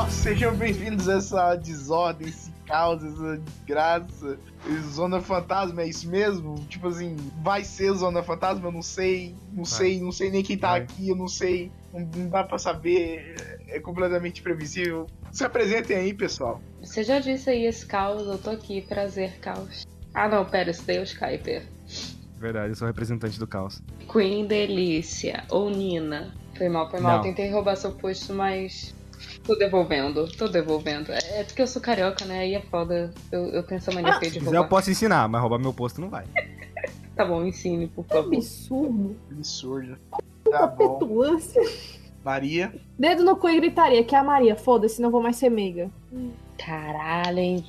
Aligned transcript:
pessoal, 0.00 0.10
sejam 0.10 0.54
bem-vindos 0.54 1.08
a 1.08 1.14
essa 1.14 1.54
desordem, 1.56 2.28
esse 2.28 2.50
caos, 2.66 3.02
essa 3.04 3.36
desgraça. 3.38 4.38
Zona 4.92 5.20
Fantasma, 5.20 5.82
é 5.82 5.88
isso 5.88 6.08
mesmo? 6.08 6.54
Tipo 6.68 6.88
assim, 6.88 7.16
vai 7.42 7.64
ser 7.64 7.92
Zona 7.94 8.22
Fantasma? 8.22 8.68
Eu 8.68 8.72
não 8.72 8.82
sei, 8.82 9.34
não 9.52 9.64
Vai. 9.64 9.72
sei, 9.72 10.00
não 10.00 10.12
sei 10.12 10.30
nem 10.30 10.42
quem 10.42 10.56
tá 10.56 10.70
Vai. 10.70 10.82
aqui, 10.82 11.08
eu 11.08 11.16
não 11.16 11.28
sei, 11.28 11.70
não, 11.92 12.00
não 12.16 12.28
dá 12.28 12.44
pra 12.44 12.58
saber, 12.58 13.34
é 13.68 13.80
completamente 13.80 14.42
previsível. 14.42 15.06
Se 15.32 15.44
apresentem 15.44 15.96
aí, 15.96 16.14
pessoal. 16.14 16.60
Você 16.82 17.02
já 17.02 17.18
disse 17.18 17.50
aí 17.50 17.66
esse 17.66 17.84
caos, 17.86 18.26
eu 18.26 18.38
tô 18.38 18.50
aqui, 18.50 18.82
prazer, 18.82 19.38
caos. 19.40 19.86
Ah 20.14 20.28
não, 20.28 20.44
pera, 20.44 20.70
esse 20.70 20.84
daí 20.84 20.96
é 20.96 21.00
o 21.00 21.04
Skyper. 21.04 21.66
Verdade, 22.38 22.70
eu 22.70 22.76
sou 22.76 22.86
representante 22.86 23.38
do 23.38 23.46
caos. 23.46 23.82
Queen 24.10 24.46
Delícia, 24.46 25.44
ou 25.50 25.68
Nina. 25.70 26.34
Foi 26.56 26.68
mal, 26.68 26.90
foi 26.90 27.00
mal, 27.00 27.16
Não. 27.18 27.22
tentei 27.22 27.50
roubar 27.50 27.76
seu 27.76 27.92
posto, 27.92 28.34
mas. 28.34 28.94
Tô 29.44 29.54
devolvendo, 29.54 30.28
tô 30.36 30.48
devolvendo. 30.48 31.12
É 31.12 31.44
porque 31.44 31.62
eu 31.62 31.66
sou 31.66 31.80
carioca, 31.82 32.24
né? 32.24 32.40
Aí 32.40 32.54
é 32.54 32.60
foda. 32.62 33.12
Eu, 33.32 33.46
eu 33.48 33.62
tenho 33.62 33.78
essa 33.78 33.92
mania 33.92 34.14
Ah, 34.14 34.18
feia 34.18 34.30
de 34.30 34.34
Se 34.34 34.38
quiser, 34.40 34.50
eu 34.56 34.60
roubar. 34.60 34.68
posso 34.68 34.90
ensinar, 34.90 35.28
mas 35.28 35.40
roubar 35.40 35.58
meu 35.58 35.72
posto 35.72 36.00
não 36.00 36.08
vai. 36.10 36.24
Tá 37.16 37.24
bom, 37.26 37.44
ensine, 37.44 37.86
por 37.88 38.06
Que 38.06 38.14
favor. 38.14 38.34
absurdo. 38.34 39.16
Absurdo. 39.30 39.98
Puta 40.42 40.58
Tá 40.58 40.66
bom. 40.66 40.98
Maria, 42.24 42.72
Dedo 42.98 43.24
no 43.24 43.36
cu 43.36 43.48
e 43.50 43.56
gritaria, 43.56 44.02
que 44.04 44.14
é 44.14 44.18
a 44.18 44.24
Maria. 44.24 44.56
Foda-se, 44.56 45.02
não 45.02 45.10
vou 45.10 45.22
mais 45.22 45.36
ser 45.36 45.50
meiga. 45.50 45.90
Caralho, 46.56 47.38
hein? 47.38 47.64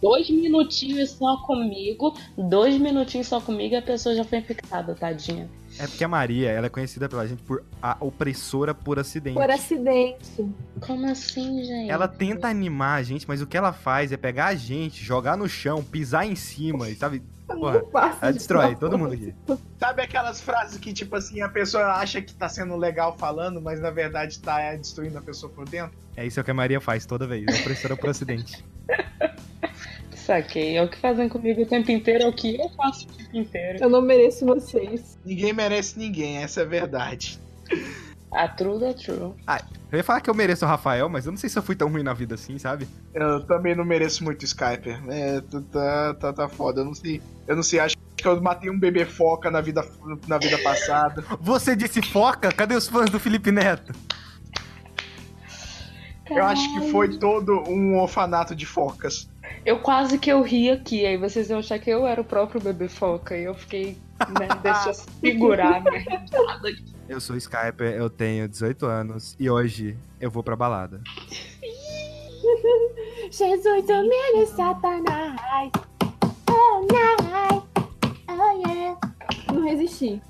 Dois 0.00 0.30
minutinhos 0.30 1.10
só 1.10 1.36
comigo, 1.46 2.14
dois 2.36 2.78
minutinhos 2.78 3.26
só 3.26 3.40
comigo 3.40 3.74
e 3.74 3.76
a 3.76 3.82
pessoa 3.82 4.14
já 4.14 4.24
foi 4.24 4.38
infectada, 4.38 4.94
tadinha. 4.94 5.50
É 5.78 5.86
porque 5.86 6.02
a 6.02 6.08
Maria, 6.08 6.50
ela 6.50 6.66
é 6.66 6.68
conhecida 6.68 7.08
pela 7.08 7.26
gente 7.26 7.42
por 7.42 7.62
a 7.80 7.96
opressora 8.00 8.74
por 8.74 8.98
acidente. 8.98 9.36
Por 9.36 9.50
acidente. 9.50 10.50
Como 10.80 11.08
assim, 11.08 11.62
gente? 11.64 11.90
Ela 11.90 12.08
tenta 12.08 12.48
animar 12.48 12.98
a 12.98 13.02
gente, 13.02 13.26
mas 13.28 13.40
o 13.40 13.46
que 13.46 13.56
ela 13.56 13.72
faz 13.72 14.10
é 14.10 14.16
pegar 14.16 14.46
a 14.46 14.54
gente, 14.54 15.04
jogar 15.04 15.36
no 15.36 15.48
chão, 15.48 15.82
pisar 15.82 16.26
em 16.26 16.34
cima, 16.34 16.88
e 16.88 16.96
sabe? 16.96 17.22
Porra, 17.46 17.82
ela 18.20 18.30
de 18.32 18.38
destrói 18.38 18.76
todo 18.76 18.98
mundo 18.98 19.14
aqui. 19.14 19.34
sabe 19.78 20.02
aquelas 20.02 20.40
frases 20.40 20.78
que, 20.78 20.92
tipo 20.92 21.16
assim, 21.16 21.40
a 21.40 21.48
pessoa 21.48 21.94
acha 21.94 22.20
que 22.20 22.34
tá 22.34 22.48
sendo 22.48 22.76
legal 22.76 23.16
falando, 23.16 23.60
mas 23.60 23.80
na 23.80 23.90
verdade 23.90 24.38
tá 24.40 24.60
é, 24.60 24.76
destruindo 24.76 25.16
a 25.16 25.22
pessoa 25.22 25.50
por 25.50 25.66
dentro? 25.66 25.96
É 26.16 26.26
isso 26.26 26.42
que 26.42 26.50
a 26.50 26.54
Maria 26.54 26.80
faz 26.80 27.06
toda 27.06 27.26
vez, 27.26 27.46
é 27.46 27.60
opressora 27.60 27.96
por 27.96 28.10
acidente. 28.10 28.64
Saquei. 30.28 30.76
É 30.76 30.82
o 30.82 30.88
que 30.88 31.00
fazem 31.00 31.26
comigo 31.26 31.62
o 31.62 31.66
tempo 31.66 31.90
inteiro, 31.90 32.24
é 32.24 32.28
o 32.28 32.32
que 32.34 32.60
eu 32.60 32.68
faço 32.76 33.06
o 33.06 33.12
tempo 33.16 33.34
inteiro. 33.34 33.78
Eu 33.80 33.88
não 33.88 34.02
mereço 34.02 34.44
vocês. 34.44 35.18
Ninguém 35.24 35.54
merece 35.54 35.98
ninguém, 35.98 36.36
essa 36.36 36.60
é 36.60 36.64
a 36.64 36.66
verdade. 36.66 37.40
A 38.30 38.46
true 38.46 38.78
da 38.78 38.92
true. 38.92 39.32
Eu 39.90 39.96
ia 39.96 40.04
falar 40.04 40.20
que 40.20 40.28
eu 40.28 40.34
mereço 40.34 40.66
o 40.66 40.68
Rafael, 40.68 41.08
mas 41.08 41.24
eu 41.24 41.32
não 41.32 41.38
sei 41.38 41.48
se 41.48 41.58
eu 41.58 41.62
fui 41.62 41.74
tão 41.74 41.88
ruim 41.88 42.02
na 42.02 42.12
vida 42.12 42.34
assim, 42.34 42.58
sabe? 42.58 42.86
Eu 43.14 43.46
também 43.46 43.74
não 43.74 43.86
mereço 43.86 44.22
muito 44.22 44.44
Skyper. 44.44 45.02
É, 45.08 45.40
tá, 45.40 45.62
tá, 45.72 46.14
tá, 46.14 46.32
tá 46.34 46.48
foda. 46.48 46.82
Eu 46.82 46.84
não 46.84 46.94
sei. 46.94 47.22
Eu 47.46 47.56
não 47.56 47.62
sei, 47.62 47.80
acho 47.80 47.96
que 48.14 48.28
eu 48.28 48.38
matei 48.42 48.68
um 48.68 48.78
bebê 48.78 49.06
foca 49.06 49.50
na 49.50 49.62
vida, 49.62 49.82
na 50.26 50.36
vida 50.36 50.58
passada. 50.58 51.24
Você 51.40 51.74
disse 51.74 52.02
foca? 52.02 52.52
Cadê 52.52 52.74
os 52.74 52.86
fãs 52.86 53.08
do 53.08 53.18
Felipe 53.18 53.50
Neto? 53.50 53.94
Eu 56.30 56.44
acho 56.44 56.74
que 56.74 56.90
foi 56.90 57.16
todo 57.16 57.62
um 57.66 57.98
orfanato 57.98 58.54
de 58.54 58.66
focas. 58.66 59.30
Eu 59.64 59.80
quase 59.80 60.18
que 60.18 60.30
eu 60.30 60.42
ri 60.42 60.70
aqui, 60.70 61.04
aí 61.04 61.16
vocês 61.16 61.50
iam 61.50 61.58
achar 61.58 61.78
que 61.78 61.90
eu 61.90 62.06
era 62.06 62.20
o 62.20 62.24
próprio 62.24 62.60
bebê 62.60 62.88
foca. 62.88 63.36
E 63.36 63.44
eu 63.44 63.54
fiquei, 63.54 63.98
né, 64.38 64.48
deixa 64.62 64.90
eu 64.90 64.94
segurar 64.94 65.82
minha 65.82 65.98
risada. 66.00 66.70
Eu 67.08 67.20
sou 67.20 67.36
Skyper, 67.36 67.94
eu 67.94 68.10
tenho 68.10 68.48
18 68.48 68.86
anos 68.86 69.36
e 69.38 69.48
hoje 69.48 69.96
eu 70.20 70.30
vou 70.30 70.42
pra 70.42 70.56
balada. 70.56 71.00
Jesus, 73.30 73.84
humilha 73.88 74.46
Satanás. 74.46 75.70
Oh, 76.50 76.86
night. 76.90 77.62
Oh, 78.28 78.66
yeah. 78.66 78.98
Não 79.52 79.62
resisti. 79.62 80.20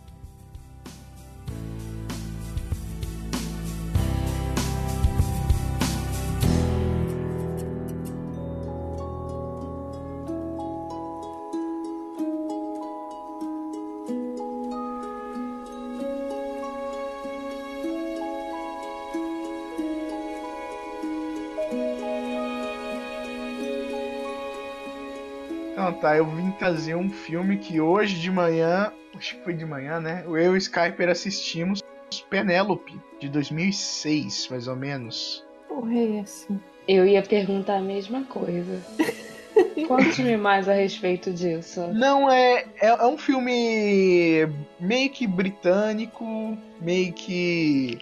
Então 25.98 26.10
tá, 26.10 26.16
eu 26.16 26.26
vim 26.26 26.52
trazer 26.52 26.94
um 26.94 27.10
filme 27.10 27.56
que 27.56 27.80
hoje 27.80 28.20
de 28.20 28.30
manhã, 28.30 28.92
acho 29.16 29.34
que 29.34 29.42
foi 29.42 29.52
de 29.52 29.66
manhã, 29.66 29.98
né? 29.98 30.22
Eu 30.24 30.36
e 30.36 30.48
o 30.48 30.56
Skyper 30.56 31.08
assistimos 31.08 31.82
Penélope, 32.30 32.96
de 33.18 33.28
2006, 33.28 34.46
mais 34.48 34.68
ou 34.68 34.76
menos. 34.76 35.44
Porra, 35.66 35.92
é 35.92 36.18
essa? 36.20 36.46
Eu 36.86 37.04
ia 37.04 37.20
perguntar 37.20 37.78
a 37.78 37.80
mesma 37.80 38.22
coisa. 38.22 38.80
Conte-me 39.88 40.36
mais 40.36 40.68
a 40.68 40.72
respeito 40.72 41.32
disso. 41.32 41.88
Não, 41.88 42.30
é, 42.30 42.64
é, 42.80 42.86
é 42.86 43.06
um 43.06 43.18
filme 43.18 44.46
meio 44.78 45.10
que 45.10 45.26
britânico, 45.26 46.56
meio 46.80 47.12
que 47.12 47.98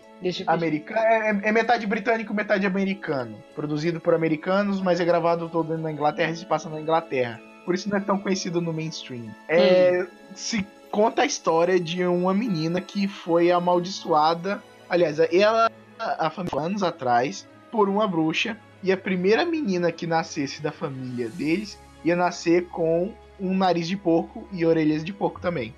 americano. 0.47 1.01
É, 1.01 1.49
é 1.49 1.53
metade 1.53 1.87
britânico, 1.87 2.35
metade 2.35 2.67
americano. 2.67 3.43
Produzido 3.55 4.01
por 4.01 4.13
americanos, 4.13 4.83
mas 4.83 5.01
é 5.01 5.05
gravado 5.05 5.49
todo 5.49 5.79
na 5.79 5.91
Inglaterra 5.91 6.33
e 6.33 6.37
se 6.37 6.45
passa 6.45 6.69
na 6.69 6.79
Inglaterra. 6.79 7.41
Por 7.67 7.75
isso 7.75 7.91
não 7.91 7.99
é 7.99 8.01
tão 8.01 8.17
conhecido 8.17 8.61
no 8.61 8.73
mainstream. 8.73 9.25
É, 9.49 10.07
Se 10.35 10.65
conta 10.91 11.23
a 11.23 11.27
história 11.27 11.79
de 11.81 12.05
uma 12.07 12.33
menina 12.33 12.81
que 12.81 13.09
foi 13.09 13.51
amaldiçoada. 13.51 14.63
Aliás, 14.89 15.19
ela, 15.19 15.69
há 15.99 16.33
anos 16.59 16.83
atrás, 16.85 17.47
por 17.73 17.89
uma 17.89 18.07
bruxa. 18.07 18.57
E 18.85 18.93
a 18.93 18.97
primeira 18.97 19.45
menina 19.45 19.91
que 19.91 20.07
nascesse 20.07 20.63
da 20.63 20.71
família 20.71 21.29
deles 21.29 21.77
ia 22.05 22.15
nascer 22.15 22.69
com 22.69 23.13
um 23.41 23.55
nariz 23.57 23.89
de 23.89 23.97
porco 23.97 24.47
e 24.53 24.65
orelhas 24.65 25.05
de 25.05 25.13
porco 25.13 25.41
também. 25.41 25.75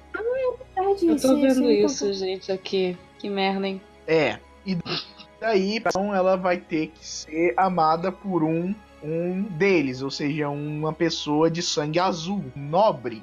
É 0.76 0.94
disso, 0.94 1.08
Eu 1.08 1.20
tô 1.20 1.40
vendo 1.40 1.70
então- 1.70 1.86
isso, 1.86 2.12
gente, 2.12 2.52
aqui. 2.52 2.96
Que 3.18 3.30
merda, 3.30 3.66
hein? 3.66 3.80
É. 4.06 4.38
E 4.66 4.76
daí, 5.40 5.76
então, 5.76 6.14
ela 6.14 6.36
vai 6.36 6.58
ter 6.58 6.88
que 6.88 7.04
ser 7.06 7.54
amada 7.56 8.12
por 8.12 8.44
um 8.44 8.74
um 9.02 9.42
deles, 9.42 10.02
ou 10.02 10.10
seja, 10.10 10.48
uma 10.48 10.92
pessoa 10.92 11.50
de 11.50 11.62
sangue 11.62 11.98
azul, 11.98 12.44
nobre, 12.56 13.22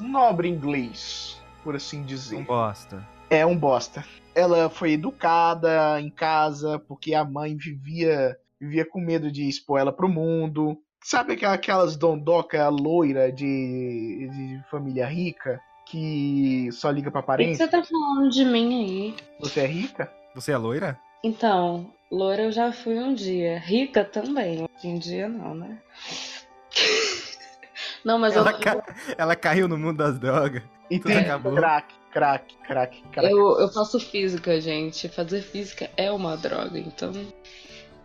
um 0.00 0.08
nobre 0.08 0.48
inglês, 0.48 1.40
por 1.62 1.76
assim 1.76 2.02
dizer. 2.02 2.42
bosta. 2.44 3.06
É 3.30 3.44
um 3.44 3.56
bosta. 3.56 4.04
Ela 4.34 4.68
foi 4.68 4.92
educada 4.92 6.00
em 6.00 6.10
casa 6.10 6.78
porque 6.78 7.14
a 7.14 7.24
mãe 7.24 7.56
vivia 7.56 8.36
vivia 8.60 8.84
com 8.84 8.98
medo 9.00 9.30
de 9.30 9.46
expor 9.48 9.78
ela 9.78 9.92
pro 9.92 10.08
mundo. 10.08 10.78
Sabe 11.02 11.34
aquela- 11.34 11.52
aquelas 11.54 11.96
dondoca 11.96 12.66
loira 12.70 13.30
de, 13.30 14.28
de 14.32 14.60
família 14.70 15.06
rica 15.06 15.60
que 15.86 16.70
só 16.72 16.90
liga 16.90 17.10
pra 17.10 17.20
Por 17.22 17.36
que 17.36 17.44
parente? 17.44 17.56
você 17.58 17.68
tá 17.68 17.82
falando 17.82 18.30
de 18.30 18.44
mim 18.44 18.84
aí? 18.84 19.14
Você 19.40 19.60
é 19.60 19.66
rica? 19.66 20.10
Você 20.34 20.52
é 20.52 20.56
loira? 20.56 20.98
Então, 21.22 21.90
loura 22.14 22.42
eu 22.42 22.52
já 22.52 22.72
fui 22.72 22.98
um 22.98 23.12
dia. 23.14 23.58
Rica 23.58 24.04
também. 24.04 24.62
Hoje 24.62 24.88
em 24.88 24.98
dia 24.98 25.28
não, 25.28 25.54
né? 25.54 25.78
Não, 28.04 28.18
mas 28.18 28.36
Ela, 28.36 28.50
eu, 28.50 28.58
ca- 28.58 28.84
ela 29.16 29.34
caiu 29.34 29.66
no 29.66 29.78
mundo 29.78 29.96
das 29.96 30.18
drogas. 30.18 30.62
Entendi. 30.90 31.16
acabou. 31.18 31.54
Crack, 31.54 31.94
crack, 32.12 32.54
crack, 32.66 33.02
crack. 33.10 33.30
eu, 33.32 33.58
eu 33.58 33.68
faço 33.72 33.98
física, 33.98 34.60
gente. 34.60 35.08
Fazer 35.08 35.40
física 35.40 35.90
é 35.96 36.10
uma 36.12 36.36
droga, 36.36 36.78
então. 36.78 37.12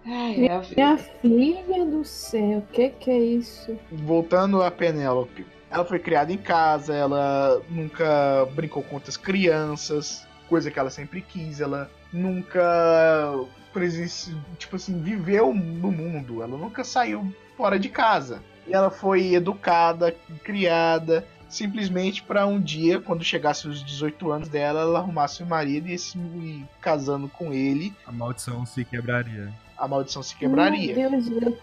Ai, 0.06 0.45
é 0.48 0.51
a 0.54 0.60
vida. 0.60 0.75
Minha 0.75 0.98
filha 0.98 1.86
do 1.86 2.06
céu, 2.06 2.60
o 2.60 2.62
que 2.72 2.89
que 2.92 3.12
é 3.12 3.18
isso? 3.19 3.78
Voltando 3.92 4.62
a 4.62 4.72
Penélope. 4.72 5.45
Ela 5.69 5.83
foi 5.83 6.00
criada 6.00 6.31
em 6.31 6.38
casa, 6.38 6.95
ela 6.95 7.62
nunca 7.69 8.48
brincou 8.54 8.81
com 8.81 8.95
outras 8.95 9.18
crianças, 9.18 10.25
coisa 10.48 10.72
que 10.72 10.80
ela 10.80 10.89
sempre 10.89 11.22
quis, 11.22 11.60
ela 11.60 11.92
nunca 12.11 13.39
presenci... 13.73 14.35
tipo 14.57 14.75
assim, 14.75 15.01
viveu 15.01 15.53
no 15.53 15.91
mundo, 15.91 16.41
ela 16.41 16.57
nunca 16.57 16.83
saiu 16.83 17.33
fora 17.56 17.79
de 17.79 17.89
casa. 17.89 18.41
E 18.67 18.73
ela 18.73 18.89
foi 18.91 19.33
educada, 19.33 20.15
criada, 20.44 21.25
simplesmente 21.47 22.21
para 22.21 22.45
um 22.45 22.59
dia, 22.61 23.00
quando 23.00 23.23
chegasse 23.23 23.67
os 23.67 23.83
18 23.83 24.31
anos 24.31 24.50
dela, 24.50 24.81
ela 24.81 25.00
arrumasse 25.00 25.41
um 25.41 25.47
marido 25.47 25.88
e 25.89 25.97
se 25.97 26.17
e 26.17 26.63
casando 26.79 27.27
com 27.27 27.51
ele, 27.51 27.94
A 28.06 28.11
maldição 28.11 28.65
se 28.65 28.85
quebraria. 28.85 29.51
a 29.77 29.88
maldição 29.88 30.21
se 30.21 30.35
quebraria. 30.35 30.95
Meu 30.95 31.09
Deus, 31.09 31.27
velho. 31.29 31.57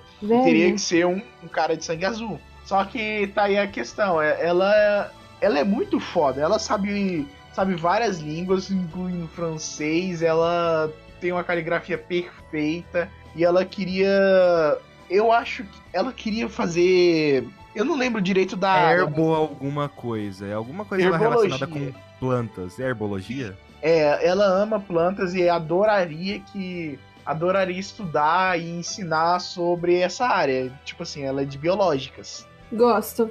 teria 0.44 0.72
que 0.72 0.81
ser 0.81 1.06
um, 1.06 1.22
um 1.43 1.48
cara 1.48 1.76
de 1.76 1.84
sangue 1.84 2.04
azul. 2.04 2.40
Só 2.64 2.84
que 2.84 3.28
tá 3.28 3.44
aí 3.44 3.56
a 3.56 3.69
questão, 3.69 4.20
é- 4.20 4.44
ela, 4.44 5.12
ela 5.40 5.58
é 5.60 5.62
muito 5.64 6.00
foda, 6.00 6.40
ela 6.40 6.58
sabe, 6.58 7.28
sabe 7.56 7.75
várias 7.75 8.19
línguas, 8.19 8.70
incluindo 8.70 9.26
francês, 9.29 10.20
ela 10.20 10.93
tem 11.19 11.32
uma 11.32 11.43
caligrafia 11.43 11.97
perfeita 11.97 13.11
e 13.35 13.43
ela 13.43 13.64
queria. 13.64 14.79
Eu 15.08 15.32
acho 15.32 15.64
que 15.64 15.79
ela 15.91 16.12
queria 16.12 16.50
fazer. 16.50 17.49
Eu 17.75 17.85
não 17.85 17.97
lembro 17.97 18.20
direito 18.20 18.56
da 18.56 18.70
área. 18.70 19.00
Herbo 19.00 19.35
alguma 19.35 19.88
coisa. 19.88 20.47
É 20.47 20.53
alguma 20.53 20.85
coisa 20.85 21.05
Herbologia. 21.05 21.56
relacionada 21.56 21.67
com 21.67 21.93
plantas. 22.20 22.79
É 22.79 22.82
herbologia? 22.85 23.56
É, 23.81 24.26
ela 24.26 24.44
ama 24.44 24.79
plantas 24.79 25.35
e 25.35 25.49
adoraria 25.49 26.41
que. 26.41 26.99
Adoraria 27.25 27.81
estudar 27.81 28.61
e 28.61 28.69
ensinar 28.70 29.41
sobre 29.41 29.99
essa 29.99 30.26
área. 30.26 30.70
Tipo 30.85 31.03
assim, 31.03 31.25
ela 31.25 31.43
é 31.43 31.44
de 31.44 31.58
biológicas. 31.58 32.47
Gosto. 32.70 33.31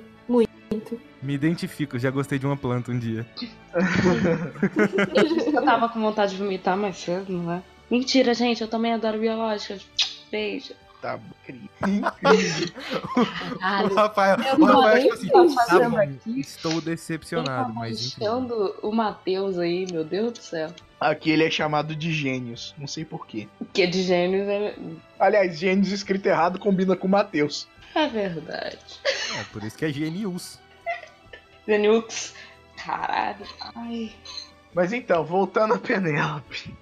Me 1.26 1.34
identifico, 1.34 1.98
já 1.98 2.12
gostei 2.12 2.38
de 2.38 2.46
uma 2.46 2.56
planta 2.56 2.92
um 2.92 3.00
dia. 3.00 3.26
Eu 5.16 5.24
disse 5.34 5.50
que 5.50 5.58
eu 5.58 5.66
tava 5.66 5.90
com 5.90 6.00
vontade 6.00 6.34
de 6.34 6.38
vomitar 6.38 6.78
mais 6.78 6.98
cedo, 6.98 7.34
não 7.34 7.52
é? 7.52 7.64
Mentira, 7.90 8.32
gente, 8.36 8.62
eu 8.62 8.68
também 8.68 8.94
adoro 8.94 9.18
biológicas. 9.18 9.88
Beijo. 10.32 10.76
Tá 11.02 11.20
incrível. 11.88 12.68
O 13.90 13.96
Rafael, 13.96 14.38
o 14.60 14.66
Rafael 14.66 15.02
tipo 15.02 15.14
assim, 15.14 15.56
tá 15.56 15.66
fazendo 15.68 15.90
bom, 15.92 15.98
aqui. 15.98 16.40
estou 16.40 16.82
decepcionado, 16.82 17.74
tá 17.74 17.80
mas 17.80 18.16
manchando 18.16 18.76
o 18.84 18.92
Matheus 18.92 19.58
aí, 19.58 19.88
meu 19.92 20.04
Deus 20.04 20.32
do 20.34 20.42
céu. 20.42 20.70
Aqui 21.00 21.32
ele 21.32 21.44
é 21.44 21.50
chamado 21.50 21.96
de 21.96 22.12
gênios. 22.14 22.76
Não 22.78 22.88
sei 22.88 23.04
porquê. 23.04 23.48
Que 23.74 23.88
de 23.88 24.04
gênios 24.04 24.48
é, 24.48 24.76
Aliás, 25.20 25.58
gênios 25.58 25.92
escrito 25.92 26.28
errado 26.28 26.60
combina 26.60 26.96
com 26.96 27.08
Matheus. 27.08 27.68
é 27.96 28.08
verdade. 28.08 28.78
É, 29.40 29.44
por 29.52 29.64
isso 29.64 29.76
que 29.76 29.86
é 29.86 29.92
genius. 29.92 30.64
Geniux. 31.68 32.34
Caralho. 32.84 33.46
Ai. 33.76 34.12
Mas 34.74 34.92
então, 34.94 35.24
voltando 35.24 35.74
a 35.74 35.78
Penélope. 35.78 36.76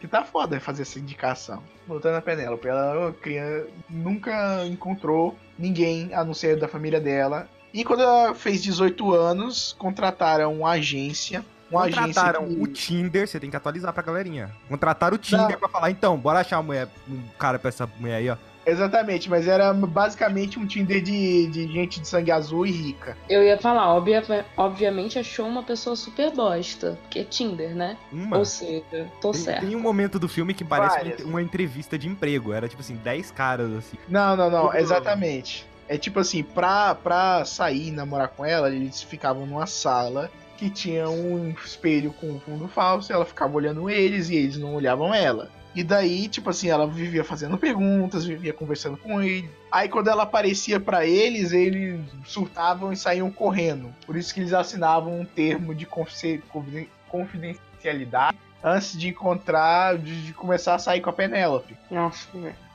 Que 0.00 0.08
tá 0.08 0.24
foda 0.24 0.58
fazer 0.60 0.82
essa 0.82 0.98
indicação. 0.98 1.62
Voltando 1.86 2.16
a 2.16 2.20
Penélope, 2.22 2.66
ela 2.68 3.12
cria- 3.20 3.66
nunca 3.88 4.64
encontrou 4.66 5.36
ninguém 5.58 6.12
a 6.14 6.24
não 6.24 6.34
ser 6.34 6.56
da 6.58 6.66
família 6.68 7.00
dela. 7.00 7.48
E 7.72 7.84
quando 7.84 8.02
ela 8.02 8.34
fez 8.34 8.62
18 8.62 9.12
anos, 9.14 9.74
contrataram 9.78 10.52
uma 10.60 10.70
agência. 10.70 11.44
Uma 11.70 11.84
Contrataram 11.84 12.42
agência 12.44 12.62
o 12.62 12.66
que... 12.66 12.72
Tinder, 12.72 13.26
você 13.26 13.40
tem 13.40 13.48
que 13.50 13.56
atualizar 13.56 13.92
pra 13.92 14.02
galerinha. 14.02 14.50
Contrataram 14.68 15.14
o 15.14 15.18
Tinder 15.18 15.48
Não. 15.50 15.58
pra 15.58 15.68
falar, 15.68 15.90
então, 15.90 16.16
bora 16.18 16.40
achar 16.40 16.58
uma 16.58 16.62
mulher, 16.64 16.88
um 17.08 17.22
cara 17.38 17.58
pra 17.58 17.68
essa 17.70 17.86
mulher 17.98 18.16
aí, 18.16 18.28
ó. 18.30 18.36
Exatamente, 18.64 19.28
mas 19.28 19.48
era 19.48 19.72
basicamente 19.72 20.58
um 20.58 20.66
Tinder 20.66 21.02
de, 21.02 21.46
de 21.48 21.66
gente 21.66 22.00
de 22.00 22.06
sangue 22.08 22.30
azul 22.30 22.64
e 22.66 22.70
rica. 22.70 23.16
Eu 23.28 23.42
ia 23.42 23.58
falar, 23.58 23.94
obvia- 23.94 24.44
obviamente 24.56 25.18
achou 25.18 25.46
uma 25.46 25.62
pessoa 25.62 25.96
super 25.96 26.30
bosta. 26.32 26.98
Porque 27.02 27.18
é 27.20 27.24
Tinder, 27.24 27.74
né? 27.74 27.96
Uma. 28.12 28.38
Ou 28.38 28.44
seja, 28.44 28.82
tô 29.20 29.32
Tem, 29.32 29.40
certo. 29.40 29.66
tem 29.66 29.74
um 29.76 29.80
momento 29.80 30.18
do 30.18 30.28
filme 30.28 30.54
que 30.54 30.64
parece 30.64 30.94
uma, 30.96 31.02
Várias. 31.02 31.20
ent- 31.20 31.26
uma 31.28 31.42
entrevista 31.42 31.98
de 31.98 32.08
emprego. 32.08 32.52
Era 32.52 32.68
tipo 32.68 32.80
assim, 32.82 32.96
10 32.96 33.30
caras 33.30 33.70
assim. 33.72 33.96
Não, 34.08 34.36
não, 34.36 34.50
não, 34.50 34.74
exatamente. 34.74 35.66
É 35.88 35.98
tipo 35.98 36.20
assim, 36.20 36.42
pra, 36.42 36.94
pra 36.94 37.44
sair 37.44 37.88
e 37.88 37.90
namorar 37.90 38.28
com 38.28 38.44
ela, 38.44 38.70
eles 38.70 39.02
ficavam 39.02 39.44
numa 39.44 39.66
sala 39.66 40.30
que 40.56 40.70
tinha 40.70 41.08
um 41.10 41.50
espelho 41.64 42.12
com 42.12 42.28
um 42.30 42.38
fundo 42.40 42.68
falso, 42.68 43.10
e 43.10 43.14
ela 43.14 43.24
ficava 43.24 43.54
olhando 43.56 43.90
eles 43.90 44.30
e 44.30 44.36
eles 44.36 44.56
não 44.56 44.74
olhavam 44.76 45.12
ela. 45.12 45.50
E 45.74 45.82
daí, 45.82 46.28
tipo 46.28 46.50
assim, 46.50 46.68
ela 46.68 46.86
vivia 46.86 47.24
fazendo 47.24 47.56
perguntas, 47.56 48.24
vivia 48.24 48.52
conversando 48.52 48.96
com 48.96 49.22
ele. 49.22 49.48
Aí 49.70 49.88
quando 49.88 50.08
ela 50.08 50.24
aparecia 50.24 50.78
pra 50.78 51.06
eles, 51.06 51.52
eles 51.52 52.00
surtavam 52.26 52.92
e 52.92 52.96
saíam 52.96 53.30
correndo. 53.30 53.92
Por 54.04 54.16
isso 54.16 54.34
que 54.34 54.40
eles 54.40 54.52
assinavam 54.52 55.20
um 55.20 55.24
termo 55.24 55.74
de 55.74 55.86
confi- 55.86 56.42
confi- 56.50 56.88
confidencialidade 57.08 58.36
antes 58.62 58.98
de 58.98 59.08
encontrar, 59.08 59.98
de, 59.98 60.26
de 60.26 60.34
começar 60.34 60.74
a 60.74 60.78
sair 60.78 61.00
com 61.00 61.10
a 61.10 61.12
Penélope. 61.12 61.76
Nossa. 61.90 62.28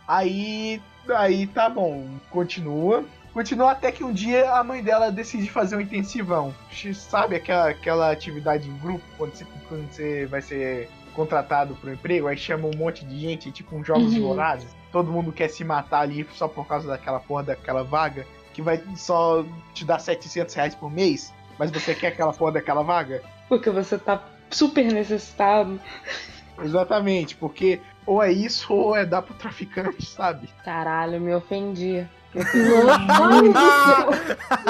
Aí, 0.07 0.81
aí 1.15 1.47
tá 1.47 1.69
bom, 1.69 2.07
continua. 2.29 3.03
Continua 3.33 3.71
até 3.71 3.91
que 3.91 4.03
um 4.03 4.11
dia 4.11 4.51
a 4.51 4.63
mãe 4.63 4.81
dela 4.81 5.11
decide 5.11 5.49
fazer 5.51 5.75
um 5.75 5.81
intensivão. 5.81 6.55
Sabe 6.95 7.35
aquela, 7.35 7.69
aquela 7.69 8.11
atividade 8.11 8.67
em 8.67 8.75
grupo, 8.77 9.03
quando 9.17 9.35
você, 9.35 9.45
quando 9.69 9.87
você 9.91 10.25
vai 10.25 10.41
ser 10.41 10.89
contratado 11.17 11.75
para 11.75 11.89
um 11.89 11.93
emprego, 11.93 12.27
aí 12.27 12.37
chama 12.37 12.67
um 12.67 12.77
monte 12.77 13.03
de 13.03 13.19
gente, 13.19 13.51
tipo 13.51 13.75
uns 13.75 13.85
jogos 13.87 14.13
Uhum. 14.15 14.21
vorazes. 14.21 14.69
Todo 14.91 15.11
mundo 15.11 15.31
quer 15.31 15.49
se 15.49 15.63
matar 15.63 16.01
ali 16.01 16.25
só 16.33 16.47
por 16.47 16.65
causa 16.67 16.87
daquela 16.87 17.19
porra 17.19 17.43
daquela 17.43 17.83
vaga, 17.83 18.25
que 18.53 18.61
vai 18.61 18.79
só 18.95 19.43
te 19.73 19.83
dar 19.83 19.99
700 19.99 20.53
reais 20.53 20.75
por 20.75 20.91
mês, 20.91 21.33
mas 21.57 21.71
você 21.71 21.95
quer 21.95 22.09
aquela 22.09 22.31
porra 22.31 22.51
daquela 22.53 22.83
vaga? 22.83 23.23
Porque 23.49 23.69
você 23.71 23.97
tá 23.97 24.23
super 24.51 24.85
necessitado. 24.93 25.79
Exatamente, 26.63 27.35
porque 27.35 27.81
ou 28.05 28.21
é 28.23 28.31
isso 28.31 28.73
ou 28.73 28.95
é 28.95 29.05
dar 29.05 29.21
pro 29.23 29.33
traficante, 29.33 30.05
sabe? 30.05 30.47
Caralho, 30.63 31.19
me 31.19 31.33
ofendi. 31.33 32.07
Me 32.33 32.41
Ai, 32.43 33.49
do 33.49 33.59
céu. 33.83 34.09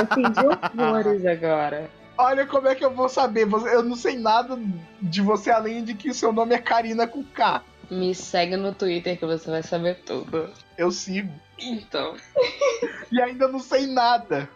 ofendi 0.04 0.40
horrores 0.80 1.26
agora. 1.26 1.90
Olha 2.18 2.46
como 2.48 2.68
é 2.68 2.76
que 2.76 2.84
eu 2.84 2.92
vou 2.94 3.08
saber. 3.10 3.46
Você- 3.46 3.74
Eu 3.76 3.84
não 3.84 3.96
sei 3.96 4.18
nada 4.18 4.58
de 5.02 5.22
você 5.22 5.52
além 5.52 5.84
de 5.84 5.94
que 5.94 6.10
o 6.10 6.14
seu 6.14 6.32
nome 6.34 6.56
é 6.56 6.58
Karina 6.60 7.06
com 7.08 7.24
K. 7.24 7.62
Me 7.90 8.14
segue 8.16 8.58
no 8.58 8.74
Twitter 8.74 9.18
que 9.18 9.26
você 9.26 9.50
vai 9.50 9.64
saber 9.64 10.00
tudo. 10.06 10.50
Eu 10.78 10.92
sigo. 10.92 11.32
Então. 11.60 12.16
E 13.12 13.22
ainda 13.22 13.48
não 13.48 13.60
sei 13.60 13.88
nada. 13.88 14.50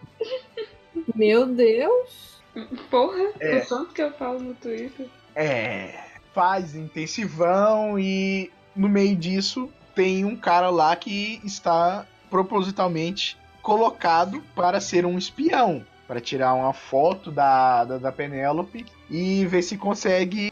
Meu 1.15 1.45
Deus. 1.45 2.41
Porra, 2.89 3.31
É. 3.39 3.59
o 3.59 3.65
tanto 3.65 3.93
que 3.93 4.01
eu 4.01 4.11
falo 4.11 4.39
no 4.41 4.53
Twitter. 4.55 5.07
É. 5.33 5.97
Faz 6.33 6.75
intensivão 6.75 7.97
e 7.97 8.51
no 8.75 8.89
meio 8.89 9.15
disso 9.15 9.71
tem 9.95 10.25
um 10.25 10.35
cara 10.35 10.69
lá 10.69 10.93
que 10.97 11.39
está 11.45 12.05
propositalmente 12.29 13.37
colocado 13.61 14.41
para 14.53 14.81
ser 14.81 15.05
um 15.05 15.17
espião. 15.17 15.85
Para 16.11 16.19
tirar 16.19 16.53
uma 16.55 16.73
foto 16.73 17.31
da, 17.31 17.85
da, 17.85 17.97
da 17.97 18.11
Penélope 18.11 18.85
e 19.09 19.45
ver 19.45 19.61
se 19.61 19.77
consegue, 19.77 20.51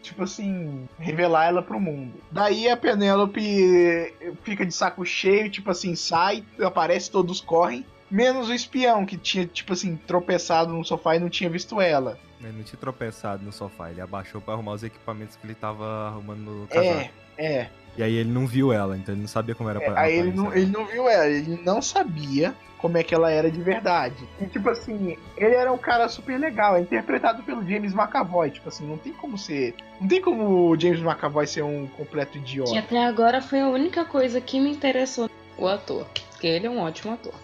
tipo 0.00 0.22
assim, 0.22 0.88
revelar 1.00 1.46
ela 1.46 1.60
pro 1.60 1.80
mundo. 1.80 2.14
Daí 2.30 2.68
a 2.68 2.76
Penélope 2.76 4.14
fica 4.44 4.64
de 4.64 4.72
saco 4.72 5.04
cheio, 5.04 5.50
tipo 5.50 5.68
assim, 5.68 5.96
sai, 5.96 6.44
aparece, 6.62 7.10
todos 7.10 7.40
correm. 7.40 7.84
Menos 8.08 8.48
o 8.48 8.54
espião, 8.54 9.04
que 9.04 9.16
tinha, 9.16 9.48
tipo 9.48 9.72
assim, 9.72 9.96
tropeçado 9.96 10.72
no 10.72 10.84
sofá 10.84 11.16
e 11.16 11.18
não 11.18 11.28
tinha 11.28 11.50
visto 11.50 11.80
ela. 11.80 12.16
Ele 12.40 12.52
não 12.52 12.62
tinha 12.62 12.78
tropeçado 12.78 13.44
no 13.44 13.50
sofá, 13.50 13.90
ele 13.90 14.00
abaixou 14.00 14.40
pra 14.40 14.54
arrumar 14.54 14.74
os 14.74 14.84
equipamentos 14.84 15.34
que 15.34 15.44
ele 15.44 15.56
tava 15.56 16.06
arrumando 16.06 16.38
no 16.38 16.66
casaco. 16.68 17.10
É, 17.36 17.56
é. 17.56 17.70
E 17.98 18.02
aí 18.02 18.14
ele 18.14 18.30
não 18.30 18.46
viu 18.46 18.72
ela, 18.72 18.96
então 18.96 19.12
ele 19.12 19.22
não 19.22 19.28
sabia 19.28 19.54
como 19.56 19.68
era 19.68 19.82
É, 19.82 19.84
pra 19.90 20.00
aí 20.00 20.16
ele 20.16 20.32
não, 20.32 20.54
ele 20.54 20.66
não 20.70 20.86
viu 20.86 21.08
ela, 21.08 21.26
ele 21.26 21.60
não 21.64 21.82
sabia 21.82 22.54
como 22.78 22.96
é 22.96 23.02
que 23.02 23.12
ela 23.12 23.28
era 23.28 23.50
de 23.50 23.60
verdade. 23.60 24.14
E 24.40 24.46
tipo 24.46 24.70
assim, 24.70 25.18
ele 25.36 25.54
era 25.56 25.72
um 25.72 25.76
cara 25.78 26.08
super 26.08 26.38
legal, 26.38 26.76
é 26.76 26.80
interpretado 26.80 27.42
pelo 27.42 27.66
James 27.68 27.92
McAvoy, 27.92 28.50
tipo 28.52 28.68
assim, 28.68 28.86
não 28.86 28.96
tem 28.96 29.12
como 29.12 29.36
ser, 29.36 29.74
não 30.00 30.06
tem 30.06 30.22
como 30.22 30.70
o 30.70 30.78
James 30.80 31.00
McAvoy 31.00 31.44
ser 31.48 31.62
um 31.62 31.88
completo 31.88 32.38
E 32.38 32.40
idiota. 32.40 32.78
até 32.78 33.04
agora 33.04 33.42
foi 33.42 33.60
a 33.60 33.68
única 33.68 34.04
coisa 34.04 34.40
que 34.40 34.60
me 34.60 34.70
interessou 34.70 35.28
o 35.58 35.66
ator. 35.66 36.06
Porque 36.30 36.46
ele 36.46 36.68
é 36.68 36.70
um 36.70 36.78
ótimo 36.78 37.14
ator. 37.14 37.34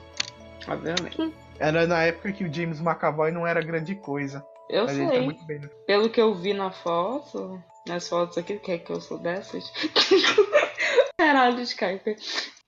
Obviamente. 0.69 1.35
Era 1.59 1.85
na 1.85 2.03
época 2.05 2.31
que 2.31 2.45
o 2.45 2.53
James 2.53 2.81
McAvoy 2.81 3.33
não 3.33 3.45
era 3.45 3.61
grande 3.61 3.97
coisa, 3.97 4.45
Eu 4.71 4.89
ele 4.89 5.07
sei. 5.09 5.19
tá 5.19 5.25
muito 5.25 5.45
bem. 5.45 5.59
no- 5.59 5.69
Pelo 5.85 6.09
que 6.09 6.21
eu 6.21 6.33
vi 6.33 6.55
na 6.55 6.71
foto, 6.71 7.61
nas 7.87 8.09
fotos 8.09 8.39
aqui, 8.39 8.59
quer 8.59 8.79
que 8.79 8.91
eu 8.93 9.01
sou 9.01 9.19
dessas? 9.19 9.71
Caralho, 11.19 11.61
Skype. 11.61 12.17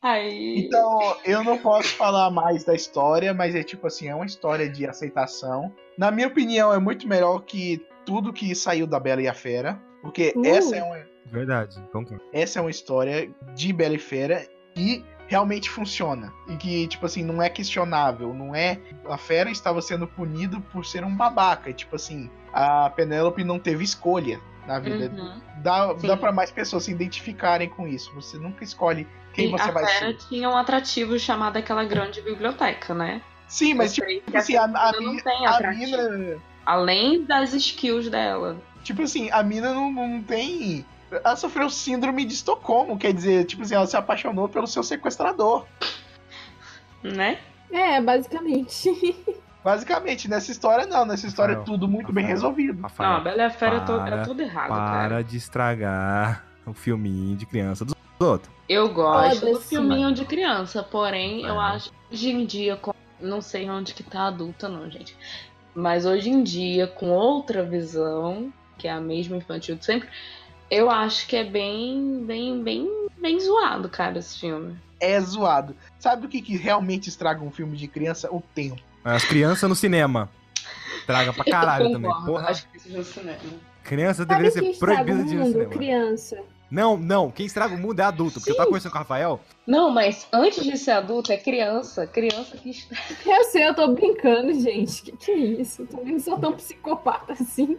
Aí. 0.03 0.67
Então, 0.67 1.17
eu 1.25 1.43
não 1.43 1.59
posso 1.59 1.89
falar 1.95 2.31
mais 2.31 2.65
da 2.65 2.75
história, 2.75 3.33
mas 3.35 3.55
é 3.55 3.63
tipo 3.63 3.87
assim, 3.87 4.09
é 4.09 4.15
uma 4.15 4.27
história 4.27 4.69
de 4.69 4.87
aceitação. 4.87 5.73
Na 5.99 6.11
minha 6.11 6.29
opinião, 6.29 6.73
é 6.73 6.79
muito 6.79 7.09
melhor 7.09 7.41
que 7.41 7.85
tudo 8.05 8.33
que 8.33 8.55
saiu 8.55 8.87
da 8.87 9.01
Bela 9.01 9.23
e 9.23 9.29
a 9.29 9.35
Fera, 9.35 9.81
porque 10.03 10.33
Uh. 10.37 10.47
essa 10.47 10.77
é 10.77 10.83
uma 10.83 11.05
Verdade, 11.27 11.81
concordo. 11.93 12.23
essa 12.33 12.61
é 12.61 12.63
uma 12.63 12.71
história 12.71 13.29
de 13.55 13.73
Bela 13.73 13.95
e 13.95 13.99
Fera 13.99 14.47
que 14.75 15.05
realmente 15.27 15.69
funciona. 15.69 16.33
E 16.49 16.57
que, 16.57 16.87
tipo 16.87 17.05
assim, 17.05 17.25
não 17.25 17.43
é 17.43 17.51
questionável. 17.51 18.33
Não 18.33 18.55
é. 18.55 18.79
A 19.09 19.19
Fera 19.19 19.51
estava 19.51 19.83
sendo 19.83 20.07
punido 20.07 20.61
por 20.61 20.87
ser 20.87 21.03
um 21.05 21.17
babaca. 21.17 21.71
E, 21.71 21.75
tipo 21.75 21.97
assim, 21.97 22.31
a 22.53 22.91
Penélope 22.91 23.43
não 23.43 23.59
teve 23.59 23.83
escolha 23.83 24.41
na 24.67 24.79
vida. 24.79 25.11
Uhum. 25.15 25.41
Dá, 25.63 25.95
Sim. 25.99 26.07
dá 26.07 26.17
para 26.17 26.33
mais 26.33 26.51
pessoas 26.51 26.85
se 26.85 26.91
identificarem 26.91 27.69
com 27.69 27.87
isso. 27.87 28.13
Você 28.15 28.37
nunca 28.39 28.63
escolhe 28.65 29.07
quem 29.33 29.49
E 29.49 29.51
você 29.51 29.69
a 29.69 29.71
vai 29.71 29.87
Fera 29.87 30.07
ser. 30.13 30.19
tinha 30.29 30.49
um 30.49 30.57
atrativo 30.57 31.19
chamado 31.19 31.57
aquela 31.57 31.85
grande 31.85 32.21
biblioteca, 32.23 32.95
né? 32.95 33.21
Sim, 33.49 33.75
mas, 33.75 33.95
tipo, 33.95 34.07
assim, 34.37 34.57
a, 34.57 34.65
a, 34.65 34.93
mina 34.93 35.01
não 35.01 35.13
mi- 35.15 35.23
tem 35.23 35.47
a 35.47 35.71
mina. 35.73 36.43
Além 36.65 37.25
das 37.25 37.53
skills 37.55 38.09
dela. 38.11 38.57
Tipo 38.83 39.03
assim, 39.03 39.31
a 39.31 39.43
mina 39.43 39.73
não, 39.73 39.93
não 39.93 40.23
tem. 40.23 40.85
Ela 41.11 41.37
sofreu 41.37 41.71
síndrome 41.71 42.25
de 42.25 42.35
Estocolmo, 42.35 42.99
quer 42.99 43.13
dizer, 43.13 43.45
tipo 43.45 43.63
assim, 43.63 43.75
ela 43.77 43.87
se 43.87 43.97
apaixonou 43.97 44.49
pelo 44.49 44.67
seu 44.67 44.83
sequestrador. 44.83 45.65
Né? 47.03 47.39
É, 47.71 48.01
basicamente. 48.01 48.91
Basicamente, 49.71 50.31
nessa 50.31 50.53
história 50.53 50.87
não, 50.87 51.05
nessa 51.05 51.27
história 51.27 51.55
é 51.55 51.57
Rafael, 51.57 51.75
tudo 51.79 51.89
muito 51.89 52.13
bem 52.13 52.23
Rafael. 52.23 52.37
resolvido. 52.37 52.81
Rafael, 52.83 53.11
Não, 53.11 53.17
a 53.17 53.21
Bela 53.21 53.39
e 53.39 53.45
a 53.47 53.51
Fera 53.51 53.77
é, 53.79 53.81
to- 53.81 53.93
é 53.95 53.99
para, 53.99 54.23
tudo 54.23 54.41
errado, 54.41 54.69
para 54.69 54.77
cara. 54.79 55.25
de 55.25 55.37
estragar 55.37 56.45
o 56.65 56.73
filminho 56.73 57.37
de 57.37 57.45
criança 57.47 57.85
dos 57.85 57.93
Outro. 58.21 58.51
Eu 58.69 58.89
gosto 58.95 59.41
do 59.41 59.47
Foda-se, 59.49 59.69
filminho 59.69 60.15
de 60.15 60.25
criança, 60.25 60.85
porém, 60.85 61.43
eu 61.45 61.61
É. 61.61 61.65
acho 61.75 61.91
hoje 62.13 62.31
em 62.31 62.47
dia, 62.47 62.77
com- 62.77 62.95
não 63.21 63.41
sei 63.43 63.69
onde 63.69 63.93
que 63.93 64.05
tá 64.05 64.29
adulta, 64.29 64.69
não, 64.69 64.89
gente. 64.89 65.17
Mas 65.75 66.07
hoje 66.07 66.31
em 66.31 66.45
dia, 66.45 66.87
com 66.87 67.11
outra 67.11 67.65
visão, 67.65 68.53
que 68.79 68.87
é 68.87 68.93
a 68.93 69.01
mesma 69.01 69.37
infantil 69.37 69.75
de 69.75 69.85
sempre, 69.85 70.09
eu 70.71 70.89
acho 70.89 71.27
que 71.27 71.35
é 71.37 71.43
bem, 71.45 72.25
bem, 72.25 72.63
bem, 72.63 72.89
bem 73.21 73.41
zoado, 73.41 73.89
cara, 73.89 74.17
esse 74.19 74.39
filme. 74.39 74.79
É 75.01 75.21
zoado. 75.21 75.77
Sabe 75.99 76.25
o 76.25 76.29
que, 76.29 76.41
que 76.41 76.57
realmente 76.57 77.09
estraga 77.09 77.43
um 77.45 77.51
filme 77.51 77.77
de 77.77 77.89
criança? 77.89 78.33
O 78.33 78.41
tempo. 78.55 78.81
As 79.07 79.25
crianças 79.25 79.69
no 79.69 79.77
cinema. 79.77 80.29
Traga 81.07 81.33
pra 81.33 81.45
caralho 81.45 81.93
também. 81.93 82.11
Porra, 82.25 82.49
acho 82.49 82.67
que 82.69 82.77
isso 82.77 82.99
é 82.99 83.03
cinema. 83.05 83.39
criança 83.85 84.25
Sabe 84.25 84.29
deveria 84.31 84.51
ser 84.51 84.65
estraga 84.65 85.05
proibida 85.05 85.29
de 85.29 85.35
ir 85.35 85.39
no 85.39 85.47
cinema. 85.47 85.71
Criança. 85.71 86.39
Não, 86.69 86.97
não. 86.97 87.31
Quem 87.31 87.47
estraga 87.47 87.77
o 87.77 87.79
mundo 87.79 88.01
é 88.01 88.03
adulto. 88.03 88.41
Porque 88.41 88.51
eu 88.51 88.57
tava 88.57 88.67
conversando 88.67 88.91
com 88.91 88.99
o 88.99 89.03
Rafael. 89.03 89.41
Não, 89.65 89.91
mas 89.91 90.27
antes 90.33 90.65
de 90.65 90.77
ser 90.77 90.91
adulto, 90.91 91.31
é 91.31 91.37
criança. 91.37 92.05
Criança 92.05 92.57
que 92.57 92.71
está. 92.71 92.97
Eu 93.25 93.45
sei, 93.45 93.69
eu 93.69 93.75
tô 93.77 93.87
brincando, 93.95 94.53
gente. 94.61 95.03
Que 95.03 95.13
que 95.13 95.31
é 95.31 95.37
isso? 95.37 95.83
Eu 95.83 95.87
também 95.87 96.15
não 96.15 96.21
sou 96.21 96.37
tão 96.41 96.53
psicopata 96.55 97.35
assim. 97.35 97.79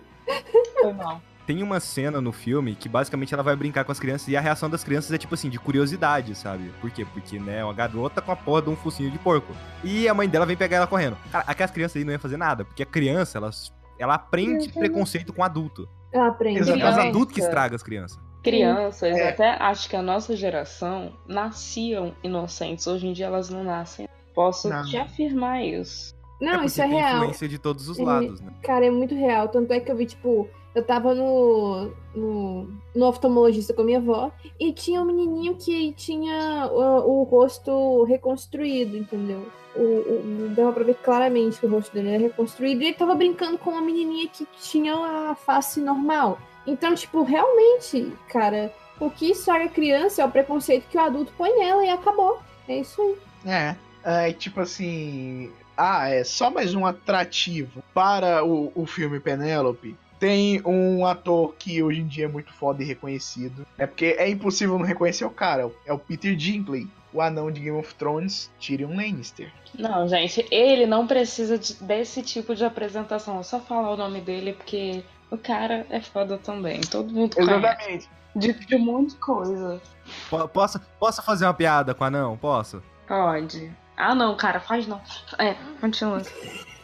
Foi 0.82 0.94
mal. 0.94 1.22
Tem 1.48 1.64
uma 1.64 1.80
cena 1.80 2.20
no 2.22 2.32
filme 2.34 2.76
que 2.76 2.88
basicamente 2.90 3.34
ela 3.34 3.42
vai 3.42 3.56
brincar 3.56 3.86
com 3.86 3.92
as 3.92 4.00
crianças 4.00 4.28
e 4.28 4.36
a 4.36 4.42
reação 4.42 4.70
das 4.70 4.84
crianças 4.84 5.12
é 5.14 5.18
tipo 5.18 5.34
assim, 5.34 5.50
de 5.50 5.58
curiosidade, 5.58 6.36
sabe? 6.36 6.70
Por 6.82 6.92
quê? 6.92 7.06
Porque, 7.14 7.40
né, 7.40 7.64
uma 7.64 7.74
garota 7.74 8.22
com 8.22 8.32
a 8.34 8.36
porra 8.36 8.62
de 8.64 8.70
um 8.70 8.76
focinho 8.76 9.10
de 9.10 9.18
porco. 9.18 9.54
E 9.84 10.08
a 10.10 10.14
mãe 10.14 10.28
dela 10.28 10.46
vem 10.46 10.58
pegar 10.58 10.78
ela 10.78 10.88
correndo. 10.88 11.18
Cara, 11.32 11.46
aquelas 11.48 11.72
crianças 11.72 11.96
aí 11.96 12.04
não 12.04 12.12
iam 12.12 12.20
fazer 12.20 12.36
nada, 12.38 12.66
porque 12.66 12.84
a 12.84 12.86
criança, 12.86 13.38
ela, 13.38 13.50
ela 13.98 14.16
aprende 14.16 14.68
preconceito 14.74 15.32
com 15.32 15.42
adulto. 15.42 15.88
Eu 16.12 16.22
aprendo. 16.24 16.60
Exato. 16.60 16.80
É 16.80 16.90
os 16.92 16.98
adultos 16.98 17.34
que 17.34 17.40
estragam 17.42 17.76
as 17.78 17.84
crianças. 17.84 18.20
Crianças, 18.44 19.16
É. 19.18 19.30
até 19.30 19.50
acho 19.62 19.90
que 19.90 19.96
a 19.96 20.02
nossa 20.02 20.36
geração 20.36 21.14
nasciam 21.28 22.14
inocentes. 22.24 22.86
Hoje 22.88 23.08
em 23.08 23.14
dia 23.14 23.26
elas 23.26 23.50
não 23.50 23.64
nascem. 23.64 24.08
Posso 24.36 24.70
Não. 24.70 24.86
te 24.86 24.98
afirmar 24.98 25.64
isso. 25.64 26.14
Não, 26.40 26.52
porque 26.52 26.66
isso 26.68 26.82
é 26.82 26.88
tem 26.88 26.98
real. 26.98 27.16
influência 27.18 27.48
de 27.48 27.58
todos 27.58 27.90
os 27.90 27.98
Ele- 27.98 28.06
lados, 28.06 28.40
né? 28.42 28.52
Cara, 28.64 28.86
é 28.86 28.92
muito 28.92 29.16
real. 29.16 29.48
Tanto 29.50 29.72
é 29.74 29.80
que 29.80 29.92
eu 29.92 29.96
vi, 29.98 30.06
tipo, 30.06 30.48
eu 30.78 30.84
tava 30.84 31.16
no, 31.16 31.92
no, 32.16 32.70
no 32.96 33.06
oftalmologista 33.08 33.74
com 33.74 33.82
a 33.82 33.86
minha 33.86 33.98
avó 33.98 34.32
e 34.60 34.72
tinha 34.72 35.02
um 35.02 35.06
menininho 35.06 35.56
que 35.56 35.92
tinha 35.94 36.68
o, 36.72 37.22
o 37.22 37.24
rosto 37.24 38.04
reconstruído, 38.04 38.96
entendeu? 38.96 39.48
O, 39.76 39.82
o, 39.82 40.54
dava 40.56 40.72
pra 40.74 40.84
ver 40.84 40.96
claramente 40.96 41.60
que 41.60 41.66
o 41.66 41.70
rosto 41.70 41.94
dele 41.94 42.10
era 42.10 42.24
reconstruído 42.24 42.82
e 42.82 42.88
ele 42.88 42.96
tava 42.96 43.16
brincando 43.16 43.58
com 43.58 43.72
uma 43.72 43.82
menininha 43.82 44.28
que 44.28 44.48
tinha 44.62 44.96
a 44.96 45.36
face 45.36 45.80
normal. 45.80 46.40
Então, 46.66 46.94
tipo, 46.94 47.24
realmente, 47.24 48.12
cara, 48.30 48.72
o 49.00 49.10
que 49.10 49.32
estraga 49.32 49.66
a 49.66 49.70
criança 49.70 50.22
é 50.22 50.26
o 50.26 50.32
preconceito 50.32 50.88
que 50.90 50.98
o 50.98 51.02
adulto 51.02 51.34
põe 51.38 51.58
nela 51.58 51.84
e 51.84 51.90
acabou. 51.90 52.40
É 52.68 52.80
isso 52.80 53.02
aí. 53.02 53.52
É. 53.52 53.76
É 54.04 54.32
tipo 54.32 54.62
assim. 54.62 55.52
Ah, 55.76 56.10
é 56.10 56.24
só 56.24 56.50
mais 56.50 56.74
um 56.74 56.86
atrativo 56.86 57.84
para 57.94 58.44
o, 58.44 58.72
o 58.74 58.86
filme 58.86 59.20
Penélope. 59.20 59.96
Tem 60.20 60.62
um 60.66 61.06
ator 61.06 61.54
que 61.60 61.82
hoje 61.84 62.02
em 62.02 62.08
dia 62.08 62.26
é 62.26 62.28
muito 62.28 62.52
foda 62.54 62.82
e 62.82 62.86
reconhecido. 62.86 63.66
É 63.78 63.86
porque 63.86 64.16
é 64.18 64.28
impossível 64.30 64.78
não 64.80 64.86
reconhecer 64.86 65.26
o 65.26 65.30
cara. 65.30 65.70
É 65.86 65.94
o 65.94 66.00
Peter 66.00 66.36
Dinklage, 66.36 66.88
o 67.14 67.22
anão 67.22 67.52
de 67.52 67.60
Game 67.62 67.78
of 67.78 67.94
Thrones, 67.96 68.50
Tyrion 68.60 68.96
Lannister. 68.96 69.52
Não, 69.78 70.08
gente, 70.08 70.46
ele 70.50 70.86
não 70.88 71.06
precisa 71.06 71.58
de- 71.58 71.76
desse 71.76 72.22
tipo 72.24 72.56
de 72.56 72.66
apresentação. 72.66 73.40
É 73.40 73.44
só 73.44 73.60
falar 73.60 73.92
o 73.92 73.98
nome 73.98 74.20
dele, 74.22 74.54
porque 74.54 75.04
o 75.30 75.38
cara 75.38 75.86
é 75.90 76.02
foda 76.02 76.38
também. 76.38 76.82
Todo 76.82 77.14
mundo 77.14 77.36
conhece. 77.36 77.54
Exatamente. 77.58 78.10
De, 78.36 78.54
de 78.54 78.76
um 78.76 78.80
monte 78.80 79.10
de 79.12 79.16
coisa. 79.18 79.82
Po- 80.30 80.48
Posso, 80.48 80.80
posso 81.00 81.22
fazer 81.24 81.46
uma 81.46 81.54
piada 81.54 81.94
com 81.94 82.04
a 82.04 82.10
não? 82.10 82.36
Posso? 82.38 82.82
Pode. 83.08 83.72
Ah, 83.96 84.14
não, 84.14 84.36
cara, 84.36 84.60
faz 84.60 84.86
não. 84.88 85.02
É, 85.40 85.56
continua. 85.82 86.22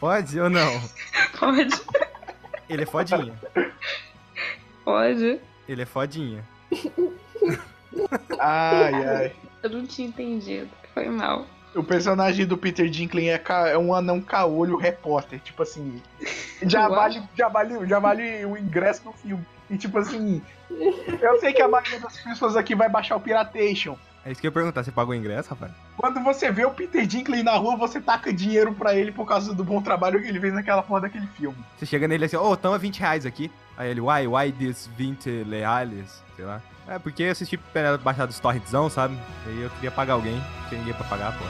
Pode 0.00 0.38
ou 0.40 0.50
não? 0.50 0.80
Pode, 1.38 1.70
Ele 2.68 2.82
é 2.82 2.86
fodinha. 2.86 3.34
pode. 4.84 5.40
Ele 5.68 5.82
é 5.82 5.86
fodinha. 5.86 6.44
Ai, 8.38 8.92
ai. 9.06 9.32
Eu 9.62 9.70
não 9.70 9.86
tinha 9.86 10.08
entendido. 10.08 10.68
Foi 10.92 11.08
mal. 11.08 11.46
O 11.74 11.82
personagem 11.82 12.46
do 12.46 12.56
Peter 12.56 12.88
Dinklage 12.88 13.28
é, 13.28 13.38
ca- 13.38 13.68
é 13.68 13.78
um 13.78 13.94
anão 13.94 14.20
caolho 14.20 14.76
repórter. 14.76 15.40
Tipo 15.40 15.62
assim. 15.62 16.00
Já 16.62 16.88
vale, 16.88 17.22
já, 17.36 17.48
vale, 17.48 17.86
já 17.86 17.98
vale 17.98 18.44
o 18.44 18.56
ingresso 18.56 19.02
no 19.04 19.12
filme. 19.12 19.44
E 19.70 19.76
tipo 19.76 19.98
assim. 19.98 20.42
Eu 21.20 21.38
sei 21.40 21.52
que 21.52 21.62
a 21.62 21.68
maioria 21.68 22.00
das 22.00 22.16
pessoas 22.20 22.56
aqui 22.56 22.74
vai 22.74 22.88
baixar 22.88 23.16
o 23.16 23.20
Piratation. 23.20 23.96
É 24.24 24.32
isso 24.32 24.40
que 24.40 24.46
eu 24.46 24.50
ia 24.50 24.52
perguntar. 24.52 24.82
Você 24.82 24.90
pagou 24.90 25.12
o 25.12 25.16
ingresso, 25.16 25.50
rapaz? 25.50 25.72
Quando 25.96 26.22
você 26.22 26.50
vê 26.50 26.64
o 26.64 26.70
Peter 26.70 27.06
Dinklage 27.06 27.42
na 27.42 27.52
rua, 27.52 27.76
você 27.76 28.00
taca 28.00 28.32
dinheiro 28.32 28.72
pra 28.72 28.94
ele 28.94 29.12
por 29.12 29.26
causa 29.26 29.54
do 29.54 29.62
bom 29.62 29.82
trabalho 29.82 30.20
que 30.20 30.28
ele 30.28 30.40
fez 30.40 30.54
naquela 30.54 30.82
porra 30.82 31.02
daquele 31.02 31.26
filme. 31.28 31.56
Você 31.76 31.84
chega 31.84 32.08
nele 32.08 32.24
assim, 32.24 32.36
ô, 32.36 32.50
oh, 32.50 32.56
tamo 32.56 32.74
a 32.74 32.78
20 32.78 32.98
reais 33.00 33.26
aqui. 33.26 33.50
Aí 33.76 33.90
ele, 33.90 34.00
why, 34.00 34.26
why 34.26 34.52
this 34.52 34.88
20 34.96 35.44
reais? 35.44 36.22
Sei 36.36 36.44
lá. 36.44 36.62
É, 36.86 36.98
porque 36.98 37.22
eu 37.22 37.32
assisti 37.32 37.58
baixado 38.02 38.28
dos 38.28 38.40
torrentzão, 38.40 38.90
sabe? 38.90 39.16
Aí 39.46 39.62
eu 39.62 39.70
queria 39.70 39.90
pagar 39.90 40.14
alguém, 40.14 40.36
não 40.36 40.68
tinha 40.68 40.78
ninguém 40.78 40.94
pra 40.94 41.04
pagar, 41.04 41.36
pô. 41.36 41.44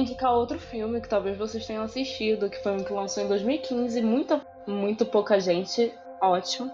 Indicar 0.00 0.32
outro 0.32 0.58
filme 0.58 1.00
que 1.00 1.08
talvez 1.08 1.36
vocês 1.36 1.66
tenham 1.66 1.84
assistido, 1.84 2.50
que 2.50 2.62
foi 2.62 2.72
um 2.72 2.84
que 2.84 2.92
lançou 2.92 3.22
em 3.22 3.28
2015, 3.28 4.00
muita, 4.02 4.40
muito 4.66 5.06
pouca 5.06 5.38
gente, 5.40 5.92
ótimo. 6.20 6.70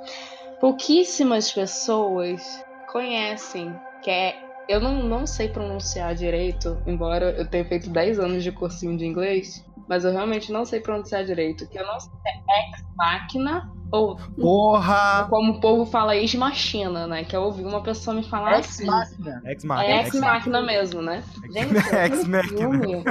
Pouquíssimas 0.60 1.52
pessoas 1.52 2.42
conhecem, 2.90 3.74
que 4.02 4.10
é. 4.10 4.44
Eu 4.68 4.80
não, 4.80 5.02
não 5.02 5.26
sei 5.26 5.48
pronunciar 5.48 6.14
direito, 6.14 6.82
embora 6.86 7.30
eu 7.30 7.46
tenha 7.46 7.64
feito 7.64 7.88
10 7.88 8.18
anos 8.18 8.42
de 8.42 8.50
cursinho 8.50 8.96
de 8.96 9.06
inglês, 9.06 9.64
mas 9.88 10.04
eu 10.04 10.10
realmente 10.10 10.50
não 10.50 10.64
sei 10.64 10.80
pronunciar 10.80 11.24
direito. 11.24 11.68
Que 11.68 11.78
eu 11.78 11.86
não 11.86 12.00
sei 12.00 12.10
se 12.10 12.28
é 12.28 12.70
Ex 12.70 12.84
Machina 12.96 13.75
ou 13.90 14.16
Porra! 14.16 15.26
como 15.30 15.52
o 15.52 15.60
povo 15.60 15.86
fala 15.86 16.16
Ex 16.16 16.34
Machina, 16.34 17.06
né? 17.06 17.24
Que 17.24 17.36
eu 17.36 17.42
ouvi 17.42 17.62
uma 17.64 17.82
pessoa 17.82 18.14
me 18.16 18.22
falar 18.22 18.58
Ex 18.58 18.68
assim. 18.68 18.86
Machina. 18.86 19.42
Ex 19.44 19.64
É 19.64 19.66
Machina. 19.66 19.96
Ex 20.02 20.14
Machina 20.20 20.62
mesmo, 20.62 21.02
né? 21.02 21.22
Gente, 21.52 21.74
Ex 21.76 21.86
aquele 21.92 22.24
Machina. 22.28 22.42
filme- 22.58 23.04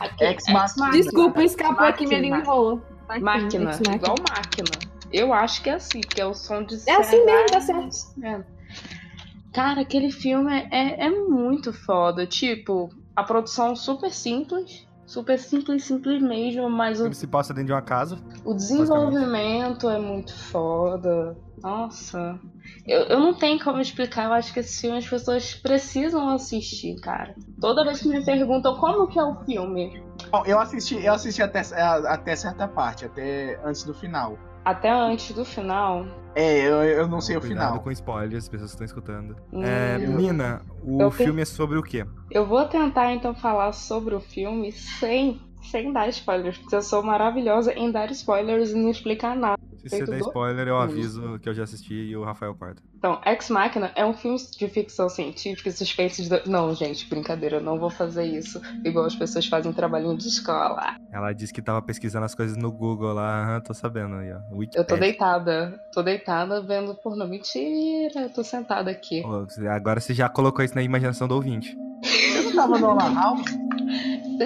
aquele- 0.00 0.30
Ex 0.30 0.44
Machina. 0.48 0.90
Desculpa, 0.90 1.42
escapou 1.42 1.86
aqui, 1.86 2.06
minha 2.06 2.20
língua 2.20 2.38
enrolou. 2.38 2.80
Tá 3.06 3.20
Máquina, 3.20 3.70
igual 3.94 4.14
máquina. 4.28 4.70
Eu 5.12 5.32
acho 5.32 5.62
que 5.62 5.68
é 5.70 5.74
assim, 5.74 6.00
porque 6.00 6.20
é 6.20 6.26
o 6.26 6.34
som 6.34 6.64
de 6.64 6.74
É 6.88 6.96
assim 6.96 7.24
mesmo, 7.24 7.46
tá 7.46 7.60
certo. 7.60 7.96
Cara, 9.52 9.82
aquele 9.82 10.10
filme 10.10 10.52
é, 10.52 10.66
é, 10.72 11.06
é 11.06 11.10
muito 11.10 11.72
foda. 11.72 12.26
Tipo, 12.26 12.90
a 13.14 13.22
produção 13.22 13.76
super 13.76 14.10
simples. 14.10 14.86
Super 15.06 15.38
simples, 15.38 15.84
simples 15.84 16.22
mesmo, 16.22 16.68
mas 16.70 17.00
o, 17.00 17.06
Ele 17.06 17.14
se 17.14 17.26
passa 17.26 17.52
dentro 17.52 17.68
de 17.68 17.72
uma 17.72 17.82
casa. 17.82 18.18
o 18.44 18.54
desenvolvimento 18.54 19.88
é 19.88 19.98
muito 19.98 20.34
foda. 20.34 21.36
Nossa. 21.62 22.38
Eu, 22.86 23.00
eu 23.02 23.20
não 23.20 23.34
tenho 23.34 23.62
como 23.62 23.80
explicar, 23.80 24.24
eu 24.24 24.32
acho 24.32 24.52
que 24.52 24.60
esse 24.60 24.80
filme 24.80 24.98
as 24.98 25.08
pessoas 25.08 25.54
precisam 25.54 26.28
assistir, 26.30 26.96
cara. 27.00 27.34
Toda 27.60 27.84
vez 27.84 28.00
que 28.00 28.08
me 28.08 28.24
perguntam 28.24 28.76
como 28.76 29.06
que 29.06 29.18
é 29.18 29.24
o 29.24 29.36
filme, 29.44 30.02
Bom, 30.30 30.42
eu 30.46 30.58
assisti, 30.58 31.02
eu 31.02 31.12
assisti 31.12 31.42
até, 31.42 31.60
até 31.60 32.34
certa 32.36 32.66
parte, 32.66 33.04
até 33.04 33.60
antes 33.64 33.84
do 33.84 33.94
final. 33.94 34.36
Até 34.64 34.90
antes 34.90 35.34
do 35.34 35.44
final. 35.44 36.06
É, 36.34 36.66
eu, 36.66 36.82
eu 36.82 37.06
não 37.08 37.20
sei 37.20 37.36
o 37.36 37.40
Cuidado 37.40 37.66
final. 37.68 37.80
com 37.80 37.90
spoilers, 37.92 38.44
as 38.44 38.48
pessoas 38.48 38.70
estão 38.72 38.84
escutando. 38.84 39.36
hum, 39.52 39.62
É, 39.62 39.98
Nina, 39.98 40.62
o 40.82 41.02
Eu 41.02 41.10
filme 41.10 41.42
é 41.42 41.44
sobre 41.44 41.78
o 41.78 41.82
quê? 41.82 42.04
Eu 42.30 42.46
vou 42.46 42.64
tentar 42.66 43.12
então 43.12 43.34
falar 43.34 43.72
sobre 43.72 44.14
o 44.14 44.20
filme 44.20 44.72
sem, 44.72 45.40
sem 45.62 45.92
dar 45.92 46.08
spoilers, 46.08 46.58
porque 46.58 46.74
eu 46.74 46.82
sou 46.82 47.02
maravilhosa 47.04 47.72
em 47.72 47.90
dar 47.92 48.10
spoilers 48.10 48.70
e 48.70 48.74
não 48.74 48.90
explicar 48.90 49.36
nada. 49.36 49.53
Se 49.88 49.98
você 49.98 50.04
der 50.04 50.20
spoiler, 50.20 50.68
eu 50.68 50.76
aviso 50.78 51.38
que 51.40 51.48
eu 51.48 51.54
já 51.54 51.64
assisti 51.64 51.94
e 51.94 52.16
o 52.16 52.24
Rafael 52.24 52.54
corta. 52.54 52.82
Então, 52.96 53.20
Ex 53.26 53.50
Machina 53.50 53.92
é 53.94 54.04
um 54.04 54.14
filme 54.14 54.38
de 54.38 54.68
ficção 54.68 55.08
científica 55.08 55.68
e 55.68 55.72
suspense 55.72 56.26
de. 56.26 56.48
Não, 56.48 56.74
gente, 56.74 57.08
brincadeira, 57.08 57.56
eu 57.56 57.60
não 57.62 57.78
vou 57.78 57.90
fazer 57.90 58.24
isso. 58.24 58.60
Igual 58.84 59.04
as 59.04 59.14
pessoas 59.14 59.46
fazem 59.46 59.72
trabalhinho 59.72 60.16
de 60.16 60.26
escola. 60.26 60.96
Ela 61.12 61.32
disse 61.32 61.52
que 61.52 61.60
tava 61.60 61.82
pesquisando 61.82 62.24
as 62.24 62.34
coisas 62.34 62.56
no 62.56 62.72
Google 62.72 63.12
lá. 63.12 63.42
Aham, 63.42 63.60
tô 63.60 63.74
sabendo 63.74 64.16
aí, 64.16 64.32
ó. 64.32 64.36
Eu 64.36 64.40
tô 64.50 64.56
Wikipedia. 64.56 64.96
deitada. 64.96 65.78
Tô 65.92 66.02
deitada 66.02 66.62
vendo 66.62 66.94
pornô. 66.94 67.26
Mentira, 67.26 68.22
eu 68.22 68.32
tô 68.32 68.42
sentada 68.42 68.90
aqui. 68.90 69.22
Agora 69.68 70.00
você 70.00 70.14
já 70.14 70.28
colocou 70.28 70.64
isso 70.64 70.74
na 70.74 70.82
imaginação 70.82 71.28
do 71.28 71.34
ouvinte. 71.34 71.76
Você 72.02 72.42
não 72.42 72.54
tava 72.54 72.78
no 72.78 72.94
Lan 72.94 73.14
House? 73.14 73.44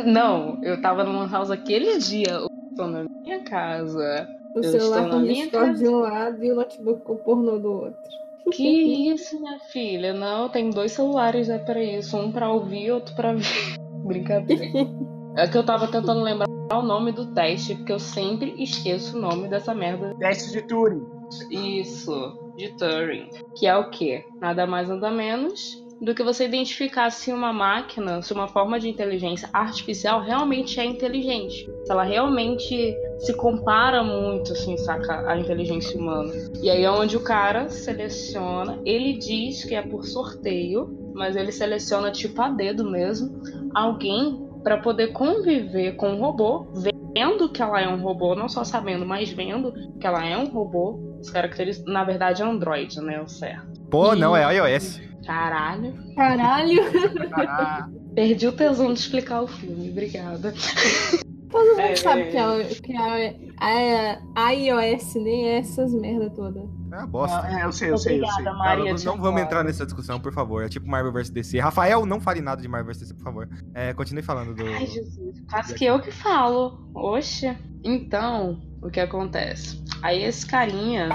Não, 0.05 0.59
eu 0.63 0.81
tava 0.81 1.05
no 1.05 1.13
Lan 1.13 1.29
House 1.31 1.51
aquele 1.51 1.99
dia. 1.99 2.31
Eu 2.33 2.49
tô 2.77 2.87
na 2.87 3.05
minha 3.25 3.43
casa. 3.45 4.27
O 4.59 4.65
Eu 4.65 4.71
celular 4.71 5.11
com 5.11 5.23
Discord 5.23 5.79
de 5.79 5.89
um 5.89 5.99
lado 5.99 6.45
e 6.45 6.51
o 6.51 6.57
notebook 6.57 7.03
com 7.03 7.13
o 7.13 7.19
pornô 7.19 7.59
do 7.59 7.73
outro. 7.73 8.19
Que 8.51 9.11
isso, 9.11 9.39
minha 9.39 9.59
filha? 9.59 10.13
Não, 10.13 10.49
tem 10.49 10.71
dois 10.71 10.93
celulares 10.93 11.49
é 11.49 11.59
pra 11.59 11.83
isso. 11.83 12.17
Um 12.17 12.33
pra 12.33 12.51
ouvir 12.51 12.87
e 12.87 12.91
outro 12.91 13.15
pra 13.15 13.35
ver. 13.35 13.45
Brincadeira. 14.05 14.89
É 15.37 15.47
que 15.47 15.57
eu 15.57 15.65
tava 15.65 15.87
tentando 15.87 16.23
lembrar 16.23 16.49
o 16.73 16.83
nome 16.83 17.13
do 17.13 17.33
teste, 17.35 17.75
porque 17.75 17.93
eu 17.93 17.99
sempre 17.99 18.55
esqueço 18.63 19.17
o 19.17 19.21
nome 19.21 19.49
dessa 19.49 19.75
merda. 19.75 20.15
Teste 20.19 20.53
de 20.53 20.63
Turing. 20.63 21.07
Isso, 21.51 22.53
de 22.57 22.75
Turing. 22.77 23.29
Que 23.55 23.67
é 23.67 23.77
o 23.77 23.91
quê? 23.91 24.25
Nada 24.41 24.67
mais 24.67 24.89
nada 24.89 25.11
menos 25.11 25.87
do 26.01 26.15
que 26.15 26.23
você 26.23 26.45
identificar 26.45 27.11
se 27.11 27.33
uma 27.33 27.53
máquina, 27.53 28.23
se 28.23 28.33
uma 28.33 28.47
forma 28.47 28.79
de 28.79 28.89
inteligência 28.89 29.49
artificial 29.53 30.21
realmente 30.21 30.79
é 30.79 30.85
inteligente. 30.85 31.69
Se 31.85 31.91
ela 31.91 32.05
realmente 32.05 32.97
se 33.19 33.35
compara 33.35 34.03
muito, 34.03 34.53
assim, 34.53 34.77
saca, 34.77 35.29
à 35.29 35.37
inteligência 35.37 35.99
humana. 35.99 36.33
E 36.63 36.71
aí 36.71 36.85
é 36.85 36.91
onde 36.91 37.17
o 37.17 37.21
cara 37.21 37.69
seleciona, 37.69 38.79
ele 38.85 39.15
diz 39.15 39.65
que 39.65 39.75
é 39.75 39.83
por 39.83 40.05
sorteio, 40.05 41.13
mas 41.15 41.35
ele 41.35 41.51
seleciona 41.51 42.11
tipo 42.13 42.41
a 42.41 42.49
dedo 42.49 42.89
mesmo, 42.89 43.41
alguém 43.75 44.47
para 44.63 44.79
poder 44.79 45.09
conviver 45.09 45.97
com 45.97 46.15
o 46.15 46.21
robô, 46.21 46.67
vendo 47.15 47.49
que 47.49 47.63
ela 47.63 47.81
é 47.81 47.89
um 47.89 48.01
robô, 48.01 48.35
não 48.35 48.49
só 48.49 48.65
sabendo, 48.65 49.05
mas 49.07 49.31
vendo 49.31 49.73
que 49.99 50.07
ela 50.07 50.25
é 50.25 50.37
um 50.37 50.47
robô, 50.47 51.17
as 51.21 51.31
características, 51.31 51.93
na 51.93 52.05
verdade 52.05 52.43
é 52.43 52.45
Android, 52.45 53.01
né, 53.01 53.21
o 53.21 53.29
certo. 53.29 53.81
Pô, 53.91 54.15
Ih. 54.15 54.19
não, 54.19 54.37
é 54.37 54.57
iOS. 54.57 55.08
Caralho. 55.27 55.95
Caralho! 56.15 56.83
Perdi 58.15 58.47
o 58.47 58.53
tesão 58.53 58.93
de 58.93 59.01
explicar 59.01 59.43
o 59.43 59.47
filme, 59.47 59.91
obrigada. 59.91 60.53
Todo 61.51 61.67
mundo 61.71 61.81
É, 61.81 61.97
sabe 61.97 62.23
é, 62.23 62.27
que, 62.31 62.37
a, 62.37 62.65
que 62.83 62.97
a, 62.97 63.35
a, 64.37 64.45
a 64.49 64.51
iOS 64.51 65.15
nem 65.15 65.49
é 65.49 65.59
essas 65.59 65.95
merda 65.95 66.29
toda. 66.31 66.61
É 66.93 66.97
uma 66.97 67.07
bosta. 67.07 67.47
é, 67.49 67.65
eu 67.65 67.73
sei, 67.73 67.91
eu 67.91 67.97
sei, 67.99 68.21
eu 68.21 68.27
sei. 68.27 68.35
Obrigada, 68.41 68.51
Não, 68.51 68.59
Maria. 68.59 68.93
não, 68.95 69.05
não 69.05 69.19
vamos 69.21 69.41
entrar 69.41 69.65
nessa 69.65 69.85
discussão, 69.87 70.21
por 70.21 70.33
favor. 70.33 70.63
É 70.65 70.69
tipo 70.69 70.87
Marvel 70.89 71.13
vs 71.13 71.31
DC. 71.31 71.59
Rafael, 71.59 72.05
não 72.05 72.21
fale 72.21 72.41
nada 72.41 72.61
de 72.61 72.69
Marvel 72.69 72.93
vs 72.93 73.01
DC, 73.01 73.15
por 73.15 73.25
favor. 73.25 73.49
É, 73.75 73.95
continue 73.95 74.23
falando 74.23 74.55
do. 74.55 74.67
Ai, 74.67 74.87
Jesus. 74.87 75.41
Quase 75.49 75.75
que 75.75 75.85
eu 75.87 76.01
que 76.01 76.11
falo. 76.11 76.91
Oxe. 76.95 77.57
Então, 77.85 78.61
o 78.83 78.91
que 78.91 79.01
acontece? 79.01 79.83
Aí 80.03 80.23
esse 80.25 80.45
carinha, 80.47 81.09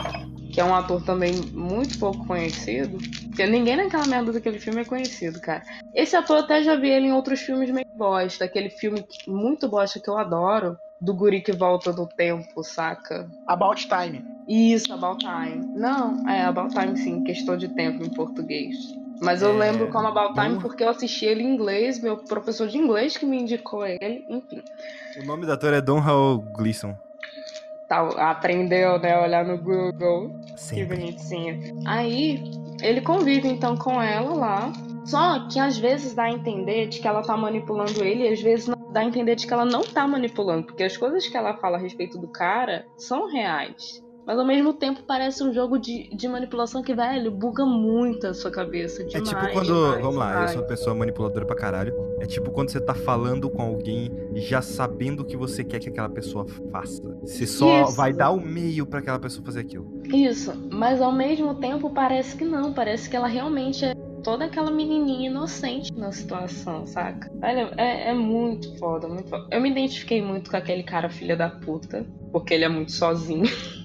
que 0.54 0.62
é 0.62 0.64
um 0.64 0.76
ator 0.76 1.02
também 1.04 1.34
muito 1.52 1.98
pouco 1.98 2.26
conhecido, 2.28 2.98
porque 3.28 3.46
ninguém 3.48 3.76
naquela 3.76 4.06
merda 4.06 4.32
daquele 4.32 4.60
filme 4.60 4.82
é 4.82 4.86
conhecido, 4.86 5.42
cara. 5.42 5.64
Esse 5.94 6.16
ator 6.16 6.38
até 6.38 6.62
já 6.62 6.76
vi 6.76 6.90
ele 6.90 7.08
em 7.08 7.14
outros 7.14 7.42
filmes 7.42 7.72
meio 7.72 7.88
bosta. 7.96 8.46
Aquele 8.46 8.70
filme 8.70 9.04
muito 9.28 9.68
bosta 9.68 10.00
que 10.00 10.10
eu 10.10 10.18
adoro, 10.18 10.78
do 11.02 11.14
guri 11.14 11.42
que 11.42 11.52
volta 11.52 11.92
do 11.92 12.08
tempo, 12.08 12.64
saca? 12.64 13.28
About 13.48 13.88
Time. 13.88 14.24
Isso, 14.48 14.94
About 14.94 15.26
Time. 15.26 15.66
Não, 15.76 16.30
é 16.30 16.44
About 16.46 16.74
Time 16.74 16.96
sim, 16.98 17.24
questão 17.24 17.58
de 17.58 17.68
tempo 17.70 18.04
em 18.04 18.10
português. 18.10 18.76
Mas 19.20 19.42
eu 19.42 19.50
É, 19.50 19.72
lembro 19.72 19.90
como 19.90 20.08
About 20.08 20.34
Time 20.40 20.60
porque 20.60 20.84
eu 20.84 20.90
assisti 20.90 21.26
ele 21.26 21.44
em 21.44 21.54
inglês, 21.54 22.00
meu 22.00 22.18
professor 22.18 22.68
de 22.68 22.78
inglês 22.78 23.18
que 23.18 23.26
me 23.26 23.42
indicou 23.42 23.86
ele, 23.86 24.24
enfim. 24.30 24.62
O 25.20 25.26
nome 25.26 25.46
do 25.46 25.52
ator 25.52 25.74
é 25.74 25.82
Don 25.82 26.00
Hall 26.00 26.40
Gleason. 26.40 26.96
Tá, 27.88 28.02
aprendeu, 28.32 28.98
né, 29.00 29.20
olhar 29.20 29.46
no 29.46 29.58
Google. 29.58 30.32
Que 30.70 30.84
bonitinho. 30.86 31.60
Aí, 31.86 32.42
ele 32.82 33.02
convive 33.02 33.48
então 33.48 33.76
com 33.76 34.02
ela 34.02 34.34
lá. 34.34 34.74
Só 35.06 35.48
que 35.50 35.60
às 35.60 35.78
vezes 35.78 36.14
dá 36.16 36.24
a 36.24 36.32
entender 36.32 36.88
de 36.88 37.00
que 37.02 37.08
ela 37.08 37.22
tá 37.22 37.36
manipulando 37.36 38.04
ele, 38.04 38.24
e 38.24 38.34
às 38.34 38.42
vezes 38.42 38.68
não- 38.68 38.92
dá 38.92 39.02
a 39.02 39.06
entender 39.06 39.36
de 39.36 39.46
que 39.46 39.54
ela 39.54 39.66
não 39.66 39.82
tá 39.82 40.08
manipulando, 40.08 40.66
porque 40.66 40.84
as 40.84 40.96
coisas 40.96 41.28
que 41.28 41.36
ela 41.36 41.58
fala 41.58 41.78
a 41.78 41.80
respeito 41.80 42.18
do 42.18 42.28
cara 42.30 42.86
são 42.98 43.28
reais. 43.30 44.02
Mas 44.26 44.40
ao 44.40 44.46
mesmo 44.46 44.74
tempo 44.74 45.04
parece 45.04 45.44
um 45.44 45.54
jogo 45.54 45.78
de, 45.78 46.10
de 46.16 46.28
manipulação 46.28 46.82
que, 46.82 46.94
velho, 46.94 47.30
buga 47.32 47.66
muito 47.66 48.28
a 48.28 48.34
sua 48.34 48.50
cabeça. 48.52 49.02
É 49.02 49.06
Demais, 49.06 49.30
tipo 49.30 49.52
quando. 49.52 49.66
demais, 49.66 50.02
vamos 50.02 50.16
lá, 50.16 50.28
eu 50.28 50.34
demais. 50.34 50.52
sou 50.52 50.62
uma 50.62 50.68
pessoa 50.68 50.96
manipuladora 50.96 51.46
pra 51.46 51.56
caralho. 51.56 51.94
É 52.20 52.26
tipo 52.26 52.52
quando 52.52 52.70
você 52.70 52.80
tá 52.80 52.94
falando 52.94 53.50
com 53.50 53.62
alguém 53.62 54.10
já 54.36 54.62
sabendo 54.62 55.22
o 55.22 55.26
que 55.26 55.36
você 55.36 55.64
quer 55.64 55.80
que 55.80 55.90
aquela 55.90 56.10
pessoa 56.10 56.46
faça. 56.72 57.04
Você 57.22 57.46
só 57.46 57.84
Isso. 57.84 57.96
vai 57.96 58.14
dar 58.14 58.32
o 58.32 58.40
meio 58.40 58.86
pra 58.86 59.00
aquela 59.00 59.20
pessoa 59.20 59.46
fazer 59.46 59.60
aquilo. 59.62 60.02
Isso, 60.06 60.54
mas 60.72 61.02
ao 61.02 61.12
mesmo 61.12 61.56
tempo 61.56 61.90
parece 61.90 62.38
que 62.38 62.46
não, 62.46 62.74
parece 62.74 63.10
que 63.10 63.16
ela 63.16 63.28
realmente 63.28 63.84
é 63.84 63.94
toda 64.24 64.46
aquela 64.46 64.72
menininha 64.72 65.30
inocente 65.30 65.94
na 65.94 66.12
situação, 66.12 66.88
saca? 66.88 67.30
Olha, 67.42 67.74
é, 67.78 68.10
é 68.10 68.14
muito 68.14 68.78
foda, 68.78 69.08
muito 69.08 69.30
foda. 69.30 69.48
Eu 69.52 69.60
me 69.60 69.70
identifiquei 69.70 70.22
muito 70.22 70.50
com 70.50 70.56
aquele 70.56 70.84
cara 70.84 71.10
filha 71.10 71.36
da 71.36 71.50
puta, 71.50 72.06
porque 72.32 72.54
ele 72.54 72.64
é 72.64 72.70
muito 72.70 72.94
sozinho. 72.94 73.44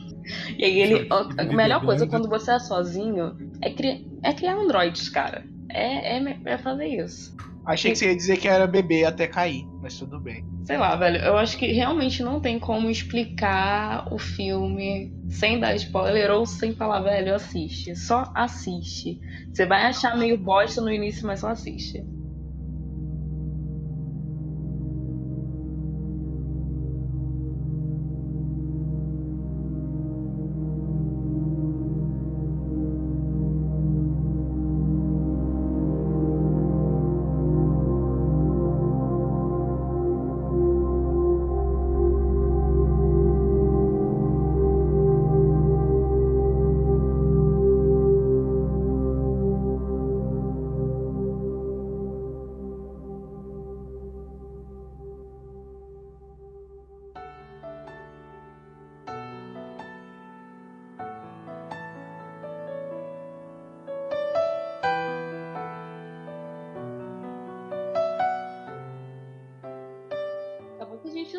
E 0.58 0.64
aí 0.64 0.80
ele. 0.80 1.08
A 1.10 1.42
a 1.42 1.44
melhor 1.44 1.84
coisa 1.84 2.06
quando 2.06 2.28
você 2.28 2.52
é 2.52 2.58
sozinho 2.58 3.36
é, 3.62 3.70
cri, 3.70 4.06
é 4.22 4.32
criar 4.32 4.56
androides, 4.56 5.08
cara. 5.08 5.44
É, 5.70 6.18
é, 6.18 6.38
é 6.44 6.58
fazer 6.58 6.86
isso. 6.86 7.36
Achei 7.68 7.92
que 7.92 7.98
você 7.98 8.06
ia 8.06 8.16
dizer 8.16 8.38
que 8.38 8.48
era 8.48 8.66
bebê 8.66 9.04
até 9.04 9.26
cair, 9.26 9.66
mas 9.82 9.98
tudo 9.98 10.18
bem. 10.18 10.42
Sei 10.64 10.78
lá, 10.78 10.96
velho, 10.96 11.18
eu 11.18 11.36
acho 11.36 11.58
que 11.58 11.66
realmente 11.70 12.22
não 12.22 12.40
tem 12.40 12.58
como 12.58 12.88
explicar 12.88 14.10
o 14.10 14.18
filme 14.18 15.12
sem 15.28 15.60
dar 15.60 15.74
spoiler 15.74 16.30
ou 16.30 16.46
sem 16.46 16.74
falar, 16.74 17.00
velho, 17.00 17.34
assiste. 17.34 17.94
Só 17.94 18.32
assiste. 18.34 19.20
Você 19.52 19.66
vai 19.66 19.82
achar 19.82 20.16
meio 20.16 20.38
bosta 20.38 20.80
no 20.80 20.90
início, 20.90 21.26
mas 21.26 21.40
só 21.40 21.48
assiste. 21.48 22.02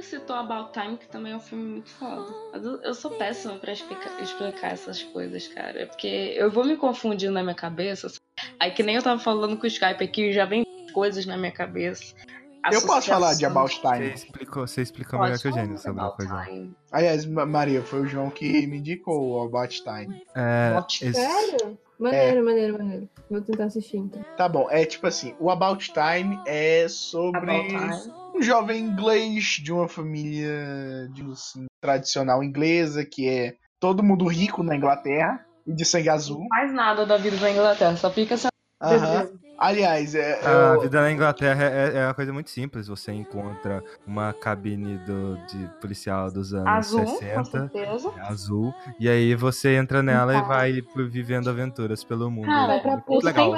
Gente 0.01 0.09
citou 0.09 0.35
About 0.35 0.71
Time, 0.73 0.97
que 0.97 1.07
também 1.07 1.33
é 1.33 1.35
um 1.35 1.39
filme 1.39 1.63
muito 1.71 1.89
foda. 1.91 2.25
Mas 2.53 2.63
eu, 2.63 2.93
sou 2.93 3.11
péssima 3.11 3.55
pra 3.55 3.73
explicar, 3.73 4.21
explicar 4.21 4.71
essas 4.73 5.03
coisas, 5.03 5.47
cara. 5.47 5.87
Porque 5.87 6.33
eu 6.35 6.49
vou 6.51 6.65
me 6.65 6.75
confundindo 6.77 7.33
na 7.33 7.43
minha 7.43 7.55
cabeça. 7.55 8.09
sabe? 8.09 8.19
Aí 8.59 8.71
que 8.71 8.83
nem 8.83 8.95
eu 8.95 9.03
tava 9.03 9.19
falando 9.19 9.57
com 9.57 9.63
o 9.63 9.67
Skype 9.67 10.03
aqui, 10.03 10.31
já 10.33 10.45
vem 10.45 10.63
coisas 10.93 11.25
na 11.25 11.37
minha 11.37 11.51
cabeça. 11.51 12.13
Eu 12.71 12.81
posso 12.85 13.07
falar 13.07 13.35
de. 13.35 13.45
About 13.45 13.73
Você 13.73 13.81
Time. 13.81 14.13
explicou, 14.13 14.67
você 14.67 14.81
explicou 14.81 15.19
melhor 15.19 15.39
que 15.39 15.47
o 15.47 15.51
gênio 15.53 15.77
sobre 15.77 16.01
a 16.01 16.05
About 16.05 16.17
coisa. 16.17 16.45
Time. 16.45 16.75
Aliás, 16.91 17.25
Ma- 17.25 17.45
Maria, 17.45 17.81
foi 17.81 18.01
o 18.01 18.05
João 18.07 18.29
que 18.29 18.67
me 18.67 18.77
indicou 18.79 19.17
o 19.31 19.43
About 19.43 19.81
Time. 19.81 20.21
É, 20.35 20.69
About 20.71 21.05
esse- 21.05 21.13
Sério? 21.13 21.77
Maneiro, 21.97 22.45
maneiro, 22.45 22.77
maneiro. 22.77 23.09
Vou 23.29 23.41
tentar 23.41 23.65
assistir 23.65 23.97
então. 23.97 24.23
Tá 24.37 24.47
bom, 24.47 24.67
é 24.69 24.85
tipo 24.85 25.05
assim, 25.07 25.35
o 25.39 25.49
About 25.49 25.85
Time 25.91 26.39
é 26.45 26.79
About 26.81 26.93
sobre 26.93 27.41
Time. 27.67 28.13
Um 28.39 28.43
jovem 28.43 28.79
inglês 28.81 29.43
de 29.61 29.71
uma 29.71 29.87
família, 29.87 31.07
digamos 31.13 31.39
assim, 31.39 31.65
tradicional 31.81 32.43
inglesa, 32.43 33.05
que 33.05 33.27
é 33.27 33.55
todo 33.79 34.03
mundo 34.03 34.25
rico 34.27 34.63
na 34.63 34.75
Inglaterra 34.75 35.45
e 35.67 35.73
de 35.73 35.85
sangue 35.85 36.09
azul. 36.09 36.45
Faz 36.49 36.73
nada 36.73 37.05
da 37.05 37.17
vida 37.17 37.37
da 37.37 37.51
Inglaterra, 37.51 37.95
só 37.97 38.09
fica 38.09 38.37
sendo 38.37 38.49
Aham. 38.81 39.29
Aliás, 39.57 40.15
é. 40.15 40.39
A 40.47 40.75
eu- 40.75 40.81
vida 40.83 41.01
na 41.01 41.11
Inglaterra 41.11 41.65
é, 41.65 41.97
é 41.97 42.05
uma 42.05 42.13
coisa 42.13 42.31
muito 42.31 42.49
simples. 42.49 42.87
Você 42.87 43.11
encontra 43.11 43.83
uma 44.07 44.31
cabine 44.31 44.97
do, 44.99 45.35
de 45.47 45.67
policial 45.81 46.31
dos 46.31 46.53
anos 46.53 46.65
Azul, 46.69 47.03
com 47.03 47.17
60, 47.17 47.43
certeza. 47.43 48.13
azul, 48.21 48.73
e 48.97 49.09
aí 49.09 49.35
você 49.35 49.75
entra 49.75 50.01
nela 50.01 50.33
e 50.33 50.41
Tá. 50.41 50.47
vai 50.47 50.81
vivendo 51.09 51.49
aventuras 51.49 52.05
pelo 52.05 52.31
mundo. 52.31 52.45
Cara, 52.45 52.67
Vai 52.67 52.79
pra 52.81 53.03
Muito 53.05 53.25
legal. 53.25 53.53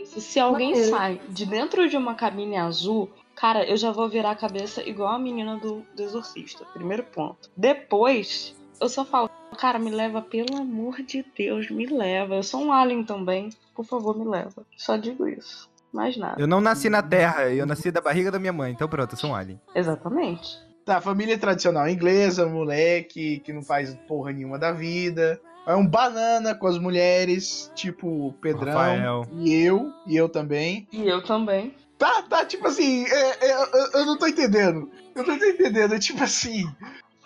isso. 0.00 0.22
Se 0.22 0.40
alguém 0.40 0.74
sai 0.84 1.20
de 1.28 1.44
dentro 1.44 1.86
de 1.86 1.98
uma 1.98 2.14
cabine 2.14 2.56
azul, 2.56 3.10
cara, 3.36 3.64
eu 3.64 3.76
já 3.76 3.92
vou 3.92 4.08
virar 4.08 4.30
a 4.32 4.36
cabeça 4.36 4.82
igual 4.82 5.12
a 5.14 5.18
menina 5.18 5.56
do, 5.56 5.84
do 5.94 6.02
Exorcista. 6.02 6.64
Primeiro 6.72 7.04
ponto. 7.04 7.50
Depois, 7.56 8.56
eu 8.80 8.88
só 8.88 9.04
falo, 9.04 9.30
cara, 9.58 9.78
me 9.78 9.90
leva, 9.90 10.20
pelo 10.20 10.56
amor 10.56 11.02
de 11.02 11.24
Deus, 11.36 11.70
me 11.70 11.86
leva. 11.86 12.34
Eu 12.34 12.42
sou 12.42 12.62
um 12.62 12.72
alien 12.72 13.04
também. 13.04 13.50
Por 13.74 13.84
favor, 13.84 14.18
me 14.18 14.24
leva. 14.24 14.64
Só 14.76 14.96
digo 14.96 15.28
isso. 15.28 15.68
Mais 15.92 16.16
nada. 16.16 16.40
Eu 16.40 16.46
não 16.46 16.60
nasci 16.60 16.90
na 16.90 17.02
Terra, 17.02 17.48
eu 17.48 17.64
nasci 17.64 17.90
da 17.90 18.00
barriga 18.00 18.30
da 18.30 18.38
minha 18.38 18.52
mãe, 18.52 18.72
então 18.72 18.88
pronto, 18.88 19.12
eu 19.12 19.18
sou 19.18 19.30
um 19.30 19.34
alien. 19.34 19.60
Exatamente. 19.74 20.58
Tá, 20.84 21.00
família 21.00 21.38
tradicional 21.38 21.88
inglesa, 21.88 22.46
moleque 22.46 23.40
que 23.40 23.52
não 23.52 23.62
faz 23.62 23.94
porra 24.06 24.32
nenhuma 24.32 24.58
da 24.58 24.72
vida. 24.72 25.40
É 25.66 25.74
um 25.74 25.86
banana 25.86 26.54
com 26.54 26.66
as 26.66 26.78
mulheres, 26.78 27.72
tipo 27.74 28.32
Pedrão 28.40 28.72
Rafael. 28.72 29.26
e 29.32 29.52
eu, 29.52 29.90
e 30.06 30.16
eu 30.16 30.28
também. 30.28 30.86
E 30.92 31.08
eu 31.08 31.24
também. 31.24 31.74
Tá, 31.98 32.22
tá, 32.22 32.44
tipo 32.44 32.66
assim, 32.66 33.04
é- 33.06 33.46
é- 33.46 33.52
eu, 33.54 34.00
eu 34.00 34.06
não 34.06 34.18
tô 34.18 34.26
entendendo. 34.26 34.90
Eu 35.14 35.24
não 35.26 35.38
tô 35.38 35.44
entendendo, 35.44 35.94
é 35.94 35.98
tipo 35.98 36.22
assim. 36.22 36.64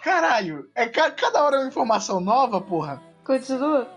Caralho, 0.02 0.68
é 0.74 0.86
ca- 0.86 1.10
cada 1.10 1.42
hora 1.44 1.56
é 1.56 1.58
uma 1.60 1.68
informação 1.68 2.20
nova, 2.20 2.60
porra. 2.60 3.02
Continua. 3.24 3.88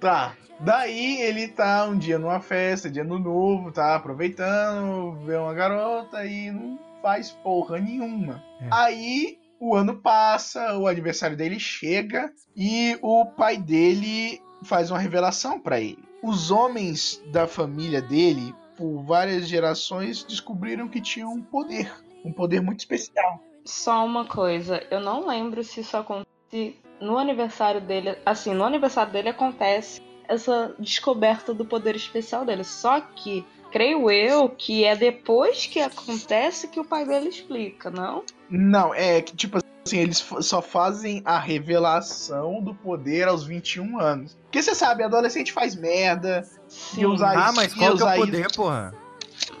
Tá. 0.00 0.34
Daí 0.60 1.20
ele 1.22 1.48
tá 1.48 1.84
um 1.86 1.96
dia 1.96 2.18
numa 2.18 2.40
festa, 2.40 2.90
dia 2.90 3.02
no 3.04 3.18
novo, 3.18 3.72
tá 3.72 3.96
aproveitando, 3.96 5.18
vê 5.24 5.36
uma 5.36 5.54
garota 5.54 6.24
e 6.24 6.50
não 6.50 6.78
faz 7.00 7.30
porra 7.30 7.78
nenhuma. 7.78 8.42
É. 8.60 8.68
Aí 8.70 9.38
o 9.58 9.74
ano 9.74 9.96
passa, 9.96 10.76
o 10.76 10.86
aniversário 10.86 11.36
dele 11.36 11.58
chega 11.58 12.30
e 12.56 12.96
o 13.02 13.24
pai 13.26 13.56
dele 13.56 14.40
faz 14.64 14.90
uma 14.90 14.98
revelação 15.00 15.58
pra 15.58 15.80
ele. 15.80 16.04
Os 16.22 16.50
homens 16.52 17.20
da 17.32 17.48
família 17.48 18.00
dele, 18.00 18.54
por 18.82 19.04
várias 19.04 19.46
gerações, 19.46 20.24
descobriram 20.24 20.88
que 20.88 21.00
tinham 21.00 21.32
um 21.32 21.40
poder, 21.40 21.94
um 22.24 22.32
poder 22.32 22.60
muito 22.60 22.80
especial. 22.80 23.40
Só 23.64 24.04
uma 24.04 24.24
coisa, 24.24 24.84
eu 24.90 24.98
não 24.98 25.24
lembro 25.24 25.62
se 25.62 25.82
isso 25.82 25.96
acontece 25.96 26.76
no 27.00 27.16
aniversário 27.16 27.80
dele. 27.80 28.18
Assim, 28.26 28.52
no 28.52 28.64
aniversário 28.64 29.12
dele 29.12 29.28
acontece 29.28 30.02
essa 30.26 30.74
descoberta 30.80 31.54
do 31.54 31.64
poder 31.64 31.94
especial 31.94 32.44
dele. 32.44 32.64
Só 32.64 33.00
que, 33.00 33.46
creio 33.70 34.10
eu, 34.10 34.48
que 34.48 34.82
é 34.82 34.96
depois 34.96 35.64
que 35.64 35.78
acontece 35.78 36.66
que 36.66 36.80
o 36.80 36.84
pai 36.84 37.06
dele 37.06 37.28
explica, 37.28 37.88
não? 37.88 38.24
Não, 38.54 38.94
é 38.94 39.22
que 39.22 39.34
tipo 39.34 39.58
assim, 39.84 39.98
eles 39.98 40.18
só 40.42 40.60
fazem 40.60 41.22
a 41.24 41.38
revelação 41.38 42.62
do 42.62 42.74
poder 42.74 43.26
aos 43.26 43.44
21 43.44 43.98
anos. 43.98 44.36
Porque 44.42 44.62
você 44.62 44.74
sabe, 44.74 45.02
adolescente 45.02 45.52
faz 45.52 45.74
merda, 45.74 46.46
Sim. 46.68 47.06
usar 47.06 47.30
Ah, 47.36 47.46
isso, 47.46 47.56
mas 47.56 47.74
qual 47.74 47.96
que 47.96 48.02
é 48.02 48.04
o 48.04 48.14
poder, 48.14 48.54
porra? 48.54 48.94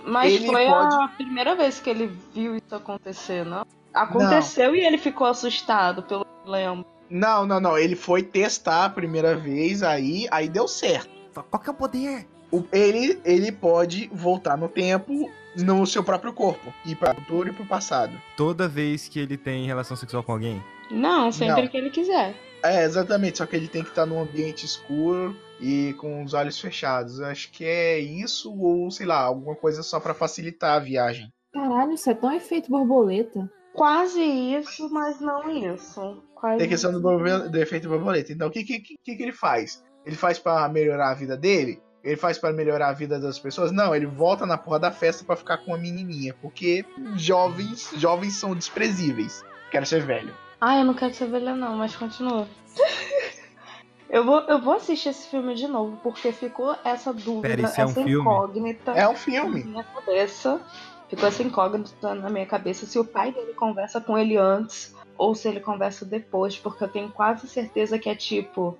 Mas 0.04 0.32
ele 0.34 0.46
foi 0.46 0.66
pode- 0.66 0.94
a 1.04 1.08
primeira 1.08 1.54
vez 1.56 1.80
que 1.80 1.88
ele 1.90 2.06
viu 2.34 2.54
isso 2.56 2.74
acontecer, 2.74 3.44
não? 3.46 3.64
Aconteceu 3.94 4.76
e 4.76 4.80
ele 4.84 4.98
ficou 4.98 5.26
assustado, 5.26 6.02
pelo 6.02 6.24
que 6.24 6.50
lembro. 6.50 6.84
Não, 7.10 7.46
não, 7.46 7.60
não. 7.60 7.76
Ele 7.78 7.96
foi 7.96 8.22
testar 8.22 8.84
a 8.86 8.90
primeira 8.90 9.34
vez, 9.34 9.82
aí, 9.82 10.26
aí 10.30 10.48
deu 10.48 10.66
certo. 10.68 11.10
Qual 11.50 11.62
que 11.62 11.68
é 11.68 11.72
o 11.72 11.74
poder? 11.74 12.26
O- 12.50 12.64
ele, 12.72 13.20
ele 13.24 13.50
pode 13.52 14.08
voltar 14.12 14.56
no 14.56 14.68
tempo 14.68 15.30
no 15.56 15.86
seu 15.86 16.02
próprio 16.02 16.32
corpo. 16.32 16.72
Ir 16.84 16.96
para 16.96 17.12
o 17.12 17.14
futuro 17.16 17.48
e 17.48 17.52
pro 17.52 17.66
passado. 17.66 18.12
Toda 18.36 18.68
vez 18.68 19.08
que 19.08 19.18
ele 19.18 19.36
tem 19.36 19.66
relação 19.66 19.96
sexual 19.96 20.22
com 20.22 20.32
alguém? 20.32 20.62
Não, 20.90 21.32
sempre 21.32 21.62
Não. 21.62 21.68
que 21.68 21.76
ele 21.76 21.90
quiser. 21.90 22.34
É, 22.62 22.84
exatamente. 22.84 23.38
Só 23.38 23.46
que 23.46 23.56
ele 23.56 23.68
tem 23.68 23.82
que 23.82 23.88
estar 23.88 24.06
num 24.06 24.20
ambiente 24.20 24.64
escuro 24.64 25.36
e 25.60 25.94
com 25.94 26.22
os 26.22 26.34
olhos 26.34 26.60
fechados. 26.60 27.18
Eu 27.18 27.26
acho 27.26 27.50
que 27.50 27.64
é 27.64 27.98
isso 27.98 28.54
ou, 28.56 28.90
sei 28.90 29.06
lá, 29.06 29.20
alguma 29.20 29.56
coisa 29.56 29.82
só 29.82 29.98
pra 29.98 30.14
facilitar 30.14 30.76
a 30.76 30.80
viagem. 30.80 31.32
Caralho, 31.52 31.92
isso 31.92 32.08
é 32.10 32.14
tão 32.14 32.32
efeito 32.32 32.70
borboleta. 32.70 33.50
Quase 33.74 34.20
isso, 34.20 34.88
mas 34.90 35.20
não 35.20 35.50
isso. 35.50 36.22
Quase 36.34 36.58
Tem 36.58 36.66
a 36.66 36.70
questão 36.70 36.92
do, 36.92 37.48
do 37.48 37.58
efeito 37.58 37.88
borboleta. 37.88 38.32
Então, 38.32 38.48
o 38.48 38.50
que, 38.50 38.64
que, 38.64 38.80
que, 38.80 39.16
que 39.16 39.22
ele 39.22 39.32
faz? 39.32 39.82
Ele 40.04 40.16
faz 40.16 40.38
pra 40.38 40.68
melhorar 40.68 41.10
a 41.10 41.14
vida 41.14 41.36
dele? 41.36 41.80
Ele 42.02 42.16
faz 42.16 42.36
pra 42.36 42.52
melhorar 42.52 42.88
a 42.88 42.92
vida 42.92 43.18
das 43.20 43.38
pessoas? 43.38 43.70
Não, 43.70 43.94
ele 43.94 44.06
volta 44.06 44.44
na 44.44 44.58
porra 44.58 44.80
da 44.80 44.90
festa 44.90 45.24
pra 45.24 45.36
ficar 45.36 45.58
com 45.58 45.72
a 45.72 45.78
menininha. 45.78 46.34
Porque 46.42 46.84
jovens, 47.14 47.90
jovens 47.96 48.34
são 48.34 48.54
desprezíveis. 48.54 49.44
Quero 49.70 49.86
ser 49.86 50.02
velho. 50.02 50.34
Ah, 50.60 50.78
eu 50.78 50.84
não 50.84 50.94
quero 50.94 51.14
ser 51.14 51.26
velha 51.28 51.54
não, 51.54 51.76
mas 51.76 51.94
continua. 51.94 52.48
eu, 54.10 54.24
vou, 54.24 54.40
eu 54.42 54.60
vou 54.60 54.74
assistir 54.74 55.10
esse 55.10 55.28
filme 55.28 55.54
de 55.54 55.66
novo, 55.68 55.96
porque 56.02 56.32
ficou 56.32 56.76
essa 56.84 57.12
dúvida, 57.12 57.48
Pera, 57.56 57.62
isso 57.62 57.80
é 57.80 57.84
um 57.84 57.88
essa 57.90 58.04
filme? 58.04 58.12
incógnita 58.20 58.92
É 58.92 59.08
um 59.08 59.12
na 59.12 59.18
filme. 59.18 59.64
minha 59.64 59.84
cabeça. 59.84 60.60
Ficou 61.08 61.28
essa 61.28 61.42
incógnita 61.42 62.14
na 62.14 62.30
minha 62.30 62.46
cabeça 62.46 62.86
se 62.86 62.98
o 62.98 63.04
pai 63.04 63.32
dele 63.32 63.52
conversa 63.52 64.00
com 64.00 64.16
ele 64.16 64.36
antes 64.36 64.94
ou 65.18 65.34
se 65.34 65.46
ele 65.46 65.60
conversa 65.60 66.04
depois, 66.04 66.56
porque 66.56 66.82
eu 66.82 66.88
tenho 66.88 67.10
quase 67.10 67.46
certeza 67.48 67.98
que 67.98 68.08
é 68.08 68.14
tipo 68.14 68.78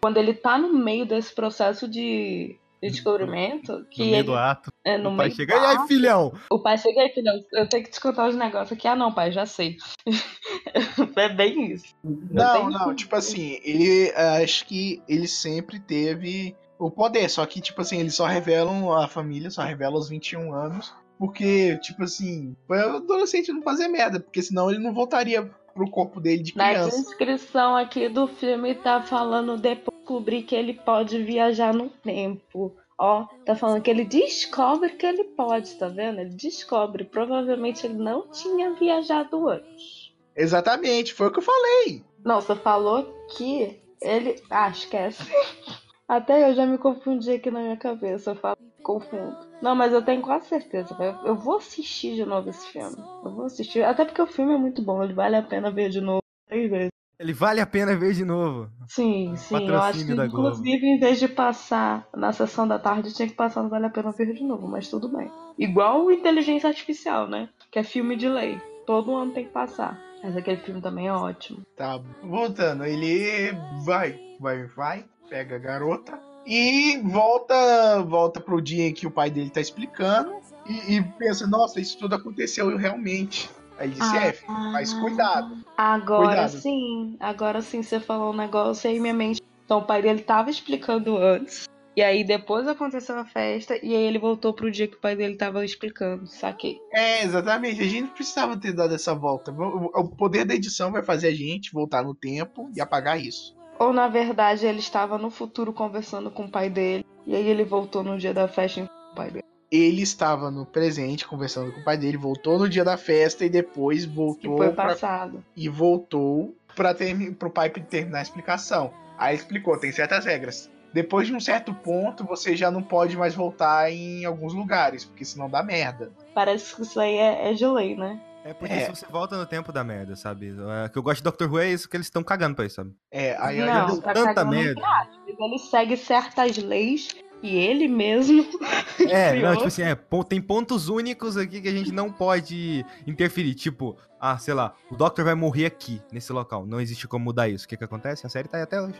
quando 0.00 0.18
ele 0.18 0.34
tá 0.34 0.58
no 0.58 0.70
meio 0.72 1.06
desse 1.06 1.34
processo 1.34 1.88
de, 1.88 2.58
de 2.88 2.94
descobrimento, 2.96 3.86
que 3.90 4.00
no 4.00 4.06
meio 4.06 4.16
ele 4.18 4.22
do 4.24 4.34
ato, 4.34 4.70
é 4.84 4.96
no 4.98 5.10
o 5.12 5.16
pai 5.16 5.26
meio 5.26 5.36
chega, 5.36 5.54
e 5.54 5.58
aí, 5.66 5.88
filhão? 5.88 6.32
o 6.50 6.58
pai 6.62 6.78
chega 6.78 7.00
aí, 7.02 7.08
filhão, 7.10 7.34
eu 7.52 7.68
tenho 7.68 7.84
que 7.84 7.90
te 7.90 8.00
contar 8.00 8.28
os 8.28 8.34
negócios 8.36 8.72
aqui. 8.72 8.86
Ah, 8.88 8.96
não, 8.96 9.12
pai, 9.12 9.32
já 9.32 9.46
sei. 9.46 9.76
é 11.16 11.28
bem 11.28 11.72
isso. 11.72 11.94
Não, 12.02 12.52
tenho 12.52 12.70
não, 12.70 12.88
que- 12.90 12.94
tipo 12.96 13.16
assim, 13.16 13.58
ele 13.62 14.12
acho 14.42 14.66
que 14.66 15.02
ele 15.08 15.26
sempre 15.28 15.78
teve 15.80 16.56
o 16.78 16.90
poder, 16.90 17.28
só 17.28 17.44
que, 17.46 17.60
tipo 17.60 17.80
assim, 17.80 17.98
eles 18.00 18.14
só 18.14 18.26
revelam 18.26 18.92
a 18.92 19.08
família, 19.08 19.50
só 19.50 19.62
revelam 19.62 19.94
aos 19.94 20.08
21 20.08 20.52
anos, 20.52 20.92
porque, 21.18 21.78
tipo 21.78 22.02
assim, 22.02 22.54
pra 22.66 22.92
o 22.94 22.96
adolescente 22.96 23.52
não 23.52 23.62
fazer 23.62 23.88
merda, 23.88 24.18
porque 24.20 24.42
senão 24.42 24.70
ele 24.70 24.80
não 24.80 24.92
voltaria 24.92 25.48
pro 25.74 25.90
corpo 25.90 26.20
dele 26.20 26.42
de 26.42 26.56
Na 26.56 26.70
criança. 26.70 26.96
descrição 26.96 27.76
aqui 27.76 28.08
do 28.08 28.26
filme 28.26 28.74
tá 28.74 29.02
falando 29.02 29.56
depois 29.58 29.94
descobrir 30.04 30.42
que 30.42 30.54
ele 30.54 30.74
pode 30.74 31.22
viajar 31.22 31.72
no 31.72 31.88
tempo. 31.88 32.76
Ó, 32.96 33.24
tá 33.44 33.56
falando 33.56 33.82
que 33.82 33.90
ele 33.90 34.04
descobre 34.04 34.90
que 34.90 35.04
ele 35.04 35.24
pode, 35.24 35.74
tá 35.74 35.88
vendo? 35.88 36.20
Ele 36.20 36.30
descobre. 36.30 37.04
Provavelmente 37.04 37.86
ele 37.86 37.94
não 37.94 38.28
tinha 38.28 38.72
viajado 38.74 39.48
antes. 39.48 40.12
Exatamente, 40.36 41.14
foi 41.14 41.28
o 41.28 41.32
que 41.32 41.38
eu 41.38 41.42
falei. 41.42 42.04
Não, 42.24 42.40
você 42.40 42.54
falou 42.54 43.04
que 43.36 43.80
ele. 44.00 44.36
Ah, 44.50 44.68
esquece. 44.68 45.24
Até 46.06 46.50
eu 46.50 46.54
já 46.54 46.66
me 46.66 46.76
confundi 46.76 47.32
aqui 47.32 47.50
na 47.50 47.60
minha 47.60 47.76
cabeça. 47.76 48.32
Eu 48.32 48.36
falo, 48.36 48.58
confundo. 48.84 49.36
Não, 49.60 49.74
mas 49.74 49.92
eu 49.92 50.02
tenho 50.02 50.22
quase 50.22 50.46
certeza. 50.46 50.94
Eu, 51.00 51.28
eu 51.28 51.34
vou 51.34 51.56
assistir 51.56 52.14
de 52.14 52.24
novo 52.24 52.50
esse 52.50 52.64
filme. 52.68 52.96
Eu 53.24 53.30
vou 53.32 53.46
assistir. 53.46 53.82
Até 53.82 54.04
porque 54.04 54.22
o 54.22 54.26
filme 54.26 54.54
é 54.54 54.58
muito 54.58 54.82
bom. 54.82 55.02
Ele 55.02 55.14
vale 55.14 55.34
a 55.34 55.42
pena 55.42 55.72
ver 55.72 55.88
de 55.88 56.00
novo 56.00 56.22
três 56.46 56.70
vezes. 56.70 56.90
Ele 57.18 57.32
vale 57.32 57.60
a 57.60 57.66
pena 57.66 57.96
ver 57.96 58.12
de 58.12 58.24
novo. 58.24 58.68
Sim, 58.88 59.34
sim. 59.36 59.68
Eu 59.68 59.80
acho 59.80 60.04
que, 60.04 60.14
Patrocínio 60.14 60.24
inclusive, 60.24 60.86
em 60.86 60.98
vez 60.98 61.18
de 61.18 61.28
passar 61.28 62.06
na 62.14 62.32
sessão 62.32 62.66
da 62.66 62.78
tarde, 62.78 63.14
tinha 63.14 63.28
que 63.28 63.34
passar 63.34 63.62
no 63.62 63.68
Vale 63.68 63.86
a 63.86 63.90
Pena 63.90 64.10
Ver 64.10 64.34
de 64.34 64.42
novo, 64.42 64.66
mas 64.66 64.88
tudo 64.88 65.08
bem. 65.08 65.30
Igual 65.56 66.04
o 66.04 66.12
Inteligência 66.12 66.68
Artificial, 66.68 67.28
né? 67.28 67.48
Que 67.70 67.78
é 67.78 67.84
filme 67.84 68.16
de 68.16 68.28
lei. 68.28 68.60
Todo 68.84 69.14
ano 69.14 69.32
tem 69.32 69.44
que 69.44 69.52
passar. 69.52 69.98
Mas 70.22 70.36
aquele 70.36 70.56
filme 70.56 70.80
também 70.80 71.06
é 71.06 71.12
ótimo. 71.12 71.64
Tá, 71.76 72.00
voltando, 72.22 72.84
ele 72.84 73.52
vai, 73.84 74.18
vai, 74.40 74.66
vai, 74.66 75.04
pega 75.30 75.56
a 75.56 75.58
garota 75.58 76.18
e 76.46 76.98
volta, 76.98 78.02
volta 78.02 78.40
pro 78.40 78.60
dia 78.60 78.88
em 78.88 78.92
que 78.92 79.06
o 79.06 79.10
pai 79.10 79.30
dele 79.30 79.50
tá 79.50 79.60
explicando 79.60 80.34
e, 80.66 80.96
e 80.96 81.02
pensa, 81.02 81.46
nossa, 81.46 81.80
isso 81.80 81.98
tudo 81.98 82.14
aconteceu 82.14 82.76
realmente. 82.76 83.50
Aí 83.78 83.88
ele 83.88 83.94
disse, 83.94 84.16
Ah, 84.16 84.26
é, 84.26 84.34
mas 84.72 84.92
cuidado. 84.94 85.58
Agora 85.76 86.26
Cuidado. 86.26 86.60
sim, 86.60 87.16
agora 87.18 87.60
sim 87.60 87.82
você 87.82 87.98
falou 87.98 88.32
um 88.32 88.36
negócio 88.36 88.88
aí 88.88 89.00
minha 89.00 89.14
mente. 89.14 89.42
Então 89.64 89.78
o 89.78 89.84
pai 89.84 90.02
dele 90.02 90.20
tava 90.20 90.50
explicando 90.50 91.16
antes. 91.16 91.64
E 91.96 92.02
aí 92.02 92.24
depois 92.24 92.66
aconteceu 92.66 93.16
a 93.16 93.24
festa 93.24 93.76
e 93.76 93.94
aí 93.94 94.02
ele 94.02 94.18
voltou 94.18 94.52
pro 94.52 94.70
dia 94.70 94.88
que 94.88 94.96
o 94.96 95.00
pai 95.00 95.14
dele 95.14 95.36
tava 95.36 95.64
explicando. 95.64 96.26
Saquei. 96.26 96.78
É, 96.92 97.22
exatamente. 97.24 97.80
A 97.80 97.86
gente 97.86 98.10
precisava 98.10 98.56
ter 98.56 98.72
dado 98.72 98.94
essa 98.94 99.14
volta. 99.14 99.52
O 99.52 100.08
poder 100.08 100.44
da 100.44 100.54
edição 100.54 100.90
vai 100.90 101.04
fazer 101.04 101.28
a 101.28 101.34
gente 101.34 101.72
voltar 101.72 102.02
no 102.02 102.14
tempo 102.14 102.68
e 102.74 102.80
apagar 102.80 103.20
isso. 103.20 103.56
Ou 103.78 103.92
na 103.92 104.08
verdade 104.08 104.66
ele 104.66 104.78
estava 104.78 105.18
no 105.18 105.30
futuro 105.30 105.72
conversando 105.72 106.30
com 106.30 106.44
o 106.44 106.50
pai 106.50 106.70
dele. 106.70 107.04
E 107.26 107.34
aí 107.34 107.46
ele 107.48 107.64
voltou 107.64 108.02
no 108.02 108.18
dia 108.18 108.34
da 108.34 108.46
festa 108.46 108.82
com 108.82 109.12
o 109.12 109.14
pai 109.14 109.30
dele. 109.30 109.44
Ele 109.70 110.02
estava 110.02 110.50
no 110.50 110.64
presente 110.64 111.26
conversando 111.26 111.72
com 111.72 111.80
o 111.80 111.84
pai 111.84 111.96
dele, 111.96 112.16
voltou 112.16 112.58
no 112.58 112.68
dia 112.68 112.84
da 112.84 112.96
festa 112.96 113.44
e 113.44 113.48
depois 113.48 114.04
voltou 114.04 114.58
foi 114.58 114.70
pra, 114.70 114.86
passado. 114.86 115.44
e 115.56 115.68
voltou 115.68 116.54
para 116.76 116.94
ter 116.94 117.34
pro 117.34 117.50
pai 117.50 117.70
terminar 117.70 118.20
a 118.20 118.22
explicação. 118.22 118.92
Aí 119.18 119.34
explicou, 119.34 119.76
tem 119.78 119.90
certas 119.90 120.24
regras. 120.24 120.70
depois 120.92 121.26
de 121.26 121.34
um 121.34 121.40
certo 121.40 121.74
ponto, 121.74 122.24
você 122.24 122.54
já 122.56 122.70
não 122.70 122.82
pode 122.82 123.16
mais 123.16 123.34
voltar 123.34 123.90
em 123.90 124.24
alguns 124.24 124.54
lugares, 124.54 125.04
porque 125.04 125.24
senão 125.24 125.50
dá 125.50 125.62
merda. 125.62 126.12
Parece 126.32 126.74
que 126.74 126.82
isso 126.82 127.00
aí 127.00 127.16
é, 127.16 127.50
é 127.50 127.52
de 127.52 127.66
lei, 127.66 127.96
né? 127.96 128.20
É 128.44 128.52
porque 128.52 128.74
É. 128.74 128.84
se 128.84 128.90
você 128.90 129.06
volta 129.10 129.38
no 129.38 129.46
tempo 129.46 129.72
da 129.72 129.82
merda, 129.82 130.14
sabe? 130.14 130.52
O 130.52 130.90
que 130.90 130.98
eu 130.98 131.02
gosto 131.02 131.16
de 131.18 131.24
Doctor 131.24 131.50
Who 131.50 131.58
é 131.58 131.70
isso 131.70 131.88
que 131.88 131.96
eles 131.96 132.06
estão 132.06 132.22
cagando 132.22 132.54
pra 132.54 132.66
isso, 132.66 132.76
sabe? 132.76 132.92
É, 133.10 133.36
aí 133.40 133.58
não, 133.58 133.86
deu 133.86 134.02
tá 134.02 134.12
tanta 134.12 134.44
merda. 134.44 134.82
Ele 135.26 135.58
segue 135.58 135.96
certas 135.96 136.58
leis 136.58 137.08
e 137.42 137.56
ele 137.56 137.88
mesmo. 137.88 138.44
É, 139.10 139.34
não, 139.40 139.54
tipo 139.54 139.66
assim, 139.66 139.82
é, 139.82 139.98
tem 140.28 140.40
pontos 140.40 140.88
únicos 140.88 141.36
aqui 141.36 141.60
que 141.60 141.66
a 141.68 141.72
gente 141.72 141.90
não 141.90 142.10
pode 142.12 142.86
interferir. 143.06 143.54
Tipo, 143.54 143.96
ah, 144.20 144.38
sei 144.38 144.54
lá, 144.54 144.72
o 144.88 144.94
Doctor 144.94 145.24
vai 145.24 145.34
morrer 145.34 145.66
aqui, 145.66 146.00
nesse 146.12 146.32
local. 146.32 146.64
Não 146.64 146.80
existe 146.80 147.08
como 147.08 147.24
mudar 147.24 147.48
isso. 147.48 147.66
O 147.66 147.68
que 147.68 147.76
que 147.76 147.82
acontece? 147.84 148.24
A 148.24 148.30
série 148.30 148.46
tá 148.46 148.56
aí 148.58 148.62
até 148.62 148.80
hoje. 148.80 148.94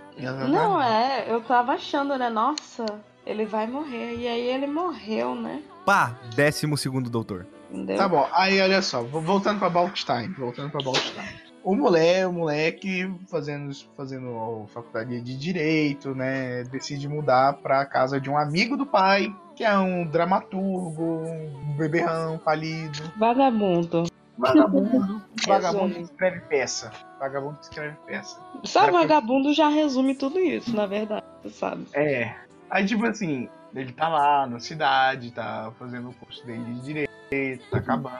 Não, 0.51 0.83
é, 0.83 1.27
eu 1.29 1.41
tava 1.43 1.73
achando, 1.75 2.19
né? 2.19 2.29
Nossa, 2.29 2.85
ele 3.25 3.47
vai 3.47 3.69
morrer. 3.69 4.17
E 4.17 4.27
aí 4.27 4.49
ele 4.49 4.67
morreu, 4.67 5.35
né? 5.37 5.63
Pá, 5.85 6.15
décimo 6.35 6.77
segundo 6.77 7.11
doutor. 7.11 7.47
Entendeu? 7.71 7.97
Tá 7.97 8.09
bom, 8.09 8.29
aí 8.33 8.61
olha 8.61 8.81
só, 8.83 9.03
vo- 9.03 9.21
voltando 9.21 9.59
pra 9.59 9.69
Balkstein, 9.69 10.33
voltando 10.33 10.71
pra 10.71 10.83
Balkstein. 10.83 11.27
O 11.63 11.75
moleque, 11.75 12.25
o 12.27 12.33
moleque 12.33 13.15
fazendo, 13.27 13.75
fazendo 13.97 14.67
faculdade 14.69 15.19
de 15.23 15.37
direito, 15.37 16.15
né, 16.15 16.63
decide 16.65 17.09
mudar 17.09 17.55
pra 17.55 17.85
casa 17.87 18.21
de 18.21 18.29
um 18.29 18.37
amigo 18.37 18.77
do 18.77 18.85
pai, 18.85 19.35
que 19.57 19.65
é 19.65 19.77
um 19.79 20.07
dramaturgo, 20.07 21.23
um 21.25 21.75
beberrão, 21.77 22.39
falido, 22.39 23.11
Vagabundo. 23.19 24.05
vagabundo, 24.37 25.23
vagabundo 25.47 25.95
que 25.95 26.01
escreve 26.03 26.41
peça, 26.41 26.91
vagabundo 27.19 27.57
que 27.57 27.65
escreve 27.65 27.97
peça. 28.07 28.39
Só 28.65 28.91
vagabundo 28.91 29.53
já 29.55 29.69
resume 29.69 30.15
tudo 30.15 30.39
isso, 30.39 30.75
na 30.77 30.87
verdade, 30.87 31.25
sabe. 31.51 31.87
É, 31.95 32.35
aí 32.71 32.85
tipo 32.85 33.07
assim, 33.07 33.49
ele 33.75 33.93
tá 33.93 34.09
lá 34.09 34.47
na 34.47 34.61
cidade, 34.61 35.31
tá 35.33 35.73
fazendo 35.79 36.11
o 36.11 36.15
curso 36.15 36.45
dele 36.47 36.65
de 36.65 36.81
direito, 36.81 37.65
tá 37.71 37.79
acabando. 37.79 38.15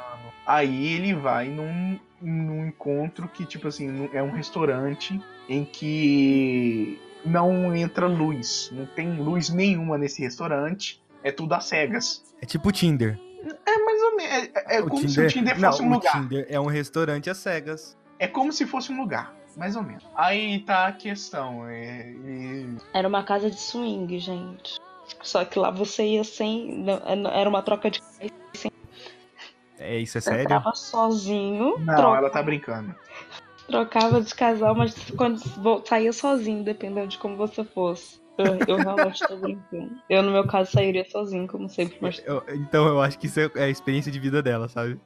Aí 0.47 0.93
ele 0.95 1.15
vai 1.15 1.49
num, 1.49 1.99
num 2.21 2.67
encontro 2.67 3.29
que, 3.29 3.45
tipo 3.47 3.69
assim, 3.69 4.11
é 4.13 4.23
um 4.23 4.31
restaurante 4.31 5.21
em 5.49 5.65
que 5.65 7.01
não 7.25 7.75
entra 7.75 8.07
luz. 8.07 8.71
Não 8.73 8.85
tem 8.87 9.17
luz 9.17 9.49
nenhuma 9.49 9.97
nesse 9.97 10.23
restaurante. 10.23 11.03
É 11.23 11.33
tudo 11.33 11.55
às 11.55 11.65
cegas. 11.65 12.23
É 12.43 12.47
tipo 12.47 12.69
o 12.69 12.73
Tinder. 12.73 13.19
É 13.67 13.79
mais 13.79 14.03
ou 14.03 14.17
menos. 14.17 14.33
É, 14.33 14.77
é 14.77 14.81
o 14.81 14.89
como 14.89 15.09
se 15.09 15.21
o 15.21 15.27
Tinder 15.27 15.59
não, 15.59 15.71
fosse 15.71 15.83
um 15.83 15.91
o 15.91 15.95
lugar. 15.95 16.13
Tinder 16.13 16.47
é 16.49 16.61
um 16.61 16.67
restaurante 16.67 17.31
às 17.31 17.39
cegas. 17.39 17.97
É 18.19 18.27
como 18.27 18.53
se 18.53 18.67
fosse 18.67 18.93
um 18.93 19.01
lugar. 19.01 19.35
Mais 19.57 19.77
ou 19.77 19.83
menos. 19.83 20.05
Aí 20.17 20.61
tá 20.61 20.89
a 20.89 20.93
questão. 20.93 21.67
É, 21.69 22.11
e- 22.11 22.77
Era 22.93 23.07
uma 23.07 23.23
casa 23.23 23.49
de 23.51 23.59
swing, 23.61 24.19
gente. 24.19 24.79
Só 25.25 25.45
que 25.45 25.59
lá 25.59 25.71
você 25.71 26.05
ia 26.07 26.23
sem. 26.23 26.73
não, 26.79 27.31
Era 27.31 27.49
uma 27.49 27.63
troca 27.63 27.91
de. 27.91 28.01
É 29.79 29.99
isso, 29.99 30.19
é 30.19 30.21
Você 30.21 30.31
sério? 30.31 30.43
entrava 30.45 30.73
sozinho. 30.75 31.79
Não, 31.81 31.97
troca- 31.97 32.19
ela 32.19 32.31
tá 32.31 32.43
brincando. 32.43 32.95
Trocava 33.67 34.21
de 34.21 34.35
casal, 34.35 34.75
mas 34.75 34.95
quando 35.17 35.41
saía 35.87 36.13
sozinho, 36.13 36.63
dependendo 36.63 37.09
de 37.09 37.19
como 37.19 37.37
você 37.37 37.65
fosse. 37.65 38.23
Eu, 38.37 38.47
eu 38.67 38.77
realmente 38.79 39.27
tô 39.27 39.37
brincando. 39.37 39.97
Eu, 40.09 40.23
no 40.23 40.31
meu 40.31 40.47
caso, 40.47 40.71
sairia 40.73 41.05
sozinho, 41.09 41.47
como 41.49 41.69
sempre, 41.69 41.97
mas. 42.01 42.23
Eu- 42.25 42.43
então 42.49 42.87
eu 42.87 43.01
acho 43.01 43.19
que 43.19 43.27
isso 43.27 43.41
é 43.41 43.51
é 43.57 43.65
a 43.65 43.69
experiência 43.71 44.13
de 44.13 44.21
vida 44.21 44.43
dela, 44.43 44.69
sabe? 44.69 45.01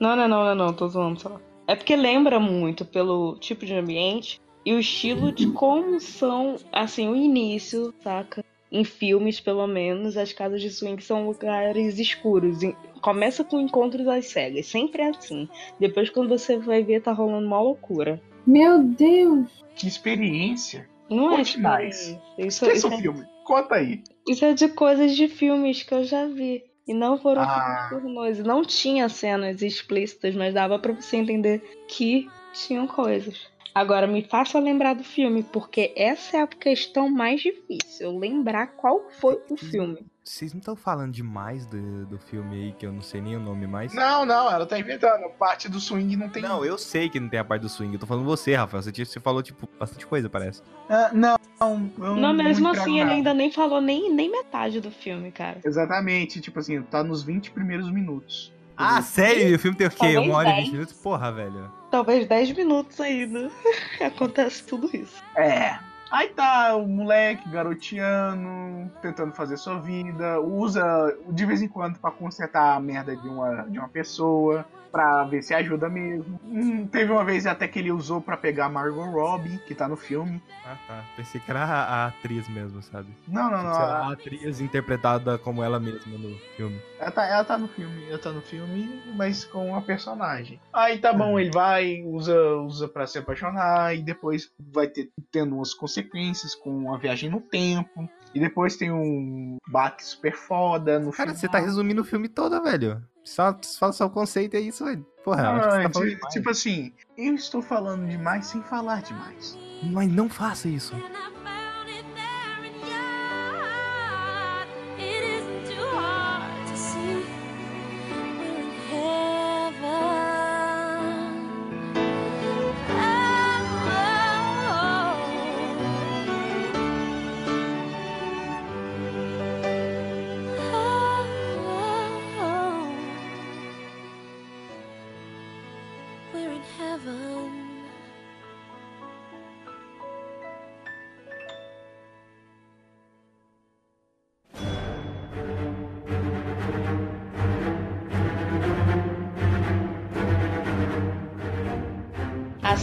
Não, 0.00 0.16
não, 0.16 0.26
não, 0.28 0.44
não, 0.46 0.54
não, 0.54 0.72
tô 0.74 0.88
zoando 0.88 1.20
só. 1.20 1.40
É 1.66 1.76
porque 1.76 1.94
lembra 1.94 2.40
muito 2.40 2.84
pelo 2.84 3.36
tipo 3.38 3.64
de 3.64 3.74
ambiente 3.74 4.40
e 4.64 4.72
o 4.74 4.80
estilo 4.80 5.30
de 5.32 5.46
como 5.52 6.00
são, 6.00 6.56
assim, 6.72 7.08
o 7.08 7.14
início, 7.16 7.94
saca? 8.02 8.41
Em 8.72 8.84
filmes, 8.84 9.38
pelo 9.38 9.66
menos, 9.66 10.16
as 10.16 10.32
casas 10.32 10.62
de 10.62 10.70
swing 10.70 11.02
são 11.04 11.26
lugares 11.26 11.98
escuros. 11.98 12.58
Começa 13.02 13.44
com 13.44 13.60
encontros 13.60 14.08
às 14.08 14.26
cegas, 14.28 14.64
sempre 14.66 15.02
é 15.02 15.10
assim. 15.10 15.46
Depois, 15.78 16.08
quando 16.08 16.30
você 16.30 16.56
vai 16.56 16.82
ver, 16.82 17.02
tá 17.02 17.12
rolando 17.12 17.46
uma 17.46 17.60
loucura. 17.60 18.18
Meu 18.46 18.82
Deus! 18.82 19.46
Que 19.76 19.86
experiência. 19.86 20.88
Não 21.10 21.34
é 21.34 21.36
Conte 21.36 21.60
mais. 21.60 21.94
experiência. 22.08 22.22
Isso, 22.38 22.70
isso, 22.70 22.88
o 22.88 22.92
é, 22.94 22.96
filme. 22.98 23.24
Conta 23.44 23.74
aí. 23.74 24.02
isso 24.26 24.44
é 24.44 24.54
de 24.54 24.68
coisas 24.68 25.14
de 25.14 25.28
filmes 25.28 25.82
que 25.82 25.92
eu 25.92 26.04
já 26.04 26.26
vi. 26.26 26.64
E 26.88 26.94
não 26.94 27.18
foram 27.18 27.42
Ah. 27.42 27.86
filmes 27.90 28.02
pornôs. 28.04 28.38
Não 28.38 28.62
tinha 28.64 29.08
cenas 29.08 29.60
explícitas, 29.62 30.34
mas 30.34 30.54
dava 30.54 30.78
pra 30.78 30.92
você 30.94 31.16
entender 31.18 31.62
que 31.86 32.26
tinham 32.54 32.86
coisas. 32.86 33.46
Agora 33.74 34.06
me 34.06 34.22
faça 34.22 34.58
lembrar 34.58 34.94
do 34.94 35.02
filme, 35.04 35.42
porque 35.42 35.92
essa 35.96 36.36
é 36.36 36.42
a 36.42 36.46
questão 36.46 37.08
mais 37.08 37.40
difícil. 37.40 38.18
Lembrar 38.18 38.68
qual 38.68 39.08
foi 39.18 39.40
o 39.50 39.56
filme. 39.56 40.06
Vocês 40.24 40.52
não 40.52 40.60
estão 40.60 40.76
falando 40.76 41.10
demais 41.12 41.66
do, 41.66 42.06
do 42.06 42.18
filme 42.18 42.54
aí, 42.54 42.72
que 42.72 42.86
eu 42.86 42.92
não 42.92 43.00
sei 43.02 43.20
nem 43.20 43.34
o 43.36 43.40
nome 43.40 43.66
mais? 43.66 43.92
Não, 43.92 44.24
não, 44.24 44.48
ela 44.52 44.64
tá 44.66 44.78
inventando. 44.78 45.28
Parte 45.38 45.68
do 45.68 45.80
swing 45.80 46.14
não 46.16 46.28
tem. 46.28 46.42
Não, 46.42 46.64
eu 46.64 46.78
sei 46.78 47.08
que 47.08 47.18
não 47.18 47.28
tem 47.28 47.40
a 47.40 47.44
parte 47.44 47.62
do 47.62 47.68
swing. 47.68 47.92
Eu 47.94 47.98
tô 47.98 48.06
falando 48.06 48.24
você, 48.24 48.54
Rafael. 48.54 48.82
Você, 48.82 48.92
tinha- 48.92 49.04
você 49.04 49.18
falou, 49.18 49.42
tipo, 49.42 49.68
bastante 49.80 50.06
coisa, 50.06 50.30
parece. 50.30 50.62
Ah, 50.88 51.10
não, 51.12 51.36
não. 51.58 51.90
eu 51.98 52.16
Não, 52.16 52.32
mesmo 52.34 52.68
assim, 52.68 53.00
ele 53.00 53.10
ainda 53.10 53.34
nem 53.34 53.50
falou 53.50 53.80
nem, 53.80 54.12
nem 54.14 54.30
metade 54.30 54.80
do 54.80 54.92
filme, 54.92 55.32
cara. 55.32 55.58
Exatamente, 55.64 56.40
tipo 56.40 56.60
assim, 56.60 56.80
tá 56.82 57.02
nos 57.02 57.22
20 57.24 57.50
primeiros 57.50 57.90
minutos. 57.90 58.52
Ah, 58.76 59.02
sério? 59.02 59.54
O 59.54 59.58
filme 59.58 59.76
tem 59.76 59.86
o 59.86 59.90
quê? 59.90 59.96
Talvez 59.98 60.26
Uma 60.26 60.36
hora 60.38 60.48
e 60.48 60.52
dez. 60.52 60.64
vinte 60.64 60.72
minutos? 60.74 60.94
Porra, 60.94 61.32
velho. 61.32 61.72
Talvez 61.90 62.26
10 62.26 62.52
minutos 62.52 63.00
ainda. 63.00 63.50
Acontece 64.00 64.64
tudo 64.64 64.88
isso. 64.96 65.22
É. 65.36 65.78
Aí 66.10 66.28
tá 66.28 66.74
o 66.76 66.86
moleque 66.86 67.48
garoteando, 67.50 68.90
tentando 69.00 69.32
fazer 69.32 69.56
sua 69.56 69.78
vida, 69.78 70.40
usa 70.40 71.16
de 71.30 71.46
vez 71.46 71.62
em 71.62 71.68
quando 71.68 71.98
pra 71.98 72.10
consertar 72.10 72.76
a 72.76 72.80
merda 72.80 73.16
de 73.16 73.28
uma, 73.28 73.62
de 73.68 73.78
uma 73.78 73.88
pessoa, 73.88 74.64
pra 74.92 75.24
ver 75.24 75.42
se 75.42 75.54
ajuda 75.54 75.88
mesmo. 75.88 76.38
Hum, 76.44 76.86
teve 76.86 77.10
uma 77.10 77.24
vez 77.24 77.46
até 77.46 77.66
que 77.66 77.78
ele 77.78 77.90
usou 77.90 78.20
pra 78.20 78.36
pegar 78.36 78.66
a 78.66 78.68
Margot 78.68 79.04
Robbie, 79.10 79.58
que 79.66 79.74
tá 79.74 79.88
no 79.88 79.96
filme. 79.96 80.40
Ah, 80.64 80.76
tá. 80.86 81.04
Pensei 81.16 81.40
que 81.40 81.50
era 81.50 81.64
a, 81.64 81.82
a 82.04 82.06
atriz 82.08 82.46
mesmo, 82.50 82.82
sabe? 82.82 83.08
Não, 83.26 83.50
não, 83.50 83.62
não. 83.62 83.70
Ela- 83.72 84.06
a 84.08 84.12
atriz 84.12 84.60
interpretada 84.60 85.38
como 85.38 85.62
ela 85.62 85.80
mesma 85.80 86.18
no 86.18 86.36
filme. 86.56 86.78
Ela 87.00 87.10
tá, 87.10 87.26
ela 87.26 87.44
tá 87.44 87.56
no 87.58 87.66
filme, 87.66 88.06
ela 88.08 88.18
tá 88.18 88.30
no 88.30 88.42
filme, 88.42 89.00
mas 89.16 89.44
com 89.44 89.70
uma 89.70 89.80
personagem. 89.82 90.60
Aí 90.72 90.98
tá 90.98 91.12
bom, 91.12 91.38
ele 91.40 91.50
vai, 91.50 92.02
usa, 92.04 92.38
usa 92.58 92.86
para 92.86 93.06
se 93.06 93.18
apaixonar 93.18 93.96
e 93.96 94.02
depois 94.02 94.52
vai 94.72 94.86
ter 94.86 95.10
tendo 95.32 95.56
umas 95.56 95.72
consequências 95.74 96.54
com 96.54 96.94
a 96.94 96.98
viagem 96.98 97.30
no 97.30 97.40
tempo. 97.40 98.08
E 98.34 98.40
depois 98.40 98.76
tem 98.76 98.90
um 98.90 99.56
bate 99.68 100.04
super 100.04 100.34
foda 100.34 100.98
no 100.98 101.10
Cara, 101.12 101.30
final. 101.30 101.34
você 101.40 101.48
tá 101.48 101.58
resumindo 101.58 102.00
o 102.00 102.04
filme 102.04 102.28
todo, 102.28 102.62
velho. 102.62 103.02
Só, 103.24 103.56
fala 103.78 103.92
só 103.92 104.06
o 104.06 104.10
conceito, 104.10 104.54
é 104.56 104.60
isso, 104.60 104.84
velho. 104.84 105.06
Porra, 105.24 105.42
Ah, 105.50 105.60
tá 105.84 105.90
falando 105.90 105.92
ti- 106.08 106.14
demais. 106.16 106.32
tipo 106.34 106.50
assim, 106.50 106.92
eu 107.16 107.34
estou 107.34 107.62
falando 107.62 108.08
demais 108.08 108.46
sem 108.46 108.60
falar 108.62 109.02
demais. 109.02 109.56
Mas 109.84 110.10
não 110.10 110.28
faça 110.28 110.68
isso. 110.68 110.94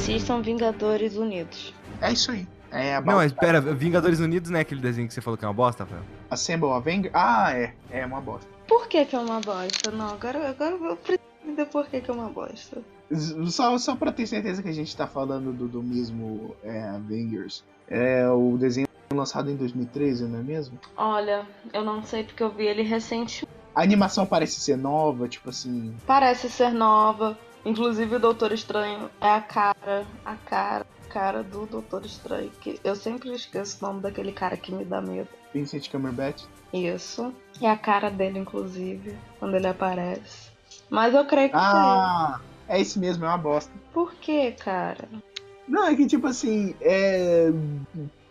Assistam 0.09 0.41
Vingadores 0.41 1.15
Unidos. 1.17 1.71
É 2.01 2.11
isso 2.11 2.31
aí. 2.31 2.47
É 2.71 2.95
a 2.95 3.01
Não, 3.01 3.17
mas 3.17 3.31
pera, 3.31 3.61
Vingadores 3.61 4.19
Unidos 4.19 4.49
não 4.49 4.57
é 4.57 4.61
aquele 4.61 4.81
desenho 4.81 5.07
que 5.07 5.13
você 5.13 5.21
falou 5.21 5.37
que 5.37 5.45
é 5.45 5.47
uma 5.47 5.53
bosta, 5.53 5.83
Rafael? 5.83 6.01
Assemble 6.31 6.71
Avenger. 6.71 7.11
Ah, 7.13 7.53
é. 7.53 7.75
É 7.91 8.03
uma 8.07 8.19
bosta. 8.19 8.49
Por 8.67 8.87
que, 8.87 9.05
que 9.05 9.15
é 9.15 9.19
uma 9.19 9.39
bosta? 9.39 9.91
Não, 9.91 10.09
agora, 10.09 10.49
agora 10.49 10.71
eu 10.73 10.95
preciso 10.95 11.21
entender 11.43 11.65
por 11.67 11.85
que, 11.85 12.01
que 12.01 12.09
é 12.09 12.13
uma 12.13 12.27
bosta. 12.27 12.81
Só, 13.51 13.77
só 13.77 13.95
pra 13.95 14.11
ter 14.11 14.25
certeza 14.25 14.63
que 14.63 14.69
a 14.69 14.73
gente 14.73 14.97
tá 14.97 15.05
falando 15.05 15.53
do, 15.53 15.67
do 15.67 15.83
mesmo 15.83 16.55
é, 16.63 16.89
Avengers. 16.89 17.63
É 17.87 18.27
o 18.29 18.57
desenho 18.57 18.87
lançado 19.13 19.51
em 19.51 19.55
2013, 19.55 20.23
não 20.25 20.39
é 20.39 20.43
mesmo? 20.43 20.79
Olha, 20.97 21.45
eu 21.71 21.85
não 21.85 22.01
sei 22.01 22.23
porque 22.23 22.41
eu 22.41 22.49
vi 22.49 22.65
ele 22.65 22.81
recente. 22.81 23.47
A 23.75 23.83
animação 23.83 24.25
parece 24.25 24.59
ser 24.59 24.75
nova, 24.75 25.27
tipo 25.27 25.51
assim. 25.51 25.95
Parece 26.07 26.49
ser 26.49 26.73
nova. 26.73 27.37
Inclusive 27.65 28.15
o 28.15 28.19
Doutor 28.19 28.51
Estranho 28.51 29.09
é 29.19 29.29
a 29.29 29.41
cara, 29.41 30.05
a 30.25 30.35
cara 30.35 30.85
cara 31.09 31.43
do 31.43 31.65
Doutor 31.65 32.05
Estranho. 32.05 32.51
Que 32.61 32.79
eu 32.83 32.95
sempre 32.95 33.33
esqueço 33.33 33.83
o 33.83 33.87
nome 33.87 34.01
daquele 34.01 34.31
cara 34.31 34.55
que 34.55 34.71
me 34.71 34.85
dá 34.85 35.01
medo. 35.01 35.27
Vincent 35.53 35.89
Cumberbatch. 35.89 36.45
Isso. 36.71 37.33
E 37.59 37.65
a 37.65 37.75
cara 37.75 38.09
dele, 38.09 38.39
inclusive, 38.39 39.17
quando 39.39 39.55
ele 39.55 39.67
aparece. 39.67 40.51
Mas 40.89 41.13
eu 41.13 41.25
creio 41.25 41.49
que 41.49 41.57
sim. 41.57 41.63
Ah, 41.63 42.39
é 42.67 42.79
esse 42.79 42.99
mesmo, 42.99 43.25
é 43.25 43.27
uma 43.27 43.37
bosta. 43.37 43.71
Por 43.91 44.13
que, 44.13 44.51
cara? 44.51 45.09
Não, 45.67 45.87
é 45.87 45.95
que 45.95 46.05
tipo 46.05 46.27
assim, 46.27 46.75
é. 46.79 47.49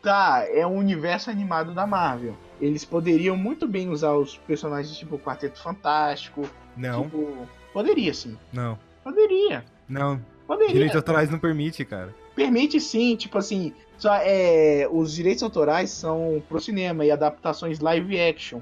Tá, 0.00 0.46
é 0.48 0.64
um 0.64 0.76
universo 0.76 1.28
animado 1.28 1.74
da 1.74 1.84
Marvel. 1.84 2.36
Eles 2.60 2.84
poderiam 2.84 3.36
muito 3.36 3.66
bem 3.66 3.88
usar 3.88 4.12
os 4.12 4.36
personagens 4.36 4.96
tipo 4.96 5.18
Quarteto 5.18 5.60
Fantástico. 5.60 6.48
Não, 6.76 7.02
Tipo. 7.04 7.48
Poderia 7.72 8.14
sim. 8.14 8.36
não, 8.52 8.78
Poderia. 9.08 9.64
não. 9.88 10.20
Poderia. 10.46 10.72
Direitos 10.72 10.96
autorais 10.96 11.30
não 11.30 11.38
permite, 11.38 11.84
cara. 11.84 12.14
Permite 12.34 12.78
sim, 12.80 13.16
tipo 13.16 13.38
assim. 13.38 13.72
Só 13.96 14.14
é, 14.14 14.88
os 14.90 15.14
direitos 15.14 15.42
autorais 15.42 15.90
são 15.90 16.42
pro 16.48 16.60
cinema 16.60 17.04
e 17.04 17.10
adaptações 17.10 17.80
live 17.80 18.20
action. 18.20 18.60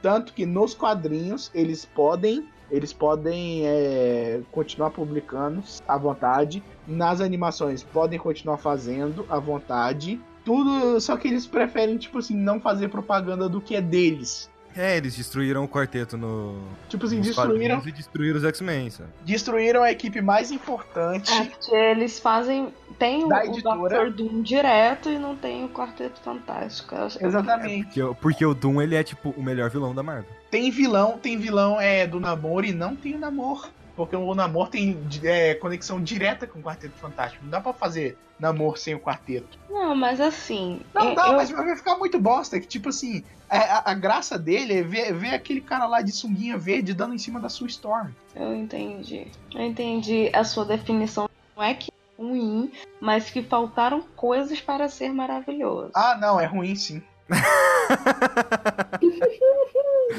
Tanto 0.00 0.32
que 0.32 0.46
nos 0.46 0.74
quadrinhos 0.74 1.50
eles 1.54 1.84
podem. 1.84 2.48
Eles 2.70 2.92
podem 2.92 3.66
é, 3.66 4.40
continuar 4.50 4.90
publicando 4.90 5.62
à 5.86 5.96
vontade. 5.96 6.62
Nas 6.86 7.20
animações 7.20 7.82
podem 7.82 8.18
continuar 8.18 8.58
fazendo 8.58 9.26
à 9.28 9.38
vontade. 9.38 10.20
Tudo. 10.44 11.00
Só 11.00 11.16
que 11.16 11.28
eles 11.28 11.46
preferem, 11.46 11.96
tipo 11.98 12.18
assim, 12.18 12.34
não 12.34 12.60
fazer 12.60 12.88
propaganda 12.88 13.48
do 13.48 13.60
que 13.60 13.76
é 13.76 13.80
deles. 13.80 14.48
É, 14.76 14.96
eles 14.98 15.16
destruíram 15.16 15.64
o 15.64 15.68
quarteto 15.68 16.16
no. 16.16 16.60
Tipo 16.88 17.06
assim, 17.06 17.20
destruíram, 17.20 17.82
E 17.86 17.90
destruíram 17.92 18.36
os 18.38 18.44
X-Men, 18.44 18.90
sabe? 18.90 19.08
destruíram 19.24 19.82
a 19.82 19.90
equipe 19.90 20.20
mais 20.20 20.50
importante. 20.50 21.32
É 21.32 21.44
porque 21.44 21.74
eles 21.74 22.18
fazem. 22.20 22.68
Tem 22.98 23.24
o, 23.24 23.28
Da 23.28 23.38
o 23.40 23.44
editora. 23.46 24.04
Dr. 24.10 24.16
Doom 24.16 24.42
direto 24.42 25.10
e 25.10 25.18
não 25.18 25.34
tem 25.36 25.64
o 25.64 25.68
Quarteto 25.68 26.20
Fantástico. 26.20 26.94
Que- 27.18 27.24
Exatamente. 27.24 27.84
Porque, 27.86 28.02
o- 28.02 28.14
porque 28.14 28.46
o 28.46 28.54
Doom, 28.54 28.80
ele 28.82 28.94
é, 28.94 29.02
tipo, 29.02 29.30
o 29.36 29.42
melhor 29.42 29.68
vilão 29.70 29.94
da 29.94 30.02
Marvel. 30.02 30.30
Tem 30.50 30.70
vilão, 30.70 31.18
tem 31.18 31.36
vilão 31.38 31.80
é 31.80 32.06
do 32.06 32.18
Namor 32.20 32.64
e 32.64 32.72
não 32.72 32.94
tem 32.96 33.14
o 33.14 33.18
Namor. 33.18 33.68
Porque 33.96 34.14
o 34.14 34.34
Namor 34.34 34.68
tem 34.68 34.98
é, 35.24 35.54
conexão 35.54 36.00
direta 36.02 36.46
com 36.46 36.58
o 36.58 36.62
Quarteto 36.62 36.94
Fantástico. 36.98 37.42
Não 37.44 37.50
dá 37.50 37.60
pra 37.60 37.72
fazer 37.72 38.16
Namor 38.38 38.76
sem 38.76 38.94
o 38.94 39.00
Quarteto. 39.00 39.58
Não, 39.70 39.96
mas 39.96 40.20
assim. 40.20 40.82
Não 40.94 41.08
eu- 41.10 41.14
dá, 41.14 41.28
eu- 41.28 41.36
mas 41.36 41.50
vai 41.50 41.74
ficar 41.74 41.96
muito 41.96 42.18
bosta. 42.20 42.60
Que 42.60 42.66
tipo 42.66 42.90
assim, 42.90 43.24
é, 43.50 43.56
a, 43.56 43.82
a 43.86 43.94
graça 43.94 44.38
dele 44.38 44.80
é 44.80 44.82
ver, 44.82 45.14
ver 45.14 45.32
aquele 45.34 45.62
cara 45.62 45.86
lá 45.86 46.02
de 46.02 46.12
sunguinha 46.12 46.58
verde 46.58 46.92
dando 46.92 47.14
em 47.14 47.18
cima 47.18 47.40
da 47.40 47.48
sua 47.48 47.68
Storm. 47.68 48.10
Eu 48.34 48.54
entendi. 48.54 49.28
Eu 49.54 49.62
entendi 49.62 50.28
a 50.34 50.44
sua 50.44 50.66
definição. 50.66 51.26
Não 51.56 51.62
é 51.62 51.72
que 51.72 51.90
é 51.90 52.22
ruim, 52.22 52.70
mas 53.00 53.30
que 53.30 53.42
faltaram 53.42 54.02
coisas 54.14 54.60
para 54.60 54.90
ser 54.90 55.08
maravilhoso. 55.10 55.90
Ah, 55.94 56.18
não, 56.20 56.38
é 56.38 56.44
ruim 56.44 56.74
sim. 56.76 57.02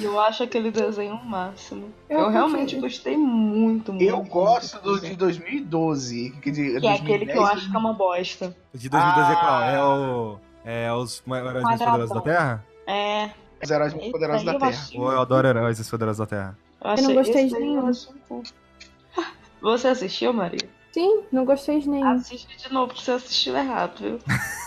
Eu 0.01 0.19
acho 0.19 0.43
aquele 0.43 0.69
desenho 0.71 1.15
o 1.15 1.25
máximo. 1.25 1.91
Eu 2.09 2.19
Eu, 2.21 2.29
realmente 2.29 2.75
gostei 2.77 3.15
muito, 3.17 3.93
muito. 3.93 4.03
Eu 4.09 4.21
gosto 4.23 4.73
muito 4.75 4.83
do 4.85 4.95
de 4.95 5.01
desenho. 5.01 5.17
2012. 5.17 6.31
Que, 6.41 6.51
de, 6.51 6.79
Que 6.79 6.87
é 6.87 6.93
aquele 6.93 7.25
que 7.25 7.37
eu 7.37 7.45
acho 7.45 7.69
que 7.69 7.75
é 7.75 7.79
uma 7.79 7.93
bosta. 7.93 8.55
O 8.73 8.77
de 8.77 8.89
2012 8.89 9.31
é 9.31 9.35
qual? 9.35 9.53
Ah. 9.59 9.65
É 9.65 9.83
o. 9.83 10.37
É 10.65 10.93
os 10.93 11.23
maiores 11.25 11.63
Quadradão. 11.63 11.85
poderosos 11.87 12.15
da 12.15 12.21
Terra? 12.21 12.65
É. 12.85 13.29
Os 13.63 13.71
heróis 13.71 13.93
mais 13.93 14.11
poderosos 14.11 14.43
da 14.45 14.53
Terra. 14.59 14.67
achei- 14.69 14.97
eu 14.99 15.19
adoro 15.21 15.47
heróis 15.47 15.89
poderosos 15.89 16.17
da 16.19 16.25
Terra? 16.25 16.57
eu 16.83 16.89
Eu 16.95 17.03
não 17.03 17.13
gostei 17.15 17.47
de 17.47 17.53
nenhum. 17.53 17.91
um. 18.29 18.43
Você 19.61 19.87
assistiu, 19.87 20.33
Maria? 20.33 20.69
Sim, 20.91 21.23
não 21.31 21.45
gostei 21.45 21.79
de 21.79 21.89
nenhum. 21.89 22.07
Assiste 22.09 22.57
de 22.57 22.73
novo, 22.73 22.87
porque 22.87 23.01
você 23.03 23.11
assistiu 23.11 23.55
errado, 23.55 23.99
viu? 23.99 24.19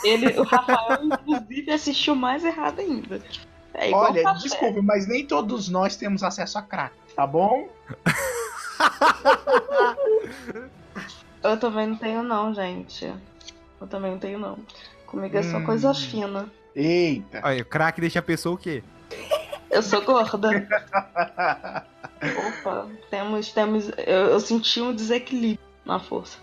Ele, 0.05 0.27
o 0.39 0.45
Rafael, 0.45 0.99
inclusive, 1.05 1.71
assistiu 1.73 2.15
mais 2.15 2.45
errado 2.45 2.79
ainda. 2.81 3.21
É 3.75 3.89
igual 3.89 4.05
Olha, 4.11 4.23
café. 4.23 4.41
desculpa, 4.43 4.83
mas 4.83 5.07
nem 5.07 5.27
todos 5.27 5.69
nós 5.69 5.97
temos 5.97 6.23
acesso 6.23 6.59
a 6.59 6.63
crack, 6.63 6.95
tá 7.15 7.27
bom? 7.27 7.69
Eu 11.43 11.59
também 11.59 11.87
não 11.87 11.97
tenho, 11.97 12.23
não, 12.23 12.55
gente. 12.55 13.13
Eu 13.81 13.87
também 13.87 14.11
não 14.13 14.19
tenho, 14.19 14.39
não. 14.39 14.59
Comigo 15.07 15.37
é 15.37 15.43
só 15.43 15.57
Hum. 15.59 15.65
coisa 15.65 15.95
fina. 15.95 16.51
Eita. 16.77 17.41
Aí, 17.43 17.63
o 17.63 17.65
craque 17.65 18.01
deixa 18.01 18.19
a 18.19 18.23
pessoa 18.23 18.55
o 18.55 18.59
quê? 18.59 18.83
Eu 19.71 19.83
sou 19.83 20.03
gorda. 20.03 20.51
Opa, 22.21 22.87
temos, 23.11 23.51
temos. 23.53 23.89
Eu, 23.97 24.27
eu 24.27 24.41
senti 24.41 24.81
um 24.83 24.95
desequilíbrio 24.95 25.59
na 25.85 25.99
força. 25.99 26.37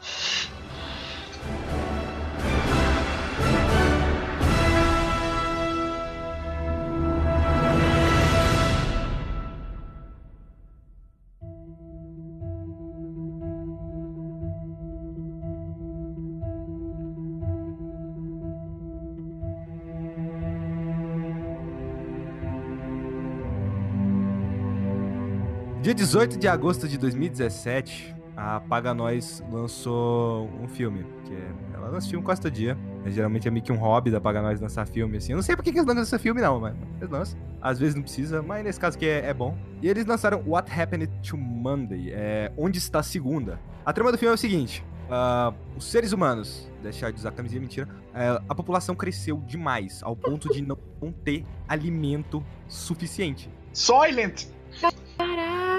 Dia 25.88 25.96
18 25.96 26.38
de 26.38 26.50
agosto 26.50 26.86
de 26.86 26.98
2017, 26.98 28.14
a 28.36 28.60
Paga 28.60 28.94
Nós 28.94 29.42
lançou 29.50 30.50
um 30.62 30.68
filme. 30.68 31.06
Que 31.24 31.34
é- 31.34 31.54
ela 31.76 31.88
lança 31.88 32.10
filme 32.10 32.26
quase 32.26 32.42
todo 32.42 32.52
dia. 32.52 32.78
É, 33.06 33.10
geralmente 33.10 33.48
é 33.48 33.52
meio 33.52 33.64
que 33.64 33.72
um 33.72 33.78
hobby 33.78 34.12
da 34.12 34.20
Paga 34.20 34.42
Nós 34.42 34.60
lançar 34.60 34.86
filme, 34.86 35.16
assim. 35.16 35.32
Eu 35.32 35.38
não 35.38 35.42
sei 35.42 35.56
por 35.56 35.64
que 35.64 35.70
eles 35.70 35.86
lançam 35.86 36.04
esse 36.04 36.20
filme, 36.20 36.42
não, 36.42 36.60
mas 36.60 36.76
eles 36.98 37.10
lançam. 37.10 37.40
Às 37.62 37.80
vezes 37.80 37.96
não 37.96 38.02
precisa, 38.02 38.42
mas 38.42 38.66
nesse 38.66 38.78
caso 38.78 38.98
aqui 38.98 39.06
é, 39.08 39.28
é 39.28 39.34
bom. 39.34 39.58
E 39.82 39.88
eles 39.88 40.06
lançaram 40.06 40.44
What 40.46 40.70
Happened 40.78 41.10
to 41.26 41.38
Monday, 41.38 42.12
é, 42.12 42.52
Onde 42.58 42.80
Está 42.80 43.02
Segunda. 43.02 43.58
A 43.86 43.94
trama 43.94 44.12
do 44.12 44.18
filme 44.18 44.32
é 44.34 44.36
o 44.36 44.38
seguinte. 44.38 44.84
ah, 45.10 45.54
os 45.78 45.86
seres 45.86 46.12
humanos, 46.12 46.70
deixar 46.84 47.14
de 47.14 47.20
usar 47.20 47.32
camisinha, 47.32 47.62
mentira. 47.62 47.88
é, 48.14 48.42
a 48.50 48.54
população 48.54 48.94
cresceu 48.94 49.42
demais, 49.48 50.04
ao 50.04 50.18
ponto 50.18 50.52
de 50.52 50.62
não 50.62 50.78
não 51.02 51.14
ter 51.14 51.46
alimento 51.66 52.44
suficiente. 52.68 53.50
Soylent! 53.72 54.57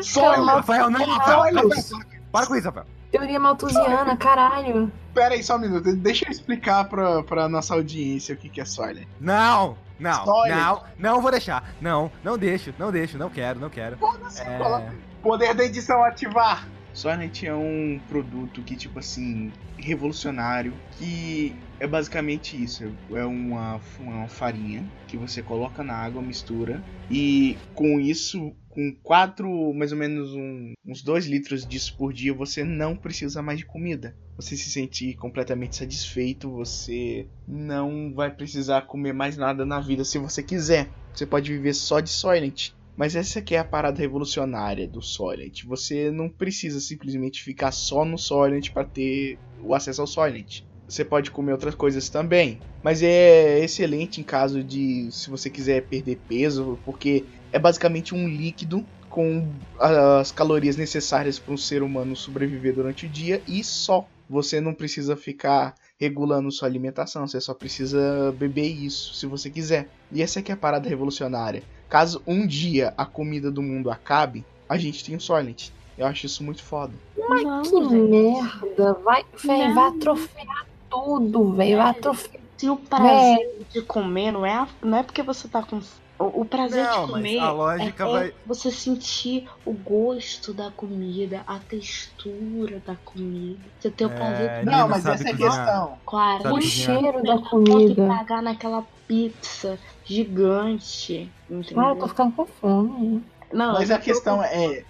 Caraca, 0.02 0.36
Soylent! 0.36 0.54
Rafael, 0.56 0.90
não, 0.90 1.04
Rafael, 1.06 1.38
Soylent! 1.38 1.76
Rafael, 1.76 2.06
para 2.32 2.46
com 2.46 2.56
isso, 2.56 2.66
Rafael. 2.66 2.86
teoria 3.10 3.40
maltusiana, 3.40 4.16
caralho. 4.16 4.92
Pera 5.14 5.34
aí 5.34 5.42
só 5.42 5.56
um 5.56 5.60
minuto, 5.60 5.96
deixa 5.96 6.26
eu 6.26 6.30
explicar 6.30 6.84
pra, 6.88 7.22
pra 7.22 7.48
nossa 7.48 7.74
audiência 7.74 8.34
o 8.34 8.38
que, 8.38 8.48
que 8.48 8.60
é 8.60 8.64
Soylent. 8.64 9.08
Não, 9.20 9.76
não, 9.98 10.24
Soylent. 10.24 10.56
não, 10.58 10.82
não 10.98 11.22
vou 11.22 11.30
deixar. 11.30 11.72
Não, 11.80 12.10
não 12.22 12.36
deixo, 12.38 12.72
não 12.78 12.92
deixo, 12.92 13.16
não 13.18 13.30
quero, 13.30 13.58
não 13.58 13.70
quero. 13.70 13.96
É, 14.44 14.58
Coloca- 14.58 14.94
Poder 15.22 15.54
da 15.54 15.64
edição 15.64 16.04
ativar! 16.04 16.68
Soylent 16.94 17.42
é 17.44 17.54
um 17.54 18.00
produto 18.08 18.60
que, 18.62 18.74
tipo 18.76 18.98
assim, 18.98 19.52
revolucionário, 19.76 20.72
que 20.92 21.54
é 21.80 21.86
basicamente 21.86 22.60
isso. 22.62 22.92
É 23.12 23.24
uma, 23.24 23.80
uma 24.00 24.26
farinha 24.28 24.84
que 25.06 25.16
você 25.16 25.42
coloca 25.42 25.82
na 25.84 25.94
água, 25.94 26.20
mistura, 26.22 26.82
e 27.10 27.56
com 27.74 27.98
isso, 28.00 28.52
com 28.78 28.94
quatro, 29.02 29.74
mais 29.74 29.90
ou 29.90 29.98
menos 29.98 30.32
um- 30.34 30.72
uns 30.86 31.02
dois 31.02 31.26
litros 31.26 31.66
disso 31.66 31.92
por 31.98 32.12
dia, 32.12 32.32
você 32.32 32.62
não 32.62 32.96
precisa 32.96 33.42
mais 33.42 33.58
de 33.58 33.66
comida. 33.66 34.14
Você 34.36 34.56
se 34.56 34.70
sente 34.70 35.14
completamente 35.16 35.74
satisfeito, 35.74 36.48
você 36.48 37.26
não 37.44 38.14
vai 38.14 38.32
precisar 38.32 38.82
comer 38.82 39.12
mais 39.12 39.36
nada 39.36 39.66
na 39.66 39.80
vida 39.80 40.04
se 40.04 40.16
você 40.16 40.44
quiser. 40.44 40.92
Você 41.12 41.26
pode 41.26 41.52
viver 41.52 41.74
só 41.74 41.98
de 41.98 42.10
Soylent. 42.10 42.68
Mas 42.96 43.16
essa 43.16 43.40
aqui 43.40 43.56
é 43.56 43.58
a 43.58 43.64
parada 43.64 43.98
revolucionária 43.98 44.86
do 44.86 45.02
Soylent. 45.02 45.64
Você 45.64 46.12
não 46.12 46.28
precisa 46.28 46.78
simplesmente 46.78 47.42
ficar 47.42 47.72
só 47.72 48.04
no 48.04 48.16
Soylent 48.16 48.70
para 48.72 48.84
ter 48.84 49.40
o 49.60 49.74
acesso 49.74 50.02
ao 50.02 50.06
Soylent. 50.06 50.60
Você 50.88 51.04
pode 51.04 51.32
comer 51.32 51.50
outras 51.52 51.74
coisas 51.74 52.08
também. 52.08 52.60
Mas 52.82 53.02
é 53.02 53.58
excelente 53.58 54.20
em 54.20 54.24
caso 54.24 54.62
de 54.62 55.10
se 55.10 55.28
você 55.30 55.50
quiser 55.50 55.88
perder 55.88 56.22
peso, 56.28 56.80
porque 56.84 57.26
é 57.52 57.58
basicamente 57.58 58.14
um 58.14 58.28
líquido 58.28 58.84
com 59.08 59.48
as 59.78 60.30
calorias 60.32 60.76
necessárias 60.76 61.38
para 61.38 61.52
um 61.54 61.56
ser 61.56 61.82
humano 61.82 62.14
sobreviver 62.14 62.74
durante 62.74 63.06
o 63.06 63.08
dia 63.08 63.42
e 63.46 63.62
só. 63.64 64.06
Você 64.30 64.60
não 64.60 64.74
precisa 64.74 65.16
ficar 65.16 65.74
regulando 65.98 66.52
sua 66.52 66.68
alimentação, 66.68 67.26
você 67.26 67.40
só 67.40 67.54
precisa 67.54 68.32
beber 68.38 68.68
isso 68.68 69.14
se 69.14 69.26
você 69.26 69.48
quiser. 69.48 69.88
E 70.12 70.22
essa 70.22 70.40
aqui 70.40 70.50
é 70.50 70.54
a 70.54 70.58
parada 70.58 70.88
revolucionária. 70.88 71.62
Caso 71.88 72.22
um 72.26 72.46
dia 72.46 72.92
a 72.96 73.06
comida 73.06 73.50
do 73.50 73.62
mundo 73.62 73.90
acabe, 73.90 74.44
a 74.68 74.76
gente 74.76 75.02
tem 75.02 75.16
o 75.16 75.20
Soylent. 75.20 75.70
Eu 75.96 76.06
acho 76.06 76.26
isso 76.26 76.44
muito 76.44 76.62
foda. 76.62 76.92
Não, 77.16 77.62
Que 77.62 77.70
gente. 77.70 77.94
merda. 77.94 78.92
Vai, 79.02 79.24
véi, 79.42 79.72
vai 79.72 79.88
atrofiar 79.88 80.66
tudo, 80.90 81.52
velho. 81.54 81.78
Vai 81.78 81.90
atrofiar. 81.90 82.40
Se 82.58 82.68
o 82.68 82.76
prazer 82.76 83.64
de 83.72 83.82
comer 83.82 84.30
não 84.32 84.44
é, 84.44 84.52
a- 84.52 84.68
não 84.82 84.98
é 84.98 85.02
porque 85.02 85.22
você 85.22 85.48
tá 85.48 85.62
com 85.62 85.80
O, 86.18 86.40
o 86.40 86.44
prazer 86.44 86.84
Não, 86.84 87.06
de 87.06 87.12
mas 87.12 87.20
comer 87.22 87.38
a 87.38 87.50
lógica 87.52 88.04
é, 88.04 88.08
é 88.08 88.12
vai- 88.12 88.34
você 88.44 88.70
sentir 88.72 89.48
o 89.64 89.72
gosto 89.72 90.52
da 90.52 90.68
comida, 90.70 91.42
a 91.46 91.58
textura 91.60 92.82
da 92.84 92.96
comida. 92.96 93.60
Você 93.78 93.88
ter 93.90 94.06
o 94.06 94.10
prazer 94.10 94.50
É, 94.50 94.60
de 94.60 94.66
Não, 94.66 94.88
mas 94.88 95.06
essa 95.06 95.28
é 95.28 95.32
a 95.32 95.36
questão. 95.36 95.98
Claro, 96.04 96.42
Sabe 96.42 96.54
O 96.54 96.56
cozinhar. 96.60 97.00
cheiro 97.00 97.22
da 97.22 97.36
Pode 97.38 97.48
comida. 97.50 98.06
pagar 98.08 98.42
naquela 98.42 98.84
pizza 99.06 99.78
gigante, 100.04 101.30
entendeu? 101.48 101.80
Ah, 101.80 101.88
eu 101.90 101.96
tô 101.96 102.08
ficando 102.08 102.32
com 102.32 102.46
fome. 102.46 103.24
Não, 103.52 103.72
Mas 103.74 103.90
a 103.90 103.98
questão 103.98 104.42
é. 104.42 104.84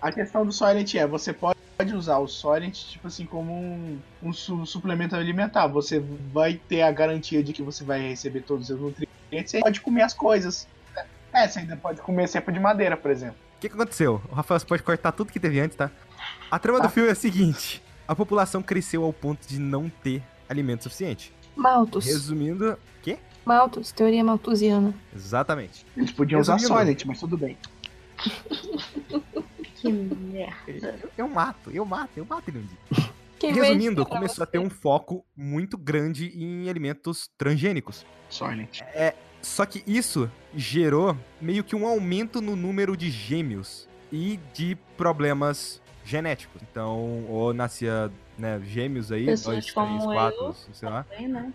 A 0.00 0.12
questão 0.12 0.44
do 0.44 0.52
Soylent 0.52 0.94
é, 0.94 1.06
você 1.06 1.32
pode 1.32 1.53
usar 1.96 2.18
o 2.18 2.28
Soylent, 2.28 2.74
tipo 2.90 3.06
assim, 3.08 3.26
como 3.26 3.52
um, 3.52 3.98
um 4.22 4.32
su- 4.32 4.64
suplemento 4.66 5.16
alimentar. 5.16 5.66
Você 5.66 5.98
vai 6.32 6.54
ter 6.68 6.82
a 6.82 6.92
garantia 6.92 7.42
de 7.42 7.52
que 7.52 7.62
você 7.62 7.82
vai 7.84 8.00
receber 8.08 8.42
todos 8.42 8.70
os 8.70 8.80
nutrientes. 8.80 9.50
Você 9.50 9.60
pode 9.60 9.80
comer 9.80 10.02
as 10.02 10.14
coisas. 10.14 10.68
É, 11.32 11.48
você 11.48 11.58
ainda 11.60 11.76
pode 11.76 12.00
comer 12.00 12.28
cepa 12.28 12.52
de 12.52 12.60
madeira, 12.60 12.96
por 12.96 13.10
exemplo. 13.10 13.36
O 13.56 13.60
que, 13.60 13.68
que 13.68 13.74
aconteceu? 13.74 14.22
O 14.30 14.34
Rafael, 14.34 14.60
você 14.60 14.66
pode 14.66 14.82
cortar 14.82 15.10
tudo 15.12 15.32
que 15.32 15.40
teve 15.40 15.58
antes, 15.58 15.76
tá? 15.76 15.90
A 16.50 16.58
trama 16.58 16.78
Tá. 16.80 16.86
do 16.86 16.92
filme 16.92 17.08
é 17.08 17.12
a 17.12 17.16
seguinte: 17.16 17.82
a 18.06 18.14
população 18.14 18.62
cresceu 18.62 19.02
ao 19.04 19.12
ponto 19.12 19.46
de 19.48 19.58
não 19.58 19.88
ter 19.88 20.22
alimento 20.48 20.84
suficiente. 20.84 21.32
Maltos. 21.56 22.04
Resumindo, 22.06 22.78
quê? 23.02 23.18
Maltos, 23.44 23.90
teoria 23.90 24.22
maltusiana. 24.22 24.94
Exatamente. 25.14 25.84
Eles 25.96 26.12
podiam 26.12 26.40
usar 26.40 26.54
Resumindo. 26.54 26.74
Soylent, 26.78 27.04
mas 27.04 27.18
tudo 27.20 27.36
bem. 27.36 27.58
Que 29.84 29.92
merda. 29.92 30.98
Eu, 31.02 31.10
eu 31.18 31.28
mato, 31.28 31.70
eu 31.70 31.84
mato, 31.84 32.10
eu 32.16 32.24
mato 32.24 32.48
ele 32.48 32.58
um 32.58 32.62
dia. 32.62 33.08
Quem 33.38 33.52
Resumindo, 33.52 34.06
começou 34.06 34.42
a 34.42 34.46
você? 34.46 34.52
ter 34.52 34.58
um 34.58 34.70
foco 34.70 35.24
muito 35.36 35.76
grande 35.76 36.28
em 36.34 36.70
alimentos 36.70 37.28
transgênicos. 37.36 38.06
Soylent. 38.30 38.80
Só 39.42 39.66
que 39.66 39.82
isso 39.86 40.30
gerou 40.56 41.14
meio 41.38 41.62
que 41.62 41.76
um 41.76 41.86
aumento 41.86 42.40
no 42.40 42.56
número 42.56 42.96
de 42.96 43.10
gêmeos 43.10 43.86
e 44.10 44.40
de 44.54 44.74
problemas 44.96 45.82
genéticos. 46.02 46.62
Então, 46.62 47.26
ou 47.28 47.52
nascia, 47.52 48.10
né, 48.38 48.58
gêmeos 48.64 49.12
aí, 49.12 49.26
Pessoas 49.26 49.56
dois, 49.56 49.70
como 49.72 49.88
três, 49.88 50.04
eu. 50.04 50.10
quatro, 50.12 50.56
sei 50.72 50.88
lá. 50.88 51.04
Bem, 51.10 51.28
né? 51.28 51.52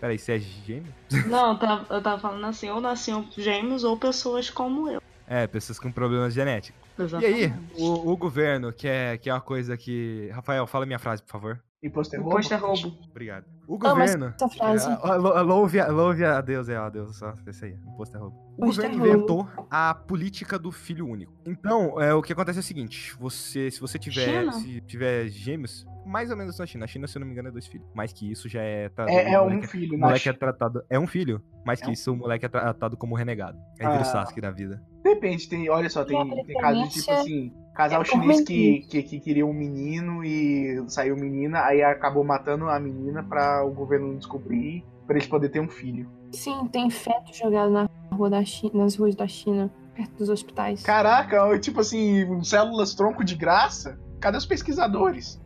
Peraí, 0.00 0.18
você 0.18 0.32
é 0.32 0.38
gêmeo? 0.38 0.94
Não, 1.26 1.52
eu 1.52 1.58
tava, 1.58 1.94
eu 1.94 2.02
tava 2.02 2.20
falando 2.20 2.46
assim, 2.46 2.70
ou 2.70 2.80
nasciam 2.80 3.26
gêmeos 3.36 3.82
ou 3.82 3.96
pessoas 3.96 4.48
como 4.48 4.88
eu. 4.88 5.02
É, 5.26 5.46
pessoas 5.48 5.80
com 5.80 5.90
problemas 5.90 6.34
genéticos. 6.34 6.81
E 6.98 7.02
Exatamente. 7.02 7.44
aí, 7.44 7.52
o, 7.78 8.12
o 8.12 8.16
governo, 8.16 8.72
que 8.72 8.86
é, 8.86 9.16
que 9.16 9.30
é 9.30 9.34
uma 9.34 9.40
coisa 9.40 9.76
que... 9.76 10.28
Rafael, 10.32 10.66
fala 10.66 10.86
minha 10.86 10.98
frase, 10.98 11.22
por 11.22 11.30
favor. 11.32 11.62
Imposto 11.82 12.14
é 12.14 12.18
roubo? 12.18 12.36
posto 12.36 12.54
é 12.54 12.56
roubo. 12.56 12.98
Obrigado. 13.10 13.44
O 13.74 13.78
mas 13.78 14.14
governo... 14.14 14.26
essa 14.36 14.48
frase. 14.48 14.90
É, 14.90 15.14
lou- 15.16 15.42
louve, 15.42 15.80
a- 15.80 15.88
louve 15.88 16.24
a 16.24 16.40
Deus, 16.40 16.68
é, 16.68 16.76
a 16.76 16.88
Deus, 16.90 17.16
só 17.16 17.32
isso 17.46 17.64
aí, 17.64 17.72
imposto 17.86 18.16
é 18.16 18.20
roubo. 18.20 18.36
O 18.58 18.64
é 18.64 18.66
governo 18.68 19.06
inventou 19.06 19.48
a 19.70 19.94
política 19.94 20.58
do 20.58 20.70
filho 20.70 21.06
único. 21.06 21.32
Então, 21.46 22.00
é, 22.00 22.12
o 22.12 22.20
que 22.22 22.32
acontece 22.32 22.58
é 22.58 22.60
o 22.60 22.62
seguinte, 22.62 23.14
você, 23.18 23.70
se 23.70 23.80
você 23.80 23.98
tiver, 23.98 24.40
China? 24.40 24.52
se 24.52 24.80
tiver 24.82 25.28
gêmeos, 25.28 25.86
mais 26.04 26.30
ou 26.30 26.36
menos 26.36 26.58
na 26.58 26.66
China, 26.66 26.80
na 26.82 26.86
China, 26.86 27.06
se 27.06 27.16
eu 27.16 27.20
não 27.20 27.26
me 27.26 27.32
engano, 27.32 27.48
é 27.48 27.52
dois 27.52 27.66
filhos. 27.66 27.86
Mais 27.94 28.12
que 28.12 28.30
isso 28.30 28.48
já 28.48 28.60
é... 28.62 28.88
Tá, 28.90 29.06
É, 29.08 29.32
é 29.32 29.40
o 29.40 29.44
um 29.44 29.50
moleque, 29.50 29.66
filho, 29.68 29.94
o 29.94 29.98
na 29.98 30.06
moleque 30.08 30.28
é 30.28 30.32
tratado... 30.32 30.84
É 30.90 30.98
um 30.98 31.06
filho, 31.06 31.40
mais 31.64 31.80
É 31.80 31.84
que 31.84 31.90
um 31.90 31.92
isso, 31.92 32.12
o 32.12 32.16
moleque 32.16 32.44
é 32.44 32.48
tratado 32.48 32.96
como 32.96 33.14
renegado. 33.14 33.56
Aí 33.80 33.86
vira 33.86 33.98
o 33.98 34.00
Ah. 34.00 34.04
Sasuke 34.04 34.40
da 34.40 34.50
vida. 34.50 34.82
Depende, 35.02 35.48
tem, 35.48 35.68
olha 35.70 35.88
só, 35.88 36.04
tem, 36.04 36.44
tem 36.44 36.56
casos 36.56 36.88
de 36.88 37.00
tipo 37.00 37.10
assim, 37.10 37.52
casal 37.74 38.02
é 38.02 38.04
chinês 38.04 38.40
que, 38.42 38.80
que, 38.88 39.02
que 39.02 39.20
queria 39.20 39.44
um 39.44 39.52
menino 39.52 40.24
e 40.24 40.84
saiu 40.88 41.16
menina, 41.16 41.60
aí 41.64 41.82
acabou 41.82 42.22
matando 42.22 42.68
a 42.68 42.78
menina 42.78 43.22
pra 43.24 43.61
o 43.62 43.70
governo 43.70 44.08
não 44.08 44.16
descobrir, 44.16 44.84
pra 45.06 45.16
eles 45.16 45.28
poderem 45.28 45.52
ter 45.52 45.60
um 45.60 45.68
filho. 45.68 46.08
Sim, 46.32 46.66
tem 46.68 46.90
feto 46.90 47.34
jogado 47.34 47.70
na 47.70 47.88
rua 48.12 48.30
da 48.30 48.44
China, 48.44 48.82
nas 48.82 48.96
ruas 48.96 49.14
da 49.14 49.26
China, 49.26 49.70
perto 49.94 50.12
dos 50.16 50.28
hospitais. 50.28 50.82
Caraca, 50.82 51.58
tipo 51.58 51.80
assim, 51.80 52.42
células 52.42 52.94
tronco 52.94 53.24
de 53.24 53.34
graça? 53.34 53.98
Cadê 54.20 54.38
os 54.38 54.46
pesquisadores? 54.46 55.40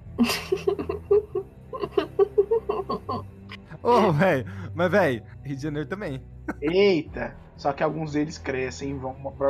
Ô, 3.82 4.12
velho, 4.12 4.46
mas 4.74 4.90
velho, 4.90 5.22
Rio 5.42 5.56
de 5.56 5.62
Janeiro 5.62 5.88
também. 5.88 6.22
Eita! 6.60 7.36
Só 7.56 7.72
que 7.72 7.82
alguns 7.82 8.12
deles 8.12 8.36
crescem 8.36 8.90
e 8.90 8.94
vão 8.94 9.14
pra, 9.14 9.48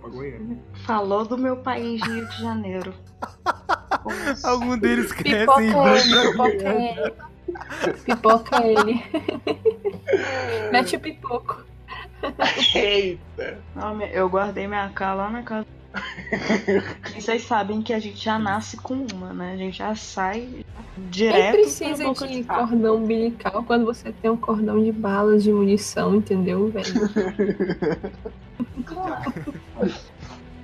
pra 0.00 0.08
Goiânia. 0.08 0.56
Falou 0.86 1.24
do 1.26 1.36
meu 1.36 1.56
país, 1.56 2.00
Rio 2.02 2.28
de 2.28 2.40
Janeiro. 2.40 2.94
Algum 4.44 4.78
deles 4.78 5.12
crescem 5.12 5.68
e 5.68 5.72
vão 5.72 5.96
ele, 5.96 6.12
pra 6.12 6.30
pipoca 6.30 6.68
ele. 6.74 7.14
Pipoca 8.04 8.64
ele. 8.64 9.02
Mete 10.72 10.96
o 10.96 11.00
pipoco. 11.00 11.64
Eita! 12.74 13.58
Eu 14.12 14.28
guardei 14.28 14.66
minha 14.66 14.88
K 14.90 15.14
lá 15.14 15.30
na 15.30 15.42
casa. 15.42 15.66
E 17.16 17.20
vocês 17.20 17.42
sabem 17.42 17.82
que 17.82 17.92
a 17.92 17.98
gente 17.98 18.22
já 18.22 18.38
nasce 18.38 18.76
com 18.76 19.06
uma, 19.12 19.32
né? 19.32 19.52
A 19.54 19.56
gente 19.56 19.78
já 19.78 19.94
sai 19.94 20.64
direto. 21.10 21.42
Nem 21.42 21.52
precisa 21.52 22.04
boca 22.04 22.26
de 22.26 22.42
faca. 22.42 22.66
cordão 22.66 22.96
umbilical 22.96 23.64
quando 23.64 23.84
você 23.84 24.12
tem 24.12 24.30
um 24.30 24.36
cordão 24.36 24.82
de 24.82 24.92
balas 24.92 25.42
de 25.42 25.52
munição, 25.52 26.14
entendeu, 26.16 26.68
velho? 26.68 27.08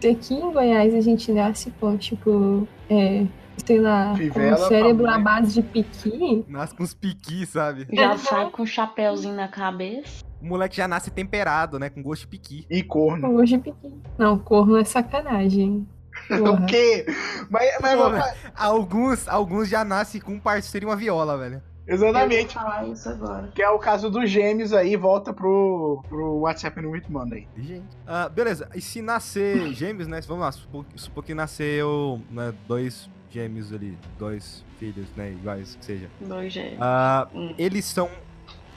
Se 0.01 0.09
aqui 0.09 0.35
em 0.35 0.53
Goiás 0.53 0.95
a 0.95 1.01
gente 1.01 1.32
nasce 1.32 1.70
com, 1.80 1.97
tipo, 1.97 2.68
é, 2.91 3.24
sei 3.64 3.80
lá, 3.80 4.11
com 4.11 4.16
Fivela, 4.16 4.57
o 4.57 4.68
cérebro 4.68 5.07
à 5.09 5.18
base 5.18 5.55
de 5.55 5.62
piqui, 5.62 6.44
Nasce 6.48 6.74
com 6.74 6.82
uns 6.82 6.94
piquis, 6.94 7.48
sabe? 7.48 7.86
Já 7.92 8.16
sai 8.16 8.50
com 8.50 8.62
um 8.62 8.66
chapéuzinho 8.66 9.34
na 9.34 9.48
cabeça. 9.48 10.24
O 10.40 10.46
moleque 10.46 10.76
já 10.76 10.86
nasce 10.86 11.11
temperado, 11.11 11.78
né? 11.78 11.88
Com 11.88 12.02
gosto 12.02 12.22
de 12.22 12.28
piqui. 12.28 12.66
E 12.68 12.82
corno. 12.82 13.28
com 13.28 13.34
gosto 13.34 13.57
de 13.57 13.59
piqui. 13.59 13.92
Não, 14.18 14.38
corno 14.38 14.76
é 14.76 14.84
sacanagem. 14.84 15.86
Porra. 16.28 16.52
O 16.52 16.66
quê? 16.66 17.07
Mas, 17.50 17.70
mas, 17.80 17.98
Pô, 17.98 18.11
mas- 18.11 18.36
Alguns, 18.55 19.28
alguns 19.28 19.68
já 19.68 19.84
nascem 19.84 20.20
com 20.20 20.32
um 20.32 20.40
parceiro 20.40 20.86
e 20.86 20.88
uma 20.88 20.96
viola, 20.96 21.36
velho. 21.36 21.62
Exatamente. 21.86 22.55
falar 22.55 22.86
isso 22.88 23.09
agora. 23.09 23.50
Que 23.55 23.62
é 23.62 23.68
o 23.68 23.78
caso 23.78 24.09
dos 24.09 24.30
gêmeos 24.30 24.72
aí, 24.72 24.96
volta 24.96 25.32
pro, 25.32 26.02
pro 26.09 26.38
WhatsApp 26.40 26.80
no 26.80 26.90
With 26.90 27.05
Monday. 27.09 27.46
Gente. 27.57 27.96
Ah, 28.07 28.28
beleza, 28.28 28.68
e 28.74 28.80
se 28.80 29.02
nascer 29.02 29.72
gêmeos, 29.72 30.09
né? 30.09 30.20
Vamos 30.26 30.44
lá, 30.44 30.52
supor, 30.52 30.86
supor 30.94 31.24
que 31.24 31.34
nasceu 31.34 32.20
né, 32.30 32.55
dois 32.66 33.11
gêmeos 33.35 33.72
ali, 33.72 33.99
dois 34.18 34.64
filhos, 34.78 35.07
né? 35.16 35.32
Iguais 35.32 35.74
que 35.78 35.85
seja. 35.85 36.09
Dois 36.20 36.53
gêmeos. 36.53 36.78
Ah, 36.80 37.28
Hum. 37.35 37.55
eles 37.59 37.85
são. 37.85 38.09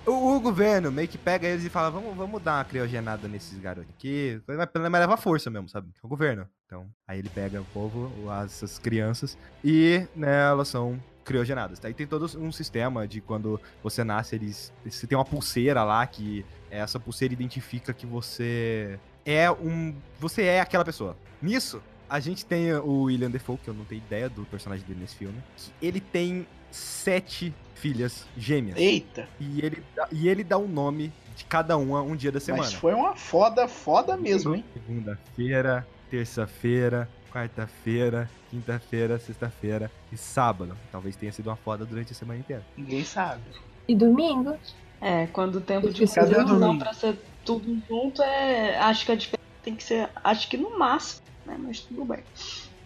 O, 0.05 0.35
o 0.35 0.39
governo 0.39 0.89
meio 0.91 1.07
que 1.07 1.17
pega 1.17 1.47
eles 1.47 1.63
e 1.65 1.69
fala: 1.69 1.89
vamos, 1.91 2.15
vamos 2.15 2.41
dar 2.41 2.57
uma 2.57 2.65
criogenada 2.65 3.27
nesses 3.27 3.59
garotos 3.59 3.89
aqui. 3.97 4.41
Mas, 4.47 4.57
mas 4.57 4.91
leva 5.01 5.15
força 5.17 5.49
mesmo, 5.49 5.69
sabe? 5.69 5.89
É 6.01 6.05
o 6.05 6.09
governo. 6.09 6.47
Então, 6.65 6.87
aí 7.07 7.19
ele 7.19 7.29
pega 7.29 7.61
o 7.61 7.65
povo, 7.65 8.11
essas 8.43 8.77
crianças, 8.79 9.37
e 9.63 10.05
né, 10.15 10.49
elas 10.49 10.67
são 10.67 10.99
criogenadas. 11.23 11.79
Aí 11.83 11.93
tem 11.93 12.07
todo 12.07 12.25
um 12.39 12.51
sistema 12.51 13.07
de 13.07 13.21
quando 13.21 13.59
você 13.83 14.03
nasce, 14.03 14.35
eles. 14.35 14.73
Você 14.85 15.05
tem 15.07 15.17
uma 15.17 15.23
pulseira 15.25 15.83
lá 15.83 16.05
que 16.07 16.45
essa 16.71 16.99
pulseira 16.99 17.33
identifica 17.33 17.93
que 17.93 18.05
você 18.05 18.97
é 19.25 19.51
um. 19.51 19.93
Você 20.19 20.43
é 20.43 20.59
aquela 20.61 20.83
pessoa. 20.85 21.15
Nisso, 21.41 21.81
a 22.09 22.19
gente 22.19 22.45
tem 22.45 22.73
o 22.73 23.03
William 23.03 23.29
Defoe, 23.29 23.57
que 23.57 23.67
eu 23.69 23.73
não 23.73 23.85
tenho 23.85 23.99
ideia 23.99 24.29
do 24.29 24.43
personagem 24.45 24.85
dele 24.85 24.99
nesse 25.01 25.15
filme. 25.15 25.37
Que 25.57 25.71
ele 25.85 25.99
tem 25.99 26.47
sete 26.71 27.53
filhas 27.75 28.25
gêmeas. 28.37 28.77
Eita! 28.77 29.27
E 29.39 29.59
ele, 29.63 29.83
dá- 29.95 30.07
e 30.11 30.27
ele 30.27 30.43
dá 30.43 30.57
o 30.57 30.67
nome 30.67 31.11
de 31.35 31.45
cada 31.45 31.77
uma 31.77 32.01
um 32.01 32.15
dia 32.15 32.31
da 32.31 32.39
semana. 32.39 32.63
Mas 32.63 32.73
foi 32.73 32.93
uma 32.93 33.15
foda, 33.15 33.67
foda 33.67 34.17
mesmo, 34.17 34.55
hein? 34.55 34.65
Segunda-feira, 34.73 35.87
terça-feira, 36.09 37.07
quarta-feira, 37.31 38.29
quinta-feira, 38.49 39.19
sexta-feira 39.19 39.91
e 40.11 40.17
sábado. 40.17 40.75
Talvez 40.91 41.15
tenha 41.15 41.31
sido 41.31 41.47
uma 41.47 41.55
foda 41.55 41.85
durante 41.85 42.11
a 42.11 42.15
semana 42.15 42.39
inteira. 42.39 42.65
Ninguém 42.75 43.03
sabe. 43.03 43.41
E 43.87 43.95
domingo? 43.95 44.57
É, 44.99 45.27
quando 45.27 45.55
o 45.57 45.61
tempo 45.61 45.89
de 45.91 46.01
confusão 46.07 46.45
domingo? 46.45 46.79
pra 46.79 46.93
ser 46.93 47.17
tudo 47.45 47.79
junto 47.87 48.21
é. 48.21 48.77
Acho 48.79 49.05
que 49.05 49.11
a 49.11 49.15
diferença 49.15 49.47
tem 49.63 49.75
que 49.75 49.83
ser. 49.83 50.09
Acho 50.23 50.49
que 50.49 50.57
no 50.57 50.77
máximo, 50.77 51.21
né? 51.47 51.57
Mas 51.59 51.79
tudo 51.79 52.05
bem. 52.05 52.23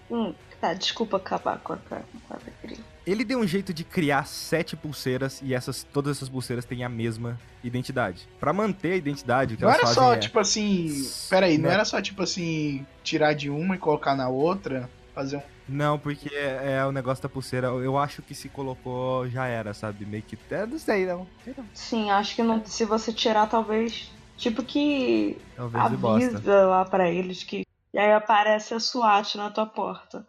Hum, 0.10 0.34
tá, 0.60 0.74
desculpa 0.74 1.18
acabar 1.18 1.58
com 1.60 1.74
a 1.74 1.78
com 1.78 1.96
a. 1.96 2.02
Ele 3.06 3.24
deu 3.24 3.40
um 3.40 3.48
jeito 3.48 3.74
de 3.74 3.84
criar 3.84 4.28
sete 4.28 4.76
pulseiras 4.76 5.42
e 5.44 5.54
essas, 5.54 5.84
todas 5.84 6.18
essas 6.18 6.30
pulseiras 6.30 6.66
têm 6.66 6.84
a 6.84 6.90
mesma 6.90 7.40
identidade. 7.64 8.28
Pra 8.40 8.54
manter 8.54 8.94
a 8.94 8.96
identidade, 8.96 9.54
o 9.56 9.58
que 9.58 9.64
Não 9.64 9.70
elas 9.70 9.80
era 9.80 9.88
fazem 9.88 10.04
só, 10.04 10.14
é... 10.14 10.18
tipo 10.18 10.40
assim. 10.40 11.10
Peraí, 11.30 11.58
não 11.58 11.68
Né? 11.70 11.74
era 11.74 11.86
só, 11.86 12.00
tipo 12.02 12.22
assim, 12.22 12.86
tirar 13.04 13.34
de 13.34 13.50
uma 13.50 13.76
e 13.76 13.80
colocar 13.80 14.16
na 14.16 14.30
outra? 14.30 14.90
Fazer 15.16 15.38
um. 15.38 15.42
Não, 15.68 15.98
porque 15.98 16.30
é, 16.34 16.80
é 16.80 16.86
o 16.86 16.92
negócio 16.92 17.24
da 17.24 17.30
pulseira. 17.30 17.68
Eu 17.68 17.98
acho 17.98 18.22
que 18.22 18.36
se 18.36 18.50
colocou 18.50 19.28
já 19.30 19.48
era, 19.48 19.74
sabe? 19.74 20.06
Meio 20.06 20.24
que. 20.24 20.38
É, 20.52 20.66
não 20.66 20.78
sei, 20.78 21.06
não. 21.06 21.26
Não. 21.46 21.66
Sim, 21.74 22.12
acho 22.12 22.36
que 22.36 22.44
não, 22.44 22.64
se 22.66 22.86
você 22.86 23.12
tirar, 23.14 23.48
talvez. 23.48 24.12
Tipo 24.38 24.64
que 24.64 25.38
Talvez 25.56 25.84
avisa 25.84 26.66
lá 26.66 26.84
pra 26.84 27.10
eles 27.10 27.44
que. 27.44 27.66
E 27.94 28.00
aí 28.00 28.14
aparece 28.14 28.74
a 28.74 28.80
SWAT 28.80 29.36
na 29.36 29.50
tua 29.50 29.66
porta. 29.66 30.26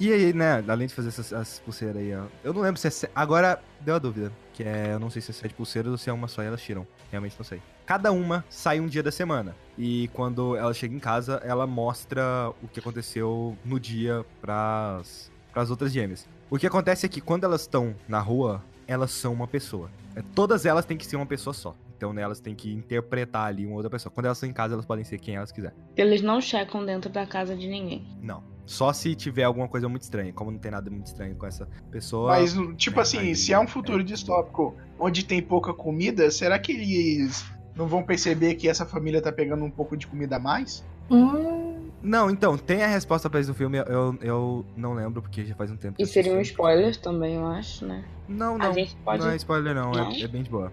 E 0.00 0.10
aí, 0.12 0.32
né, 0.32 0.64
além 0.66 0.88
de 0.88 0.94
fazer 0.94 1.08
essas, 1.08 1.30
essas 1.30 1.58
pulseiras 1.58 1.98
aí, 1.98 2.16
ó. 2.16 2.24
Eu 2.42 2.54
não 2.54 2.62
lembro 2.62 2.80
se 2.80 3.06
é. 3.06 3.10
Agora 3.14 3.62
deu 3.80 3.94
a 3.94 3.98
dúvida. 3.98 4.32
Que 4.54 4.64
é. 4.64 4.94
Eu 4.94 4.98
não 4.98 5.10
sei 5.10 5.20
se 5.20 5.30
é 5.30 5.34
sete 5.34 5.54
pulseiras 5.54 5.92
ou 5.92 5.98
se 5.98 6.08
é 6.08 6.12
uma 6.12 6.26
só 6.26 6.42
e 6.42 6.46
elas 6.46 6.62
tiram. 6.62 6.86
Realmente 7.10 7.36
não 7.38 7.44
sei. 7.44 7.60
Cada 7.84 8.10
uma 8.10 8.44
sai 8.48 8.80
um 8.80 8.86
dia 8.86 9.02
da 9.02 9.12
semana. 9.12 9.54
E 9.76 10.08
quando 10.14 10.56
ela 10.56 10.72
chega 10.72 10.94
em 10.94 10.98
casa, 10.98 11.40
ela 11.44 11.66
mostra 11.66 12.50
o 12.62 12.68
que 12.68 12.80
aconteceu 12.80 13.56
no 13.64 13.78
dia 13.78 14.24
pras, 14.40 15.30
pras 15.52 15.70
outras 15.70 15.92
gêmeas. 15.92 16.26
O 16.48 16.58
que 16.58 16.66
acontece 16.66 17.04
é 17.04 17.08
que 17.08 17.20
quando 17.20 17.44
elas 17.44 17.60
estão 17.62 17.94
na 18.08 18.20
rua, 18.20 18.62
elas 18.86 19.10
são 19.10 19.32
uma 19.32 19.46
pessoa. 19.46 19.90
É, 20.16 20.22
Todas 20.34 20.64
elas 20.64 20.84
têm 20.84 20.96
que 20.96 21.06
ser 21.06 21.16
uma 21.16 21.26
pessoa 21.26 21.52
só. 21.52 21.76
Então, 22.00 22.14
né, 22.14 22.22
elas 22.22 22.40
têm 22.40 22.54
que 22.54 22.72
interpretar 22.72 23.48
ali 23.48 23.66
uma 23.66 23.74
outra 23.76 23.90
pessoa. 23.90 24.10
Quando 24.10 24.24
elas 24.24 24.38
estão 24.38 24.48
em 24.48 24.54
casa, 24.54 24.72
elas 24.72 24.86
podem 24.86 25.04
ser 25.04 25.18
quem 25.18 25.36
elas 25.36 25.52
quiserem. 25.52 25.76
Eles 25.94 26.22
não 26.22 26.40
checam 26.40 26.82
dentro 26.82 27.10
da 27.12 27.26
casa 27.26 27.54
de 27.54 27.68
ninguém. 27.68 28.06
Não. 28.22 28.42
Só 28.64 28.90
se 28.90 29.14
tiver 29.14 29.42
alguma 29.42 29.68
coisa 29.68 29.86
muito 29.86 30.00
estranha. 30.00 30.32
Como 30.32 30.50
não 30.50 30.58
tem 30.58 30.70
nada 30.70 30.90
muito 30.90 31.08
estranho 31.08 31.36
com 31.36 31.44
essa 31.46 31.68
pessoa. 31.90 32.30
Mas, 32.30 32.56
tipo 32.78 32.98
é, 33.00 33.02
assim, 33.02 33.18
aí- 33.18 33.36
se 33.36 33.52
é 33.52 33.58
um 33.60 33.66
futuro 33.66 34.02
distópico 34.02 34.74
onde 34.98 35.26
tem 35.26 35.42
pouca 35.42 35.74
comida, 35.74 36.30
será 36.30 36.58
que 36.58 36.72
eles 36.72 37.44
não 37.76 37.86
vão 37.86 38.02
perceber 38.02 38.54
que 38.54 38.66
essa 38.66 38.86
família 38.86 39.20
tá 39.20 39.30
pegando 39.30 39.62
um 39.62 39.70
pouco 39.70 39.94
de 39.94 40.06
comida 40.06 40.36
a 40.36 40.40
mais? 40.40 40.82
Hum, 41.10 41.90
Não, 42.02 42.30
então, 42.30 42.56
tem 42.56 42.82
a 42.82 42.86
resposta 42.86 43.28
pra 43.28 43.40
isso 43.40 43.50
no 43.50 43.54
filme, 43.54 43.76
eu, 43.76 44.16
eu 44.22 44.64
não 44.74 44.94
lembro, 44.94 45.20
porque 45.20 45.44
já 45.44 45.54
faz 45.54 45.70
um 45.70 45.76
tempo 45.76 45.96
que 45.98 46.02
E 46.02 46.06
seria 46.06 46.32
um 46.32 46.40
spoiler 46.40 46.96
também, 46.96 47.34
eu 47.34 47.46
acho, 47.46 47.84
né? 47.84 48.02
Não, 48.26 48.54
A 48.54 48.58
não. 48.58 48.72
gente 48.72 48.96
pode. 49.04 49.22
Não 49.22 49.30
é 49.30 49.36
spoiler, 49.36 49.74
não. 49.74 49.90
Não? 49.92 50.10
É, 50.12 50.20
é 50.22 50.28
bem 50.28 50.42
de 50.42 50.48
boa. 50.48 50.72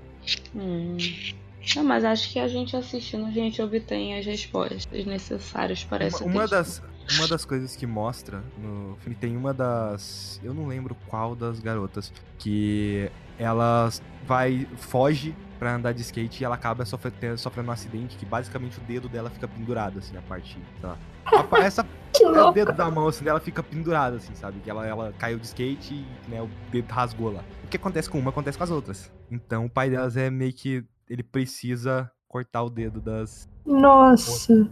Hum. 0.55 0.97
Não, 1.75 1.83
mas 1.83 2.05
acho 2.05 2.31
que 2.31 2.39
a 2.39 2.47
gente 2.47 2.75
assistindo, 2.75 3.25
a 3.25 3.31
gente 3.31 3.61
obtém 3.61 4.17
as 4.17 4.25
respostas 4.25 5.05
necessárias 5.05 5.83
para 5.83 6.05
essa 6.05 6.23
Uma, 6.23 6.33
uma 6.33 6.47
das, 6.47 6.81
uma 7.17 7.27
das 7.27 7.43
coisas 7.43 7.75
que 7.75 7.85
mostra 7.85 8.41
no 8.57 8.95
filme 9.01 9.15
tem 9.15 9.35
uma 9.35 9.53
das. 9.53 10.39
Eu 10.43 10.53
não 10.53 10.67
lembro 10.67 10.95
qual 11.07 11.35
das 11.35 11.59
garotas. 11.59 12.13
Que 12.37 13.11
ela 13.37 13.89
vai. 14.25 14.67
foge 14.77 15.35
pra 15.59 15.75
andar 15.75 15.91
de 15.91 16.01
skate 16.01 16.41
e 16.41 16.45
ela 16.45 16.55
acaba 16.55 16.85
sofrendo, 16.85 17.37
sofrendo 17.37 17.69
um 17.69 17.71
acidente 17.71 18.15
que 18.15 18.25
basicamente 18.25 18.77
o 18.77 18.81
dedo 18.81 19.09
dela 19.09 19.29
fica 19.29 19.47
pendurado, 19.47 19.99
assim, 19.99 20.15
a 20.15 20.21
parte. 20.21 20.57
Sei 20.79 20.89
lá. 20.89 20.97
Essa 21.61 21.85
o 22.23 22.51
dedo 22.51 22.73
da 22.73 22.89
mão, 22.89 23.07
assim, 23.07 23.23
dela 23.23 23.39
fica 23.39 23.61
pendurado, 23.61 24.15
assim, 24.15 24.33
sabe? 24.35 24.59
Que 24.59 24.69
ela, 24.69 24.85
ela 24.85 25.13
caiu 25.17 25.37
de 25.37 25.45
skate 25.45 25.93
e 25.93 26.29
né, 26.29 26.41
o 26.41 26.49
dedo 26.71 26.91
rasgou 26.91 27.31
lá. 27.31 27.43
O 27.63 27.67
que 27.67 27.77
acontece 27.77 28.09
com 28.09 28.19
uma, 28.19 28.29
acontece 28.29 28.57
com 28.57 28.63
as 28.63 28.71
outras. 28.71 29.11
Então 29.29 29.65
o 29.65 29.69
pai 29.69 29.89
delas 29.89 30.17
é 30.17 30.29
meio 30.29 30.53
que. 30.53 30.83
Ele 31.09 31.23
precisa 31.23 32.11
cortar 32.27 32.63
o 32.63 32.69
dedo 32.69 32.99
das. 32.99 33.47
Nossa. 33.65 34.69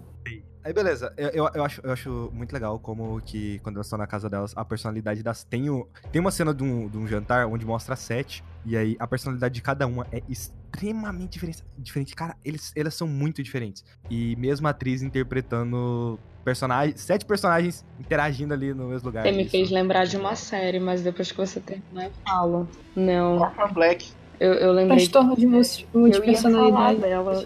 Aí 0.65 0.73
beleza, 0.73 1.13
eu, 1.15 1.29
eu, 1.29 1.49
eu 1.53 1.63
acho, 1.63 1.79
eu 1.83 1.91
acho 1.91 2.31
muito 2.33 2.51
legal 2.51 2.79
como 2.79 3.21
que 3.21 3.59
quando 3.59 3.75
elas 3.75 3.85
estão 3.85 3.99
na 3.99 4.07
casa 4.07 4.27
delas, 4.27 4.51
a 4.57 4.65
personalidade 4.65 5.21
das. 5.21 5.43
Tem, 5.43 5.69
o, 5.69 5.87
tem 6.11 6.19
uma 6.19 6.31
cena 6.31 6.55
de 6.55 6.63
um, 6.63 6.89
de 6.89 6.97
um 6.97 7.07
jantar 7.07 7.45
onde 7.45 7.63
mostra 7.63 7.95
sete, 7.95 8.43
e 8.65 8.75
aí 8.75 8.95
a 8.99 9.05
personalidade 9.05 9.53
de 9.53 9.61
cada 9.61 9.85
uma 9.85 10.07
é 10.11 10.23
extremamente 10.27 10.54
diferente. 10.75 11.63
diferente. 11.77 12.15
Cara, 12.15 12.35
eles, 12.43 12.71
elas 12.75 12.93
são 12.93 13.07
muito 13.07 13.41
diferentes. 13.41 13.83
E 14.09 14.35
mesmo 14.35 14.67
a 14.67 14.71
atriz 14.71 15.01
interpretando 15.01 16.19
personagens. 16.43 17.01
Sete 17.01 17.25
personagens 17.25 17.85
interagindo 17.99 18.53
ali 18.53 18.73
no 18.73 18.87
mesmo 18.89 19.07
lugar. 19.07 19.23
Você 19.23 19.31
me 19.31 19.41
Isso- 19.43 19.51
fez 19.51 19.71
lembrar 19.71 20.05
de 20.05 20.17
uma 20.17 20.35
série, 20.35 20.79
mas 20.79 21.01
depois 21.01 21.31
que 21.31 21.37
você 21.37 21.59
terminar, 21.59 22.05
eu 22.05 22.11
falo. 22.27 22.67
Não, 22.95 23.37
Orphan 23.39 23.73
Black. 23.73 24.11
eu, 24.39 24.53
eu 24.53 24.71
lembrei. 24.71 24.97
Transtorno 24.97 25.35
de 25.35 25.45
multi- 25.47 25.87
Eu 25.93 26.07
ia 26.07 26.13
falar 26.13 26.25
multipersonalidade. 26.25 26.99
dela, 26.99 27.45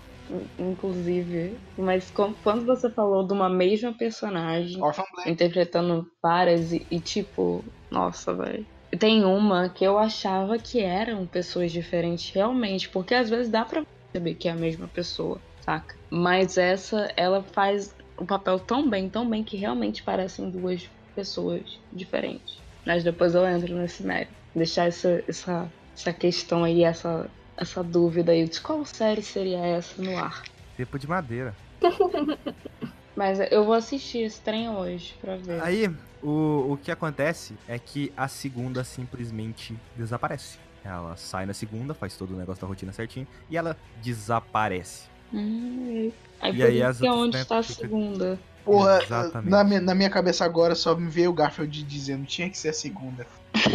in- 0.60 0.72
inclusive. 0.72 1.58
Mas 1.78 2.12
com- 2.12 2.34
quando 2.44 2.66
você 2.66 2.90
falou 2.90 3.26
de 3.26 3.34
uma 3.34 3.50
mesma 3.50 3.94
personagem 3.94 4.82
Orphan 4.84 5.04
Black. 5.16 5.32
interpretando 5.32 6.06
várias 6.22 6.74
e, 6.74 6.86
e, 6.92 7.00
tipo, 7.00 7.64
nossa, 7.90 8.34
velho. 8.34 8.66
Tem 8.98 9.24
uma 9.24 9.70
que 9.70 9.84
eu 9.84 9.98
achava 9.98 10.58
que 10.58 10.80
eram 10.80 11.28
pessoas 11.28 11.72
diferentes 11.72 12.32
realmente, 12.34 12.90
porque 12.90 13.14
às 13.14 13.30
vezes 13.30 13.50
dá 13.50 13.64
pra 13.64 13.84
perceber 14.12 14.36
que 14.36 14.48
é 14.48 14.52
a 14.52 14.56
mesma 14.56 14.88
pessoa, 14.88 15.40
saca? 15.62 15.96
Mas 16.10 16.58
essa, 16.58 17.12
ela 17.16 17.44
faz 17.44 17.96
o 18.18 18.26
papel 18.26 18.60
tão 18.60 18.90
bem, 18.90 19.10
tão 19.10 19.30
bem 19.30 19.44
que 19.44 19.58
realmente 19.58 20.04
parecem 20.04 20.50
duas 20.50 20.90
pessoas 21.16 21.64
diferentes. 21.92 22.62
Mas 22.86 23.04
depois 23.04 23.36
eu 23.36 23.48
entro 23.48 23.76
nesse 23.76 24.04
mérito. 24.04 24.34
Deixar 24.56 24.88
essa, 24.88 25.24
essa, 25.28 25.72
essa 25.96 26.14
questão 26.14 26.64
aí, 26.64 26.84
essa, 26.84 27.30
essa 27.58 27.84
dúvida 27.84 28.32
aí 28.32 28.46
de 28.50 28.60
qual 28.60 28.84
série 28.86 29.22
seria 29.22 29.60
essa 29.60 30.02
no 30.02 30.18
ar. 30.18 30.42
Tempo 30.76 30.98
de 30.98 31.08
madeira. 31.08 31.56
Mas 33.20 33.38
eu 33.51 33.65
vou 33.65 33.74
assistir 33.74 34.20
esse 34.20 34.39
trem 34.39 34.70
hoje 34.70 35.13
pra 35.20 35.36
ver. 35.36 35.61
Aí, 35.61 35.91
o, 36.24 36.72
o 36.72 36.78
que 36.82 36.89
acontece 36.89 37.53
é 37.67 37.78
que 37.78 38.13
a 38.15 38.30
segunda 38.30 38.82
simplesmente 38.86 39.78
desaparece. 39.93 40.57
Ela 40.86 41.17
sai 41.17 41.45
na 41.45 41.53
segunda, 41.53 41.93
faz 41.93 42.15
todo 42.15 42.34
o 42.34 42.38
negócio 42.38 42.61
da 42.61 42.67
rotina 42.67 42.93
certinho, 42.93 43.28
e 43.49 43.57
ela 43.57 43.76
desaparece. 44.01 45.09
Hum, 45.34 46.09
aí 46.39 46.55
E 46.55 46.63
aí 46.63 46.82
as 46.82 46.99
que 46.99 47.07
é 47.07 47.11
onde 47.11 47.36
né, 47.36 47.41
está 47.41 47.57
a 47.57 47.63
fica- 47.63 47.82
segunda. 47.82 48.39
Porra, 48.63 49.03
Exatamente. 49.03 49.49
na 49.49 49.63
minha, 49.65 49.82
na 49.82 49.93
minha 49.93 50.09
cabeça 50.09 50.45
agora 50.45 50.74
só 50.74 50.95
me 50.95 51.09
veio 51.09 51.32
o 51.32 51.34
Garfield 51.34 51.84
dizendo 51.84 52.26
tinha 52.26 52.49
que 52.49 52.57
ser 52.57 52.70
a 52.70 52.74
segunda. 52.74 53.28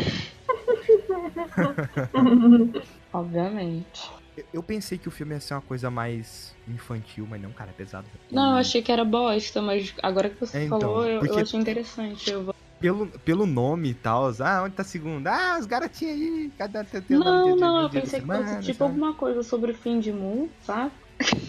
Obviamente. 3.13 4.11
Eu, 4.53 4.63
pensei 4.63 4.99
que 4.99 5.07
o 5.09 5.11
filme 5.11 5.35
ia 5.35 5.41
ser 5.41 5.55
uma 5.55 5.61
coisa 5.61 5.91
mais 5.91 6.55
infantil, 6.69 7.27
mas 7.29 7.41
não, 7.41 7.51
cara, 7.53 7.71
é 7.71 7.75
pesado. 7.75 8.07
Não, 8.31 8.53
eu 8.53 8.57
achei 8.59 8.83
que 8.83 8.91
era 8.91 9.05
bosta, 9.05 9.63
mas 9.63 9.95
agora 10.03 10.29
que 10.31 10.41
você 10.41 10.59
É, 10.59 10.65
então, 10.65 10.81
falou, 10.81 11.05
eu, 11.07 11.25
eu 11.25 11.39
achei 11.39 11.61
interessante. 11.61 12.31
Eu 12.31 12.45
vou- 12.45 12.55
Pelo, 12.81 13.07
pelo 13.21 13.47
nome 13.47 13.91
e 13.91 13.95
tal, 13.95 14.27
ah, 14.41 14.63
onde 14.65 14.75
tá 14.75 14.83
a 14.83 14.85
segunda? 14.85 15.31
Ah, 15.33 15.59
os 15.59 15.65
garotinhos 15.67 16.15
aí, 16.15 16.51
cada 16.59 16.85
tem 16.85 17.01
tem 17.01 17.17
o 17.17 17.21
nome 17.21 17.31
Não, 17.39 17.45
de- 17.45 17.55
de- 17.55 17.61
não, 17.61 17.79
de 17.79 17.97
eu 17.97 18.03
pensei 18.03 18.21
que 18.21 18.27
fosse 18.27 18.61
tipo 18.61 18.79
sabe? 18.79 18.91
alguma 18.91 19.15
coisa 19.15 19.43
sobre 19.43 19.71
o 19.71 19.75
fim 19.75 20.01
de 20.01 20.13
mundo, 20.13 20.51
sabe? 20.63 20.91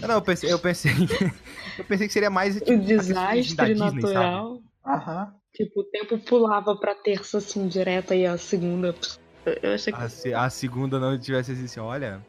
Não, 0.02 0.16
eu 0.16 0.22
pensei, 0.22 0.52
eu 0.54 0.60
pensei, 0.60 0.92
eu 1.78 1.84
pensei 1.86 2.08
que 2.08 2.14
seria 2.14 2.30
mais 2.30 2.56
tipo, 2.56 2.72
o 2.72 2.78
desastre 2.86 3.56
da 3.56 3.66
Disney, 3.66 4.02
sabe? 4.02 4.06
natural. 4.06 4.62
Aham. 4.86 5.34
Tipo, 5.54 5.82
o 5.82 5.84
tempo 5.86 6.18
pulava 6.20 6.76
pra 6.78 6.94
terça 6.96 7.40
assim, 7.40 7.68
direto 7.68 8.14
e 8.14 8.26
a 8.26 8.38
segunda. 8.38 8.94
pss, 8.94 9.18
Eu- 9.46 9.78
que 9.78 9.94
A, 9.94 10.10
se- 10.10 10.34
a 10.34 10.50
segunda 10.50 11.00
não 11.00 11.18
tivesse 11.18 11.52
existido, 11.52 11.86
olha. 11.86 12.20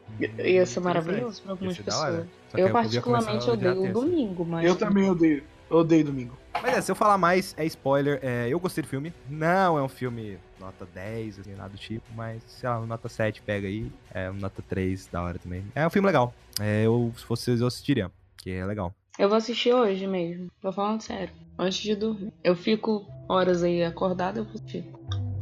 ia 0.43 0.65
ser 0.65 0.79
maravilhoso 0.81 1.41
pra 1.41 1.51
algumas 1.51 1.77
pessoas. 1.77 2.25
Eu 2.55 2.71
particularmente 2.71 3.49
odeio 3.49 3.89
o 3.89 3.93
domingo, 3.93 4.45
mas. 4.45 4.65
Eu 4.65 4.75
também 4.75 5.09
odeio. 5.09 5.43
Eu 5.69 5.77
odeio 5.77 6.05
domingo. 6.05 6.37
Mas 6.53 6.77
é, 6.77 6.81
se 6.81 6.91
eu 6.91 6.95
falar 6.95 7.17
mais, 7.17 7.53
é 7.57 7.65
spoiler. 7.65 8.19
É, 8.21 8.47
eu 8.49 8.59
gostei 8.59 8.81
do 8.81 8.87
filme. 8.87 9.13
Não 9.29 9.77
é 9.77 9.83
um 9.83 9.89
filme 9.89 10.37
nota 10.59 10.87
10, 10.93 11.39
assim, 11.39 11.53
nada 11.55 11.69
do 11.69 11.77
tipo, 11.77 12.05
mas, 12.15 12.41
sei 12.47 12.69
lá, 12.69 12.79
nota 12.79 13.09
7 13.09 13.41
pega 13.41 13.67
aí. 13.67 13.91
É 14.13 14.29
um 14.31 14.35
nota 14.35 14.61
3 14.67 15.07
da 15.07 15.21
hora 15.21 15.37
também. 15.37 15.63
É 15.75 15.85
um 15.85 15.89
filme 15.89 16.05
legal. 16.05 16.33
É, 16.59 16.85
eu, 16.85 17.11
se 17.17 17.25
vocês, 17.27 17.59
eu 17.61 17.67
assistiria, 17.67 18.09
que 18.37 18.49
é 18.51 18.65
legal. 18.65 18.93
Eu 19.19 19.27
vou 19.27 19.37
assistir 19.37 19.73
hoje 19.73 20.07
mesmo. 20.07 20.47
Tô 20.61 20.71
falando 20.71 21.01
sério. 21.01 21.33
Antes 21.59 21.79
de 21.79 21.95
dormir. 21.95 22.31
Eu 22.43 22.55
fico 22.55 23.05
horas 23.27 23.61
aí 23.63 23.83
acordada, 23.83 24.39
eu 24.39 24.43
vou 24.45 24.53
assistir. 24.53 24.85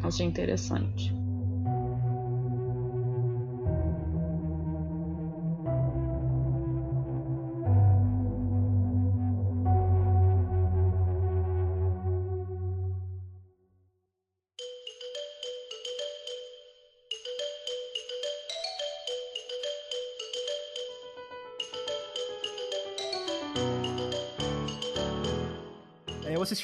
Achei 0.02 0.26
interessante. 0.26 1.14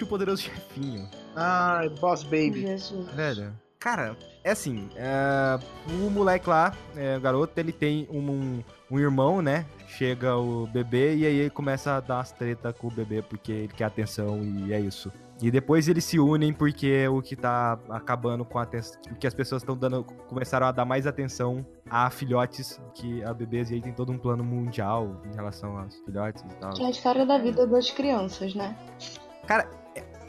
É, 0.02 0.04
eu 0.04 0.04
assisti 0.04 0.04
o 0.04 0.08
Poderoso 0.08 0.42
Chefinho. 0.44 1.10
Ah, 1.36 1.82
Boss 2.00 2.24
Baby. 2.24 2.62
Jesus. 2.62 3.08
Velho. 3.14 3.54
Cara, 3.80 4.16
é 4.44 4.52
assim, 4.52 4.90
é, 4.96 5.60
o 5.90 6.10
moleque 6.12 6.48
lá, 6.48 6.72
é, 6.96 7.18
o 7.18 7.20
garoto, 7.20 7.60
ele 7.60 7.72
tem 7.72 8.08
um, 8.12 8.20
um, 8.20 8.64
um 8.92 9.00
irmão, 9.00 9.42
né? 9.42 9.66
Chega 9.88 10.38
o 10.38 10.68
bebê 10.68 11.16
e 11.16 11.26
aí 11.26 11.36
ele 11.36 11.50
começa 11.50 11.96
a 11.96 12.00
dar 12.00 12.18
umas 12.18 12.32
treta 12.32 12.72
com 12.72 12.88
o 12.88 12.92
bebê 12.92 13.24
porque 13.24 13.52
ele 13.52 13.74
quer 13.74 13.86
atenção 13.86 14.40
e 14.44 14.72
é 14.72 14.80
isso. 14.80 15.12
E 15.42 15.50
depois 15.50 15.88
eles 15.88 16.06
se 16.06 16.20
unem 16.20 16.54
porque 16.54 17.08
o 17.08 17.20
que 17.24 17.36
tá 17.36 17.80
acabando 17.90 18.46
com 18.46 18.60
a 18.60 18.62
atenção. 18.62 19.02
Que 19.20 19.26
as 19.26 19.34
pessoas 19.34 19.64
estão 19.64 19.76
dando. 19.76 20.04
Começaram 20.30 20.68
a 20.68 20.72
dar 20.72 20.86
mais 20.86 21.08
atenção 21.08 21.66
a 21.90 22.12
filhotes 22.12 22.80
que 22.94 23.24
a 23.24 23.34
bebês 23.34 23.72
e 23.72 23.74
aí 23.74 23.82
tem 23.82 23.92
todo 23.92 24.12
um 24.12 24.20
plano 24.20 24.44
mundial 24.44 25.20
em 25.26 25.36
relação 25.36 25.76
aos 25.80 25.96
filhotes 26.06 26.44
e 26.44 26.56
tal. 26.60 26.74
Que 26.74 26.84
é 26.84 26.86
a 26.86 26.90
história 26.92 27.26
da 27.26 27.40
vida 27.40 27.66
das 27.66 27.90
crianças, 27.90 28.54
né? 28.54 28.78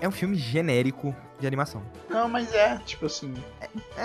É 0.02 0.08
um 0.08 0.10
filme 0.10 0.34
genérico 0.36 1.14
de 1.38 1.46
animação. 1.46 1.80
Não, 2.10 2.28
mas 2.28 2.52
é, 2.52 2.76
tipo 2.84 3.06
assim. 3.06 3.32
É, 3.96 4.02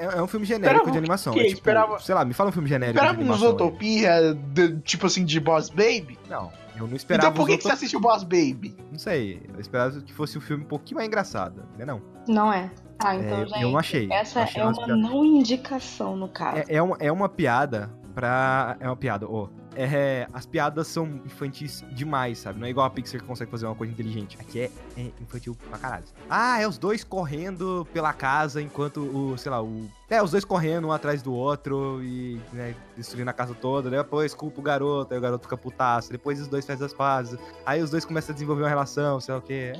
é, 0.00 0.08
é 0.16 0.22
um 0.22 0.26
filme 0.26 0.46
genérico 0.46 0.68
Esperava 0.88 0.90
de 0.90 0.98
animação. 0.98 1.32
o 1.32 1.36
quê? 1.36 1.42
É, 1.42 1.44
tipo, 1.44 1.58
Esperava- 1.58 1.98
Sei 2.00 2.14
lá, 2.14 2.24
me 2.24 2.32
fala 2.32 2.48
um 2.48 2.52
filme 2.52 2.68
genérico 2.68 2.96
Esperava 2.98 3.16
de 3.18 3.22
um 3.22 3.32
animação. 3.32 3.46
aí. 3.48 3.58
Zootopia, 3.58 4.34
de- 4.34 4.80
tipo 4.80 5.06
assim, 5.06 5.24
de 5.26 5.38
Boss 5.38 5.68
Baby? 5.68 6.18
Não, 6.28 6.50
eu 6.74 6.86
não 6.86 6.96
esperava 6.96 7.28
Então 7.28 7.36
por 7.44 7.46
que, 7.50 7.58
que 7.58 7.64
você 7.64 7.72
assistiu 7.72 8.00
Boss 8.00 8.22
Baby? 8.24 8.74
Não 8.90 8.98
sei, 8.98 9.42
eu 9.52 9.60
esperava 9.60 10.00
que 10.00 10.12
fosse 10.12 10.38
um 10.38 10.40
filme 10.40 10.64
um 10.64 10.66
pouquinho 10.66 10.96
mais 10.96 11.06
engraçado, 11.06 11.62
né 11.76 11.84
não? 11.84 12.00
Não 12.26 12.50
é. 12.52 12.70
Ah, 12.98 13.14
então, 13.14 13.42
É, 13.42 13.46
gente, 13.46 13.62
eu 13.62 13.70
não 13.72 13.78
achei. 13.78 14.10
Essa 14.10 14.40
achei 14.40 14.62
é 14.62 14.64
uma 14.64 14.86
não 14.86 15.22
indicação, 15.22 16.16
no 16.16 16.28
caso. 16.30 16.58
É, 16.60 16.76
é, 16.76 16.82
uma, 16.82 16.96
é 16.98 17.12
uma 17.12 17.28
piada 17.28 17.90
pra... 18.14 18.74
É 18.80 18.86
uma 18.88 18.96
piada, 18.96 19.26
ó. 19.28 19.48
É, 19.76 20.26
as 20.32 20.46
piadas 20.46 20.86
são 20.86 21.20
infantis 21.26 21.84
demais, 21.92 22.38
sabe? 22.38 22.58
Não 22.58 22.66
é 22.66 22.70
igual 22.70 22.86
a 22.86 22.90
Pixar 22.90 23.20
que 23.20 23.26
consegue 23.26 23.50
fazer 23.50 23.66
uma 23.66 23.74
coisa 23.74 23.92
inteligente. 23.92 24.38
Aqui 24.40 24.60
é, 24.60 24.70
é 24.96 25.10
infantil 25.20 25.56
pra 25.68 25.78
caralho. 25.78 26.04
Ah, 26.30 26.60
é 26.60 26.66
os 26.66 26.78
dois 26.78 27.04
correndo 27.04 27.86
pela 27.92 28.12
casa 28.12 28.62
enquanto 28.62 29.00
o, 29.00 29.36
sei 29.36 29.50
lá, 29.50 29.62
o. 29.62 29.86
É, 30.08 30.22
os 30.22 30.30
dois 30.30 30.44
correndo 30.44 30.88
um 30.88 30.92
atrás 30.92 31.20
do 31.20 31.34
outro 31.34 32.00
e, 32.02 32.40
né, 32.52 32.74
destruindo 32.96 33.28
a 33.28 33.32
casa 33.34 33.54
toda. 33.54 33.90
Depois 33.90 34.34
culpa 34.34 34.60
o 34.60 34.62
garoto, 34.62 35.12
aí 35.12 35.18
o 35.18 35.22
garoto 35.22 35.42
fica 35.42 35.56
putaço. 35.56 36.10
Depois 36.10 36.40
os 36.40 36.48
dois 36.48 36.64
fazem 36.64 36.86
as 36.86 36.94
pazes. 36.94 37.38
Aí 37.66 37.82
os 37.82 37.90
dois 37.90 38.04
começam 38.04 38.32
a 38.32 38.34
desenvolver 38.34 38.62
uma 38.62 38.68
relação, 38.68 39.20
sei 39.20 39.34
lá 39.34 39.40
o 39.40 39.42
quê. 39.42 39.72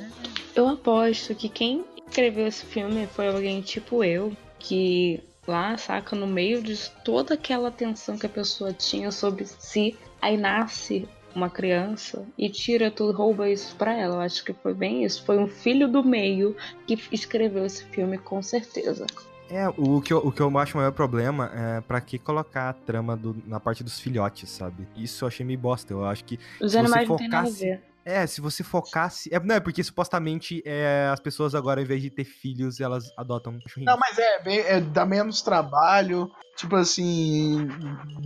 Eu 0.54 0.68
aposto 0.68 1.34
que 1.34 1.48
quem 1.48 1.84
escreveu 2.06 2.46
esse 2.46 2.66
filme 2.66 3.06
foi 3.06 3.28
alguém 3.28 3.60
tipo 3.62 4.04
eu, 4.04 4.36
que 4.58 5.22
lá, 5.46 5.76
saca, 5.76 6.14
no 6.16 6.26
meio 6.26 6.62
de 6.62 6.90
toda 7.04 7.34
aquela 7.34 7.70
tensão 7.70 8.18
que 8.18 8.26
a 8.26 8.28
pessoa 8.28 8.72
tinha 8.72 9.10
sobre 9.10 9.44
si, 9.46 9.96
aí 10.20 10.36
nasce 10.36 11.08
uma 11.34 11.50
criança 11.50 12.24
e 12.38 12.48
tira 12.48 12.90
tudo, 12.90 13.12
rouba 13.16 13.48
isso 13.48 13.74
pra 13.76 13.92
ela. 13.94 14.16
Eu 14.16 14.20
acho 14.20 14.42
que 14.44 14.52
foi 14.54 14.72
bem 14.72 15.04
isso. 15.04 15.22
Foi 15.24 15.38
um 15.38 15.46
filho 15.46 15.86
do 15.86 16.02
meio 16.02 16.56
que 16.86 16.98
escreveu 17.12 17.66
esse 17.66 17.84
filme, 17.86 18.16
com 18.18 18.42
certeza. 18.42 19.06
É, 19.48 19.68
o 19.76 20.00
que, 20.00 20.12
eu, 20.12 20.18
o 20.18 20.32
que 20.32 20.40
eu 20.40 20.58
acho 20.58 20.74
o 20.74 20.78
maior 20.78 20.90
problema 20.92 21.52
é 21.54 21.80
pra 21.82 22.00
que 22.00 22.18
colocar 22.18 22.70
a 22.70 22.72
trama 22.72 23.16
do- 23.16 23.36
na 23.46 23.60
parte 23.60 23.84
dos 23.84 24.00
filhotes, 24.00 24.50
sabe? 24.50 24.88
Isso 24.96 25.22
eu 25.24 25.28
achei 25.28 25.46
meio 25.46 25.58
bosta. 25.58 25.92
Eu 25.92 26.04
acho 26.04 26.24
que 26.24 26.40
Os 26.60 26.74
animais 26.74 27.08
não 27.08 27.16
tem 27.16 27.28
nada 27.28 27.42
a 27.42 27.46
focasse- 27.46 27.64
ver. 27.64 27.82
É, 28.06 28.24
se 28.24 28.40
você 28.40 28.62
focasse. 28.62 29.28
É, 29.34 29.40
não, 29.40 29.56
é 29.56 29.60
porque 29.60 29.82
supostamente 29.82 30.62
é, 30.64 31.10
as 31.12 31.18
pessoas 31.18 31.56
agora, 31.56 31.80
ao 31.80 31.84
invés 31.84 32.00
de 32.00 32.08
ter 32.08 32.22
filhos, 32.22 32.80
elas 32.80 33.12
adotam 33.16 33.54
um 33.54 33.58
cachorrinho. 33.58 33.90
Não, 33.90 33.98
mas 33.98 34.16
é, 34.16 34.42
bem- 34.44 34.60
é 34.60 34.80
dá 34.80 35.04
menos 35.04 35.42
trabalho. 35.42 36.30
Tipo 36.56 36.76
assim. 36.76 37.66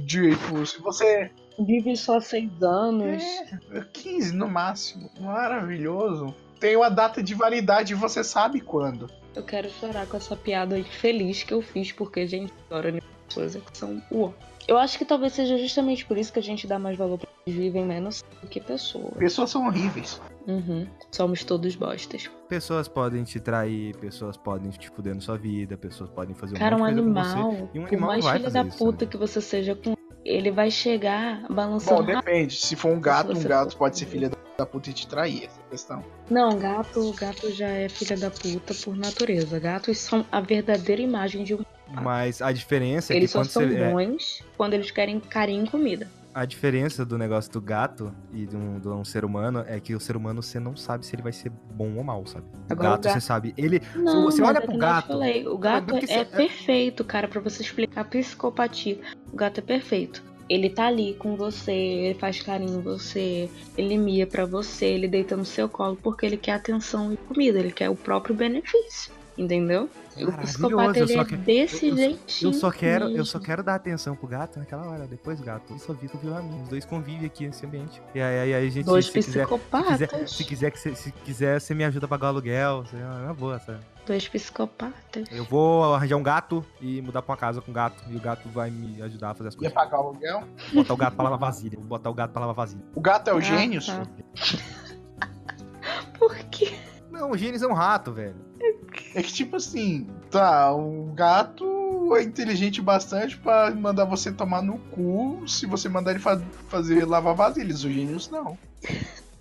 Tipo, 0.06 0.66
se 0.66 0.78
você. 0.82 1.30
Vive 1.58 1.96
só 1.96 2.20
seis 2.20 2.50
anos. 2.62 3.22
É, 3.72 3.80
15 3.90 4.34
no 4.36 4.48
máximo. 4.48 5.10
Maravilhoso. 5.18 6.34
Tem 6.60 6.76
uma 6.76 6.90
data 6.90 7.22
de 7.22 7.34
validade 7.34 7.94
e 7.94 7.96
você 7.96 8.22
sabe 8.22 8.60
quando. 8.60 9.10
Eu 9.34 9.42
quero 9.44 9.70
chorar 9.70 10.06
com 10.06 10.16
essa 10.18 10.36
piada 10.36 10.78
infeliz 10.78 11.42
que 11.42 11.54
eu 11.54 11.62
fiz, 11.62 11.90
porque, 11.90 12.26
gente, 12.26 12.52
adoro 12.70 13.00
pessoas 13.34 13.56
que 13.56 13.76
são. 13.78 14.02
Eu 14.68 14.76
acho 14.78 14.98
que 14.98 15.04
talvez 15.04 15.32
seja 15.32 15.56
justamente 15.58 16.04
por 16.04 16.16
isso 16.18 16.32
que 16.32 16.38
a 16.38 16.42
gente 16.42 16.66
dá 16.66 16.78
mais 16.78 16.96
valor 16.96 17.18
pra 17.18 17.28
eles 17.46 17.58
vivem 17.58 17.84
menos 17.84 18.22
do 18.40 18.46
que 18.46 18.60
pessoas. 18.60 19.14
Pessoas 19.18 19.50
são 19.50 19.66
horríveis. 19.66 20.20
Uhum. 20.46 20.86
Somos 21.10 21.42
todos 21.42 21.74
bostas. 21.74 22.30
Pessoas 22.48 22.86
podem 22.86 23.24
te 23.24 23.40
trair, 23.40 23.96
pessoas 23.96 24.36
podem 24.36 24.70
te 24.70 24.88
fuder 24.90 25.14
na 25.14 25.20
sua 25.20 25.36
vida, 25.38 25.76
pessoas 25.76 26.10
podem 26.10 26.34
fazer 26.34 26.56
um 26.56 26.58
Cara, 26.58 26.76
um 26.76 26.80
você. 26.80 26.90
animal, 26.90 27.70
e 27.74 27.78
um 27.78 27.82
por 27.82 27.88
animal 27.88 28.08
mais 28.10 28.24
vai 28.24 28.32
filho 28.34 28.44
fazer 28.44 28.62
da 28.62 28.68
isso, 28.68 28.78
puta 28.78 29.04
né? 29.06 29.10
que 29.10 29.16
você 29.16 29.40
seja 29.40 29.74
com 29.74 29.94
ele 30.22 30.50
vai 30.50 30.70
chegar 30.70 31.40
Bom, 31.48 31.54
balançando. 31.54 32.02
depende. 32.04 32.54
Se 32.54 32.76
for 32.76 32.92
um 32.92 33.00
gato, 33.00 33.32
um 33.32 33.34
você 33.34 33.48
gato 33.48 33.72
for- 33.72 33.78
pode 33.78 33.98
ser 33.98 34.04
filha 34.06 34.30
da 34.58 34.66
puta 34.66 34.90
e 34.90 34.92
te 34.92 35.06
trair. 35.08 35.44
Essa 35.46 35.58
é 35.58 35.64
a 35.64 35.70
questão. 35.70 36.04
Não, 36.30 36.58
gato, 36.58 37.12
gato 37.14 37.50
já 37.50 37.66
é 37.68 37.88
filha 37.88 38.16
da 38.18 38.30
puta 38.30 38.74
por 38.84 38.94
natureza. 38.94 39.58
Gatos 39.58 39.96
são 39.98 40.24
a 40.30 40.40
verdadeira 40.42 41.00
imagem 41.00 41.42
de 41.42 41.54
um. 41.54 41.64
Mas 41.92 42.40
a 42.40 42.52
diferença 42.52 43.12
é 43.12 43.16
Eles 43.16 43.30
que 43.30 43.32
só 43.32 43.40
quando 43.40 43.48
são 43.50 43.62
você. 43.68 43.76
é, 43.76 43.90
bons 43.90 44.42
quando 44.56 44.74
eles 44.74 44.90
querem 44.90 45.18
carinho 45.20 45.64
e 45.64 45.68
comida. 45.68 46.08
a 46.32 46.44
diferença 46.44 47.04
do 47.04 47.18
negócio 47.18 47.50
do 47.50 47.60
gato 47.60 48.14
e 48.32 48.46
de 48.46 48.56
um, 48.56 48.78
de 48.78 48.86
um 48.88 49.04
ser 49.04 49.24
humano 49.24 49.64
é 49.66 49.80
que 49.80 49.94
o 49.94 50.00
ser 50.00 50.16
humano 50.16 50.40
você 50.42 50.60
não 50.60 50.76
sabe 50.76 51.04
se 51.04 51.14
ele 51.16 51.22
vai 51.22 51.32
ser 51.32 51.50
bom 51.74 51.96
ou 51.96 52.04
mal, 52.04 52.24
sabe? 52.26 52.44
O 52.46 52.72
Agora, 52.72 52.88
o 52.90 52.92
gato, 52.92 53.02
gato- 53.04 53.12
você 53.14 53.20
sabe. 53.20 53.52
Ele. 53.58 53.82
Não, 53.96 54.22
você 54.24 54.40
olha 54.42 54.58
é 54.58 54.60
pro 54.60 54.68
nem 54.70 54.76
eu 54.76 54.80
gato. 54.80 55.08
falei, 55.08 55.46
o 55.48 55.58
gato 55.58 55.96
é, 55.96 56.14
é- 56.20 56.24
perfeito, 56.24 57.04
cara, 57.04 57.26
pra 57.26 57.40
você 57.40 57.62
explicar 57.62 58.02
a 58.02 58.04
psicopatia. 58.04 58.98
O 59.32 59.36
gato 59.36 59.58
é 59.58 59.62
perfeito. 59.62 60.22
Ele 60.48 60.68
tá 60.70 60.86
ali 60.86 61.14
com 61.14 61.36
você, 61.36 61.72
ele 61.72 62.14
faz 62.18 62.40
carinho 62.42 62.78
em 62.78 62.82
você, 62.82 63.48
ele 63.78 63.96
mia 63.96 64.26
pra 64.26 64.44
você, 64.44 64.86
ele 64.86 65.06
deita 65.06 65.36
no 65.36 65.44
seu 65.44 65.68
colo 65.68 65.96
porque 66.02 66.26
ele 66.26 66.36
quer 66.36 66.52
atenção 66.54 67.12
e 67.12 67.16
comida, 67.16 67.58
ele 67.60 67.70
quer 67.70 67.88
o 67.88 67.94
próprio 67.94 68.34
benefício, 68.34 69.12
entendeu? 69.38 69.88
O 70.16 70.20
Maravilhoso, 70.22 70.42
psicopata 70.42 70.98
eu 70.98 71.04
ele 71.04 71.14
só 71.14 71.20
é 71.20 71.24
que- 71.24 71.36
desse 71.36 71.86
eu- 71.86 71.90
eu- 71.92 71.96
jeitinho. 71.96 72.48
Eu 72.48 72.52
só 72.52 72.70
quero, 72.70 73.08
eu 73.10 73.24
só 73.24 73.38
quero 73.38 73.62
dar 73.62 73.76
atenção 73.76 74.16
pro 74.16 74.26
gato 74.26 74.58
naquela 74.58 74.84
hora, 74.88 75.06
depois 75.06 75.40
o 75.40 75.44
gato. 75.44 75.72
Eu 75.72 75.78
só 75.78 75.92
vi 75.92 76.08
viu 76.20 76.36
a 76.36 76.42
mim. 76.42 76.62
Os 76.62 76.68
dois 76.68 76.84
convivem 76.84 77.26
aqui 77.26 77.46
nesse 77.46 77.64
ambiente. 77.64 78.02
E 78.14 78.20
aí, 78.20 78.38
aí, 78.40 78.54
aí 78.54 78.66
a 78.66 78.70
gente 78.70 78.84
Dois 78.86 79.06
se 79.06 79.12
quiser, 79.12 79.30
se 79.30 79.38
psicopatas. 79.38 79.92
quiser, 80.10 80.28
se 80.28 80.44
quiser, 80.44 80.70
que 80.72 80.78
você- 80.78 80.94
se 80.96 81.12
quiser, 81.12 81.60
você 81.60 81.74
me 81.74 81.84
ajuda 81.84 82.06
a 82.06 82.08
pagar 82.08 82.26
o 82.26 82.30
aluguel. 82.30 82.84
É 82.92 83.24
uma 83.24 83.34
boa, 83.34 83.58
sabe? 83.60 83.78
Dois 84.04 84.26
psicopatas. 84.26 85.28
Eu 85.30 85.44
vou 85.44 85.94
arranjar 85.94 86.16
um 86.16 86.22
gato 86.22 86.64
e 86.80 87.00
mudar 87.00 87.22
pra 87.22 87.32
uma 87.32 87.38
casa 87.38 87.60
com 87.60 87.72
gato. 87.72 88.02
E 88.08 88.16
o 88.16 88.20
gato 88.20 88.48
vai 88.48 88.68
me 88.70 89.00
ajudar 89.02 89.30
a 89.30 89.34
fazer 89.34 89.48
as 89.48 89.54
Ia 89.54 89.58
coisas. 89.58 89.74
pagar 89.74 89.98
o 90.00 90.08
aluguel. 90.08 90.42
Botar 90.72 90.94
o 90.94 90.96
gato 90.96 91.14
pra 91.14 91.22
lavar 91.24 91.38
vasilha. 91.38 91.78
Vou 91.78 91.86
botar 91.86 92.10
o 92.10 92.14
gato 92.14 92.32
pra 92.32 92.40
lavar 92.40 92.56
vasilha. 92.56 92.82
O 92.94 93.00
gato 93.00 93.28
é 93.30 93.32
o 93.34 93.38
Ah, 93.38 93.40
gênio, 93.40 93.80
tá. 93.86 94.02
Por 96.18 96.34
quê? 96.50 96.72
Não, 97.10 97.30
o 97.30 97.36
Gênesis 97.36 97.62
é 97.62 97.66
um 97.66 97.72
rato, 97.74 98.12
velho. 98.12 98.36
É 99.14 99.22
que 99.22 99.32
tipo 99.32 99.56
assim, 99.56 100.06
tá, 100.30 100.72
o 100.74 101.12
gato 101.14 102.14
é 102.16 102.22
inteligente 102.22 102.80
bastante 102.82 103.36
pra 103.38 103.70
mandar 103.70 104.04
você 104.04 104.30
tomar 104.32 104.62
no 104.62 104.78
cu 104.78 105.42
se 105.46 105.66
você 105.66 105.88
mandar 105.88 106.10
ele 106.12 106.20
fa- 106.20 106.40
fazer 106.68 107.04
lavar 107.06 107.34
vasilhas. 107.34 107.84
O 107.84 107.90
Gênios 107.90 108.28
não. 108.30 108.58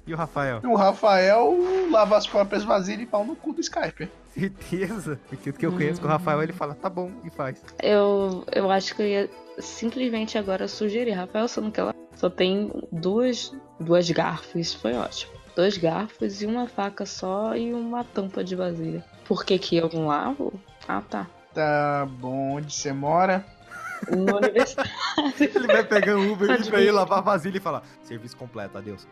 E 0.08 0.14
o 0.14 0.18
Rafael? 0.18 0.62
O 0.64 0.76
Rafael 0.76 1.56
lava 1.92 2.18
as 2.18 2.26
próprias 2.26 2.64
vasilhas 2.64 3.02
e 3.04 3.06
pau 3.06 3.24
no 3.26 3.36
cu 3.36 3.54
do 3.54 3.62
Skype. 3.62 4.10
Certeza. 4.34 5.20
Porque 5.28 5.50
o 5.50 5.54
que 5.54 5.66
eu 5.66 5.72
conheço 5.72 6.00
com 6.02 6.08
o 6.08 6.10
Rafael, 6.10 6.42
ele 6.42 6.54
fala, 6.54 6.74
tá 6.74 6.90
bom, 6.90 7.12
e 7.24 7.30
faz. 7.30 7.62
Eu, 7.82 8.44
eu 8.52 8.72
acho 8.72 8.96
que 8.96 9.02
eu 9.02 9.08
ia 9.08 9.30
simplesmente 9.60 10.38
agora 10.38 10.68
sugerir, 10.68 11.12
Rafael, 11.12 11.48
você 11.48 11.60
não 11.62 11.70
quer 11.72 11.84
lá? 11.84 11.94
Só 12.16 12.30
tem 12.30 12.72
duas, 12.92 13.54
duas 13.80 14.10
garfos, 14.12 14.56
isso 14.56 14.80
foi 14.80 14.94
ótimo. 14.94 15.34
Dois 15.60 15.78
garfos 15.78 16.42
e 16.42 16.46
uma 16.46 16.70
faca 16.70 17.06
só 17.06 17.54
e 17.54 17.74
uma 17.74 18.02
tampa 18.02 18.46
de 18.46 18.56
vasilha. 18.56 19.04
Por 19.26 19.44
que 19.44 19.60
que 19.60 19.76
eu 19.76 19.90
não 19.94 20.08
lavo? 20.08 20.54
Ah, 20.88 21.02
tá. 21.02 21.28
Tá 21.54 22.08
bom, 22.10 22.56
onde 22.56 22.74
você 22.74 22.94
mora? 22.94 23.46
No 24.10 24.38
universidade. 24.40 24.90
Ele 25.38 25.68
vai 25.68 25.84
pegar 25.84 26.16
um 26.16 26.32
Uber 26.32 26.48
Pode 26.48 26.66
e 26.66 26.72
pra 26.72 26.82
ir 26.82 26.92
lavar 26.92 27.22
vasilha 27.22 27.58
e 27.58 27.60
falar, 27.60 27.84
serviço 28.04 28.38
completo, 28.38 28.78
adeus. 28.78 29.06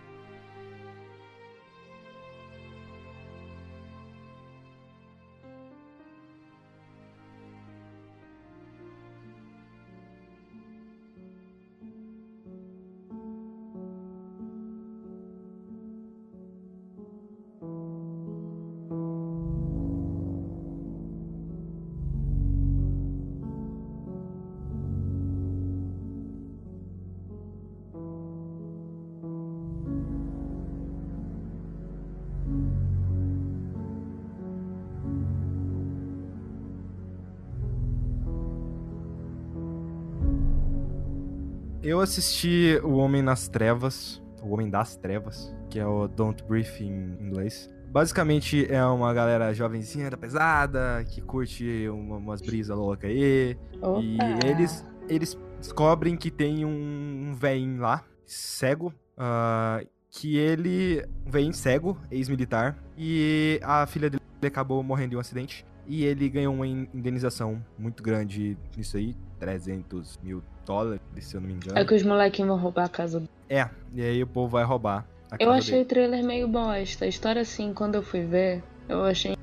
Eu 41.88 42.02
assisti 42.02 42.78
O 42.84 42.98
Homem 42.98 43.22
nas 43.22 43.48
Trevas, 43.48 44.22
O 44.44 44.50
Homem 44.54 44.70
das 44.70 44.98
Trevas, 44.98 45.56
que 45.70 45.80
é 45.80 45.88
o 45.88 46.06
Don't 46.06 46.44
Breathe 46.44 46.82
em 46.84 47.16
inglês. 47.26 47.74
Basicamente 47.90 48.70
é 48.70 48.86
uma 48.86 49.14
galera 49.14 49.54
jovenzinha 49.54 50.10
da 50.10 50.18
pesada, 50.18 51.06
que 51.10 51.22
curte 51.22 51.88
uma- 51.88 52.18
umas 52.18 52.42
brisas 52.42 52.78
loucas 52.78 53.10
aí. 53.10 53.58
Opa. 53.82 54.02
E 54.02 54.18
eles, 54.46 54.86
eles 55.08 55.40
descobrem 55.62 56.18
que 56.18 56.30
tem 56.30 56.66
um, 56.66 57.32
um 57.32 57.80
lá, 57.80 58.04
cego, 58.26 58.94
ah, 59.18 59.82
que 60.12 60.36
ele. 60.36 61.06
Um 61.26 61.32
véin 61.32 61.54
cego, 61.54 61.98
ex-militar, 62.12 62.78
e 62.98 63.62
a 63.64 63.86
filha 63.88 64.10
dele 64.10 64.22
acabou 64.44 64.84
morrendo 64.84 65.14
em 65.14 65.16
um 65.16 65.22
acidente. 65.22 65.66
E 65.88 66.04
ele 66.04 66.28
ganhou 66.28 66.54
uma 66.54 66.68
in- 66.68 66.90
indenização 66.94 67.64
muito 67.80 68.04
grande 68.04 68.58
nisso 68.76 68.98
aí, 68.98 69.16
300 69.40 70.20
mil 70.24 70.44
dólares, 70.66 71.02
se 71.22 71.36
eu 71.36 71.42
não 71.42 71.48
me 71.48 71.54
engano. 71.56 71.78
É 71.78 71.86
que 71.86 71.94
os 71.96 72.04
molequinhos 72.04 72.50
vão 72.50 72.58
roubar 72.58 72.86
a 72.86 72.90
casa 72.90 73.20
do. 73.20 73.30
É, 73.50 73.70
e 73.94 74.02
aí 74.02 74.22
o 74.24 74.28
povo 74.28 74.50
vai 74.50 74.64
roubar. 74.64 75.06
Eu 75.40 75.52
achei 75.52 75.74
dele. 75.74 75.84
o 75.84 75.88
trailer 75.88 76.24
meio 76.24 76.48
bosta. 76.48 77.06
A 77.06 77.08
história, 77.08 77.42
assim, 77.42 77.74
quando 77.74 77.96
eu 77.96 78.04
fui 78.04 78.24
ver, 78.24 78.64
eu 78.88 79.04
achei 79.04 79.36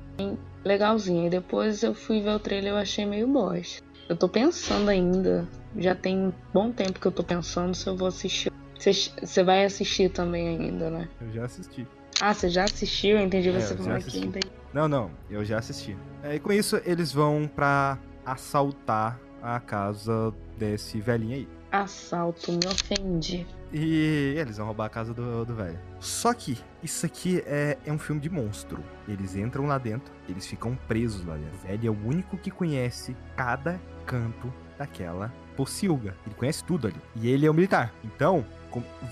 legalzinha. 0.63 1.27
E 1.27 1.29
depois 1.29 1.83
eu 1.83 1.93
fui 1.93 2.21
ver 2.21 2.31
o 2.35 2.39
trailer 2.39 2.73
eu 2.73 2.77
achei 2.77 3.05
meio 3.05 3.27
bosta. 3.27 3.83
Eu 4.09 4.15
tô 4.15 4.27
pensando 4.29 4.89
ainda. 4.89 5.47
Já 5.77 5.95
tem 5.95 6.17
um 6.27 6.33
bom 6.53 6.71
tempo 6.71 6.99
que 6.99 7.05
eu 7.05 7.11
tô 7.11 7.23
pensando 7.23 7.73
se 7.75 7.87
eu 7.87 7.95
vou 7.95 8.07
assistir. 8.07 8.51
Você 8.79 9.43
vai 9.43 9.65
assistir 9.65 10.09
também 10.09 10.47
ainda, 10.47 10.89
né? 10.89 11.09
Eu 11.21 11.31
já 11.31 11.45
assisti. 11.45 11.87
Ah, 12.21 12.33
você 12.33 12.49
já 12.49 12.63
assistiu? 12.63 13.17
Eu 13.17 13.25
entendi 13.25 13.49
É, 13.49 13.53
você 13.53 13.73
eu 13.73 13.77
já 13.77 13.83
falando 13.83 13.97
aqui. 13.97 14.07
assisti. 14.07 14.27
Entendi. 14.27 14.47
Não, 14.73 14.87
não, 14.87 15.11
eu 15.29 15.43
já 15.43 15.57
assisti. 15.57 15.97
É, 16.23 16.35
e 16.35 16.39
com 16.39 16.51
isso, 16.51 16.79
eles 16.85 17.11
vão 17.11 17.49
pra 17.53 17.97
assaltar 18.25 19.19
a 19.45 19.59
casa 19.59 20.33
desse 20.57 20.99
velhinho 20.99 21.35
aí. 21.35 21.47
Assalto, 21.71 22.51
me 22.51 22.65
ofendi. 22.67 23.45
E 23.71 24.35
eles 24.37 24.57
vão 24.57 24.67
roubar 24.67 24.85
a 24.85 24.89
casa 24.89 25.13
do, 25.13 25.45
do 25.45 25.53
velho. 25.53 25.77
Só 25.99 26.33
que 26.33 26.57
isso 26.81 27.05
aqui 27.05 27.43
é, 27.45 27.77
é 27.85 27.91
um 27.91 27.99
filme 27.99 28.21
de 28.21 28.29
monstro. 28.29 28.81
Eles 29.07 29.35
entram 29.35 29.65
lá 29.65 29.77
dentro, 29.77 30.13
eles 30.29 30.47
ficam 30.47 30.75
presos 30.87 31.25
lá 31.25 31.35
dentro. 31.35 31.55
O 31.55 31.67
velho 31.67 31.87
é 31.87 31.91
o 31.91 32.07
único 32.07 32.37
que 32.37 32.49
conhece 32.49 33.15
cada 33.35 33.79
canto 34.05 34.51
daquela 34.77 35.33
pocilga. 35.55 36.15
Ele 36.25 36.35
conhece 36.35 36.63
tudo 36.63 36.87
ali. 36.87 37.01
E 37.15 37.29
ele 37.29 37.45
é 37.45 37.51
um 37.51 37.53
militar. 37.53 37.93
Então, 38.03 38.45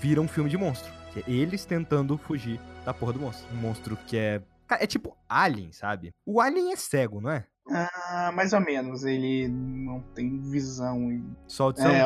vira 0.00 0.20
um 0.20 0.28
filme 0.28 0.48
de 0.48 0.56
monstro. 0.56 0.92
Que 1.12 1.20
é 1.20 1.24
eles 1.30 1.64
tentando 1.64 2.16
fugir 2.16 2.58
da 2.84 2.94
porra 2.94 3.12
do 3.12 3.20
monstro. 3.20 3.46
Um 3.54 3.60
monstro 3.60 3.96
que 4.06 4.16
é. 4.16 4.42
É 4.70 4.86
tipo 4.86 5.16
Alien, 5.28 5.70
sabe? 5.72 6.10
O 6.26 6.40
Alien 6.40 6.72
é 6.72 6.76
cego, 6.76 7.20
não 7.20 7.30
é? 7.30 7.44
Ah, 7.66 8.30
mais 8.34 8.52
ou 8.52 8.60
menos. 8.60 9.04
Ele 9.04 9.48
não 9.48 10.00
tem 10.14 10.38
visão. 10.40 11.10
e- 11.10 11.24
Só 11.48 11.64
audição? 11.64 11.90
É, 11.90 12.02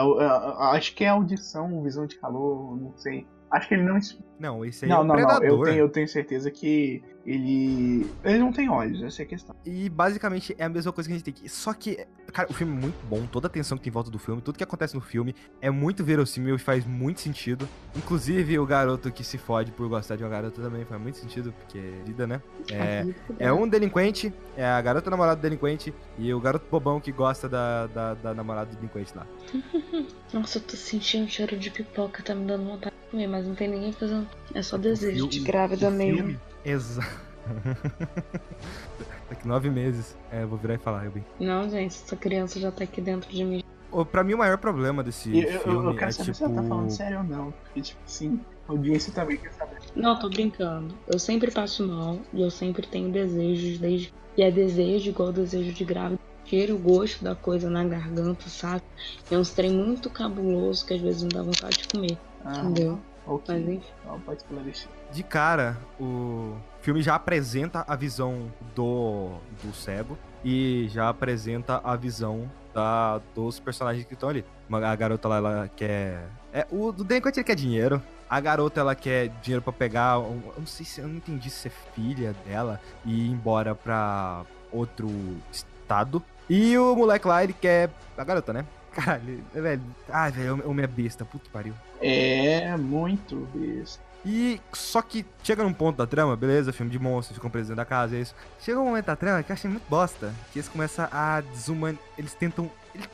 acho 0.77 0.95
que 0.95 1.05
é 1.05 1.09
audição, 1.09 1.83
visão 1.83 2.07
de 2.07 2.17
calor, 2.19 2.77
não 2.81 2.97
sei. 2.97 3.27
Acho 3.51 3.69
que 3.69 3.75
ele 3.75 3.83
não. 3.83 3.99
Não, 4.39 4.65
esse 4.65 4.85
aí 4.85 4.91
Não, 4.91 4.99
é 4.99 5.01
um 5.01 5.05
não, 5.05 5.17
não. 5.17 5.25
predador. 5.25 5.49
Eu 5.49 5.65
tenho, 5.65 5.79
eu 5.79 5.89
tenho 5.89 6.09
certeza 6.09 6.51
que 6.51 7.03
ele. 7.27 8.07
Ele 8.23 8.39
não 8.39 8.53
tem 8.53 8.69
olhos, 8.69 9.03
essa 9.03 9.23
é 9.23 9.25
a 9.25 9.29
questão. 9.29 9.57
E 9.65 9.89
basicamente 9.89 10.55
é 10.59 10.65
a 10.65 10.69
mesma 10.69 10.93
coisa 10.93 11.09
que 11.09 11.15
a 11.15 11.19
gente 11.19 11.33
tem. 11.33 11.49
Só 11.49 11.73
que, 11.73 12.07
cara, 12.33 12.49
o 12.51 12.55
filme 12.55 12.77
é 12.77 12.81
muito 12.81 13.07
bom, 13.07 13.27
toda 13.27 13.47
a 13.49 13.51
tensão 13.51 13.77
que 13.77 13.85
tem 13.85 13.91
em 13.91 13.93
volta 13.93 14.11
do 14.11 14.19
filme, 14.19 14.41
tudo 14.41 14.57
que 14.57 14.65
acontece 14.65 14.95
no 14.95 15.01
filme 15.01 15.35
é 15.61 15.71
muito 15.71 16.05
verossímil 16.05 16.55
e 16.55 16.59
faz 16.59 16.87
muito 16.87 17.21
sentido. 17.21 17.69
Inclusive 17.97 18.59
o 18.59 18.67
garoto 18.67 19.11
que 19.11 19.25
se 19.25 19.39
fode 19.39 19.73
por 19.73 19.89
gostar 19.89 20.17
de 20.17 20.23
uma 20.23 20.31
garota 20.31 20.63
também 20.63 20.85
faz 20.85 21.01
muito 21.01 21.19
sentido, 21.19 21.53
porque 21.53 21.79
é 21.79 22.03
vida, 22.05 22.27
né? 22.27 22.41
É, 22.71 23.07
é 23.39 23.53
um 23.53 23.67
delinquente, 23.67 24.33
é 24.57 24.65
a 24.65 24.81
garota 24.81 25.11
namorada 25.11 25.37
do 25.37 25.43
delinquente 25.43 25.93
e 26.19 26.33
o 26.33 26.41
garoto 26.41 26.67
bobão 26.71 27.01
que 27.01 27.11
gosta 27.11 27.49
da, 27.49 27.87
da, 27.89 28.15
da 28.15 28.35
namorada 28.35 28.71
do 28.71 28.77
delinquente 28.77 29.13
lá. 29.17 29.27
Nossa, 30.33 30.59
eu 30.59 30.63
tô 30.63 30.77
sentindo 30.77 31.25
um 31.25 31.29
cheiro 31.29 31.57
de 31.59 31.71
pipoca, 31.71 32.23
tá 32.23 32.35
me 32.35 32.47
dando 32.47 32.65
vontade 32.65 32.98
mas 33.13 33.47
não 33.47 33.55
tem 33.55 33.69
ninguém 33.69 33.93
fazendo. 33.93 34.29
É 34.55 34.63
só 34.63 34.77
desejo 34.77 35.29
de 35.29 35.41
grávida 35.41 35.89
o 35.89 35.93
mesmo. 35.93 36.39
Exato. 36.65 37.29
Daqui 39.29 39.47
nove 39.47 39.71
meses. 39.71 40.17
É, 40.31 40.43
eu 40.43 40.49
vou 40.49 40.59
virar 40.59 40.75
e 40.75 40.79
falar, 40.79 41.05
eu 41.05 41.11
bem. 41.11 41.25
Não, 41.39 41.69
gente, 41.69 41.93
essa 41.97 42.17
criança 42.17 42.59
já 42.59 42.71
tá 42.71 42.85
aqui 42.85 43.01
dentro 43.01 43.31
de 43.31 43.45
mim. 43.45 43.63
Ô, 43.91 44.05
Pra 44.05 44.23
mim, 44.23 44.35
o 44.35 44.39
maior 44.39 44.59
problema 44.59 45.03
desse 45.03 45.37
eu, 45.37 45.43
eu- 45.49 45.61
filme 45.61 45.87
eu 45.91 45.95
quero 45.95 46.09
é 46.11 46.13
saber 46.13 46.25
tipo. 46.33 46.37
se 46.37 46.45
ela 46.45 46.55
tá 46.55 46.63
falando 46.63 46.91
sério 46.91 47.19
ou 47.19 47.25
não. 47.25 47.51
Porque, 47.65 47.81
tipo, 47.81 48.01
sim, 48.07 48.41
a 48.69 48.73
audiência 48.73 49.13
também 49.13 49.37
quer 49.39 49.53
saber. 49.53 49.79
Não, 49.97 50.19
tô 50.19 50.29
brincando. 50.29 50.95
Eu 51.07 51.19
sempre 51.19 51.51
passo 51.51 51.87
mal 51.87 52.19
e 52.33 52.43
eu 52.43 52.51
sempre 52.51 52.87
tenho 52.87 53.11
desejos 53.11 53.79
desde. 53.79 54.13
E 54.37 54.43
é 54.43 54.51
desejo 54.51 55.09
igual 55.11 55.33
desejo 55.33 55.73
de 55.73 55.85
grávida. 55.85 56.21
Cheiro 56.45 56.77
o 56.77 56.79
gosto 56.79 57.23
da 57.25 57.35
coisa 57.35 57.69
na 57.69 57.85
garganta, 57.85 58.49
sabe? 58.49 58.83
É 59.31 59.37
uns 59.37 59.51
trem 59.51 59.71
muito 59.71 60.09
cabuloso 60.09 60.87
que 60.87 60.95
às 60.95 61.01
vezes 61.01 61.23
me 61.23 61.29
dá 61.29 61.43
vontade 61.43 61.79
de 61.79 61.89
comer. 61.89 62.17
Ah, 62.45 62.53
Entendeu? 62.59 62.99
ok. 63.27 63.55
Mas 63.55 63.69
enfim. 63.77 63.87
Então, 64.05 64.21
pode 64.21 64.41
esclarecer. 64.43 64.89
De 65.13 65.23
cara, 65.23 65.77
o 66.01 66.55
filme 66.81 67.03
já 67.03 67.15
apresenta 67.15 67.85
a 67.89 67.97
visão 67.97 68.53
do, 68.75 69.31
do 69.63 69.73
cego 69.75 70.17
e 70.45 70.87
já 70.91 71.09
apresenta 71.09 71.81
a 71.83 71.97
visão 71.97 72.51
da, 72.75 73.21
dos 73.35 73.59
personagens 73.59 74.05
que 74.07 74.15
estão 74.15 74.29
ali. 74.29 74.45
Uma- 74.69 74.87
A 74.87 74.95
garota 74.97 75.29
lá, 75.29 75.37
ela 75.39 75.71
quer. 75.75 76.29
É, 76.53 76.67
o 76.71 76.93
do 76.93 77.05
delinquente 77.05 77.39
ele 77.41 77.45
quer 77.45 77.57
dinheiro. 77.57 78.03
A 78.31 78.39
garota 78.41 78.81
ela 78.81 78.95
quer 78.95 79.29
dinheiro 79.43 79.63
pra 79.63 79.73
pegar. 79.73 80.19
um- 80.19 80.43
eu 80.49 80.55
não 80.59 80.67
sei 80.67 80.85
se 80.85 81.01
eu 81.01 81.09
não 81.09 81.17
entendi 81.17 81.49
se 81.51 81.69
é 81.69 81.71
filha 81.95 82.35
dela 82.47 82.79
e 83.05 83.27
ir 83.27 83.31
embora 83.31 83.75
pra 83.75 84.43
outro 84.71 85.09
estado. 85.51 86.23
E 86.49 86.77
o 86.79 86.95
moleque 86.95 87.27
lá, 87.27 87.43
ele 87.43 87.55
quer. 87.55 87.91
A 88.17 88.25
garota, 88.25 88.53
né? 88.53 88.65
Caralho, 88.99 89.45
velho. 89.55 89.83
Ai, 90.09 90.33
velho, 90.33 90.57
o 90.67 90.71
homem 90.71 90.83
é 90.83 90.89
besta. 90.89 91.25
Puta 91.25 91.45
que 91.45 91.51
pariu. 91.51 91.73
É 92.01 92.77
muito 92.77 93.49
besta. 93.55 94.03
E 94.27 94.61
só 94.73 95.01
que 95.01 95.25
chega 95.45 95.63
num 95.63 95.73
ponto 95.73 95.97
da 95.97 96.07
trama, 96.07 96.35
beleza, 96.35 96.73
filme 96.73 96.91
de 96.91 96.99
monstros, 96.99 97.37
ficam 97.37 97.49
presos 97.49 97.69
dentro 97.69 97.77
da 97.77 97.85
casa, 97.85 98.17
é 98.17 98.21
isso. 98.21 98.35
Chega 98.59 98.81
um 98.81 98.87
momento 98.87 99.07
da 99.07 99.15
trama 99.15 99.43
que 99.45 99.53
eu 99.53 99.55
achei 99.55 99.71
muito 99.71 99.89
bosta, 99.89 100.35
que 100.53 100.59
eles 100.59 100.69
começam 100.69 101.09
a 101.13 101.41
desuman... 101.41 101.97
Eles 102.19 102.35
tentam... 102.35 102.69
Eles 102.93 103.09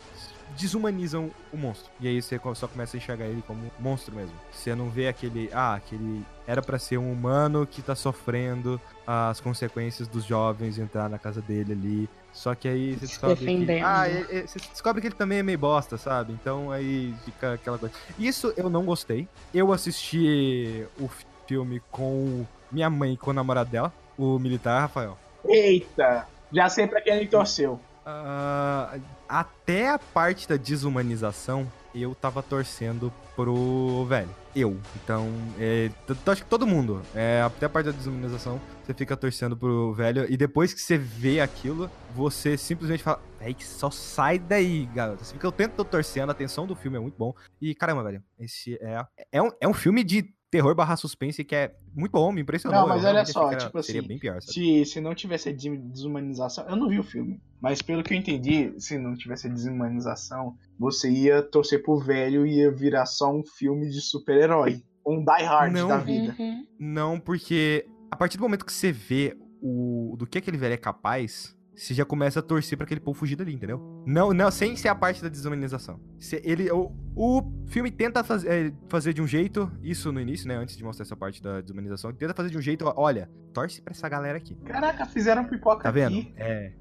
desumanizam 0.57 1.31
o 1.53 1.57
monstro. 1.57 1.91
E 2.01 2.09
aí 2.09 2.21
você 2.21 2.41
só 2.55 2.67
começa 2.67 2.97
a 2.97 2.99
enxergar 2.99 3.27
ele 3.27 3.43
como 3.47 3.71
monstro 3.79 4.15
mesmo. 4.15 4.35
Você 4.53 4.75
não 4.75 4.89
vê 4.89 5.09
aquele... 5.09 5.51
Ah, 5.53 5.75
aquele... 5.75 6.25
Era 6.47 6.61
pra 6.61 6.79
ser 6.79 6.99
um 6.99 7.11
humano 7.13 7.67
que 7.67 7.81
tá 7.83 7.95
sofrendo 7.95 8.81
as 9.07 9.41
consequências 9.41 10.07
dos 10.07 10.25
jovens 10.25 10.79
entrar 10.79 11.09
na 11.09 11.19
casa 11.19 11.41
dele 11.41 11.73
ali. 11.73 12.09
Só 12.33 12.55
que 12.55 12.69
aí 12.69 12.95
você 12.95 13.07
descobre 13.07 13.37
que... 13.37 13.45
defendendo. 13.45 13.85
Ah, 13.85 14.09
ele- 14.09 14.27
ele- 14.29 14.47
você 14.47 14.59
descobre 14.59 15.01
que 15.01 15.07
ele 15.09 15.15
também 15.15 15.39
é 15.39 15.43
meio 15.43 15.59
bosta, 15.59 15.97
sabe? 15.97 16.33
Então 16.33 16.71
aí 16.71 17.15
fica 17.25 17.55
aquela 17.55 17.79
coisa... 17.79 17.95
Isso 18.19 18.53
eu 18.57 18.69
não 18.69 18.85
gostei. 18.85 19.29
Eu 19.53 19.73
assisti 19.73 20.87
o 20.99 21.09
filme 21.47 21.81
com 21.91 22.45
minha 22.71 22.91
mãe 22.91 23.13
e 23.13 23.17
com 23.17 23.31
o 23.31 23.35
namorado 23.35 23.71
dela, 23.71 23.93
o 24.19 24.39
militar 24.39 24.81
Rafael. 24.81 25.19
Eita! 25.47 26.27
Já 26.53 26.69
sei 26.69 26.87
pra 26.87 27.01
quem 27.01 27.15
ele 27.15 27.27
torceu. 27.27 27.81
Ah, 28.07 28.99
até 29.29 29.89
a 29.89 29.99
parte 29.99 30.49
da 30.49 30.57
desumanização, 30.57 31.71
eu 31.95 32.15
tava 32.15 32.43
torcendo 32.43 33.13
pro 33.35 34.05
velho. 34.05 34.29
Eu. 34.55 34.79
Então, 35.03 35.29
é, 35.59 35.91
acho 36.27 36.45
que 36.45 36.49
todo 36.49 36.67
mundo. 36.67 37.03
É, 37.15 37.43
até 37.43 37.67
a 37.67 37.69
parte 37.69 37.87
da 37.87 37.93
desumanização, 37.93 38.61
você 38.85 38.95
fica 38.95 39.17
torcendo 39.17 39.57
pro 39.57 39.93
velho. 39.95 40.31
E 40.31 40.37
depois 40.37 40.73
que 40.73 40.81
você 40.81 40.97
vê 40.97 41.41
aquilo, 41.41 41.91
você 42.15 42.57
simplesmente 42.57 43.03
fala: 43.03 43.21
Véi, 43.39 43.55
que 43.55 43.65
só 43.65 43.91
sai 43.91 44.39
daí, 44.39 44.87
garoto. 44.95 45.25
Você 45.25 45.33
fica 45.33 45.49
o 45.49 45.53
tempo 45.53 45.85
torcendo, 45.85 46.31
a 46.31 46.33
atenção 46.33 46.67
do 46.67 46.77
filme 46.77 46.97
é 46.97 47.01
muito 47.01 47.17
bom. 47.17 47.35
E 47.61 47.75
caramba, 47.75 48.03
velho, 48.05 48.23
esse 48.39 48.79
é, 48.81 49.05
é, 49.33 49.43
um, 49.43 49.51
é 49.61 49.69
um 49.69 49.75
filme 49.75 50.05
de 50.05 50.34
terror 50.55 50.73
barra 50.73 50.95
suspense 50.97 51.43
que 51.45 51.55
é 51.55 51.75
muito 51.93 52.13
bom, 52.13 52.31
me 52.31 52.41
impressionou. 52.43 52.81
Não, 52.83 52.89
mas 52.89 53.03
Eu 53.03 53.09
olha 53.11 53.25
só, 53.27 53.51
era- 53.51 53.59
tipo 53.59 53.83
seria 53.83 54.01
assim, 54.01 54.09
bem 54.09 54.19
pior, 54.21 54.41
sabe? 54.41 54.53
Se, 54.53 54.85
se 54.93 55.01
não 55.01 55.13
tivesse 55.15 55.53
desumanização, 55.53 56.65
eu 56.69 56.77
não 56.77 56.89
vi 56.89 56.99
o 56.99 57.03
filme, 57.03 57.41
mas 57.61 57.83
pelo 57.83 58.05
que 58.05 58.15
eu 58.15 58.19
entendi, 58.19 58.73
se 58.79 58.97
não 58.97 59.15
tivesse 59.17 59.49
a 59.49 59.51
desumanização, 59.51 60.57
você 60.79 61.11
ia 61.11 61.43
torcer 61.43 61.83
pro 61.83 61.99
velho 61.99 62.47
e 62.47 62.59
ia 62.59 62.71
virar 62.71 63.07
só 63.07 63.33
um 63.35 63.43
filme 63.45 63.89
de 63.91 64.01
super-herói. 64.01 64.83
Um 65.07 65.25
Die 65.25 65.45
Hard 65.45 65.73
Não. 65.73 65.89
da 65.89 65.99
vida. 65.99 66.35
Uhum. 66.39 66.67
Não, 66.79 67.21
porque 67.21 67.87
a 68.11 68.17
partir 68.17 68.37
do 68.39 68.43
momento 68.43 68.65
que 68.65 68.73
você 68.73 68.93
vê 68.93 69.37
o 69.61 70.15
do 70.19 70.27
que 70.27 70.39
aquele 70.39 70.57
velho 70.57 70.75
é 70.75 70.79
capaz, 70.79 71.57
você 71.75 71.93
já 71.95 72.05
começa 72.05 72.41
a 72.41 72.43
torcer 72.43 72.77
pra 72.79 72.85
aquele 72.85 73.01
povo 73.01 73.19
fugir 73.19 73.37
dali, 73.37 73.53
entendeu? 73.53 73.81
Não, 74.07 74.33
não, 74.33 74.51
sem 74.51 74.77
ser 74.77 74.89
a 74.89 74.95
parte 74.95 75.23
da 75.23 75.29
desumanização. 75.29 75.99
Se 76.19 76.41
ele, 76.45 76.71
o, 76.71 76.93
o 77.17 77.43
filme 77.67 77.91
tenta 77.91 78.23
faz, 78.23 78.45
é, 78.45 78.73
fazer 78.89 79.13
de 79.13 79.21
um 79.21 79.27
jeito, 79.27 79.71
isso 79.83 80.13
no 80.13 80.21
início, 80.21 80.47
né, 80.47 80.57
antes 80.57 80.77
de 80.77 80.85
mostrar 80.85 81.05
essa 81.05 81.17
parte 81.17 81.43
da 81.43 81.61
desumanização, 81.61 82.13
tenta 82.13 82.33
fazer 82.35 82.51
de 82.51 82.59
um 82.59 82.61
jeito, 82.61 82.85
olha, 82.97 83.29
torce 83.53 83.83
pra 83.83 83.93
essa 83.93 84.09
galera 84.09 84.39
aqui. 84.39 84.55
Caraca, 84.65 85.05
fizeram 85.07 85.45
pipoca 85.47 85.83
Tá 85.85 85.91
vendo? 85.91 86.19
aqui. 86.19 86.33
É, 86.37 86.73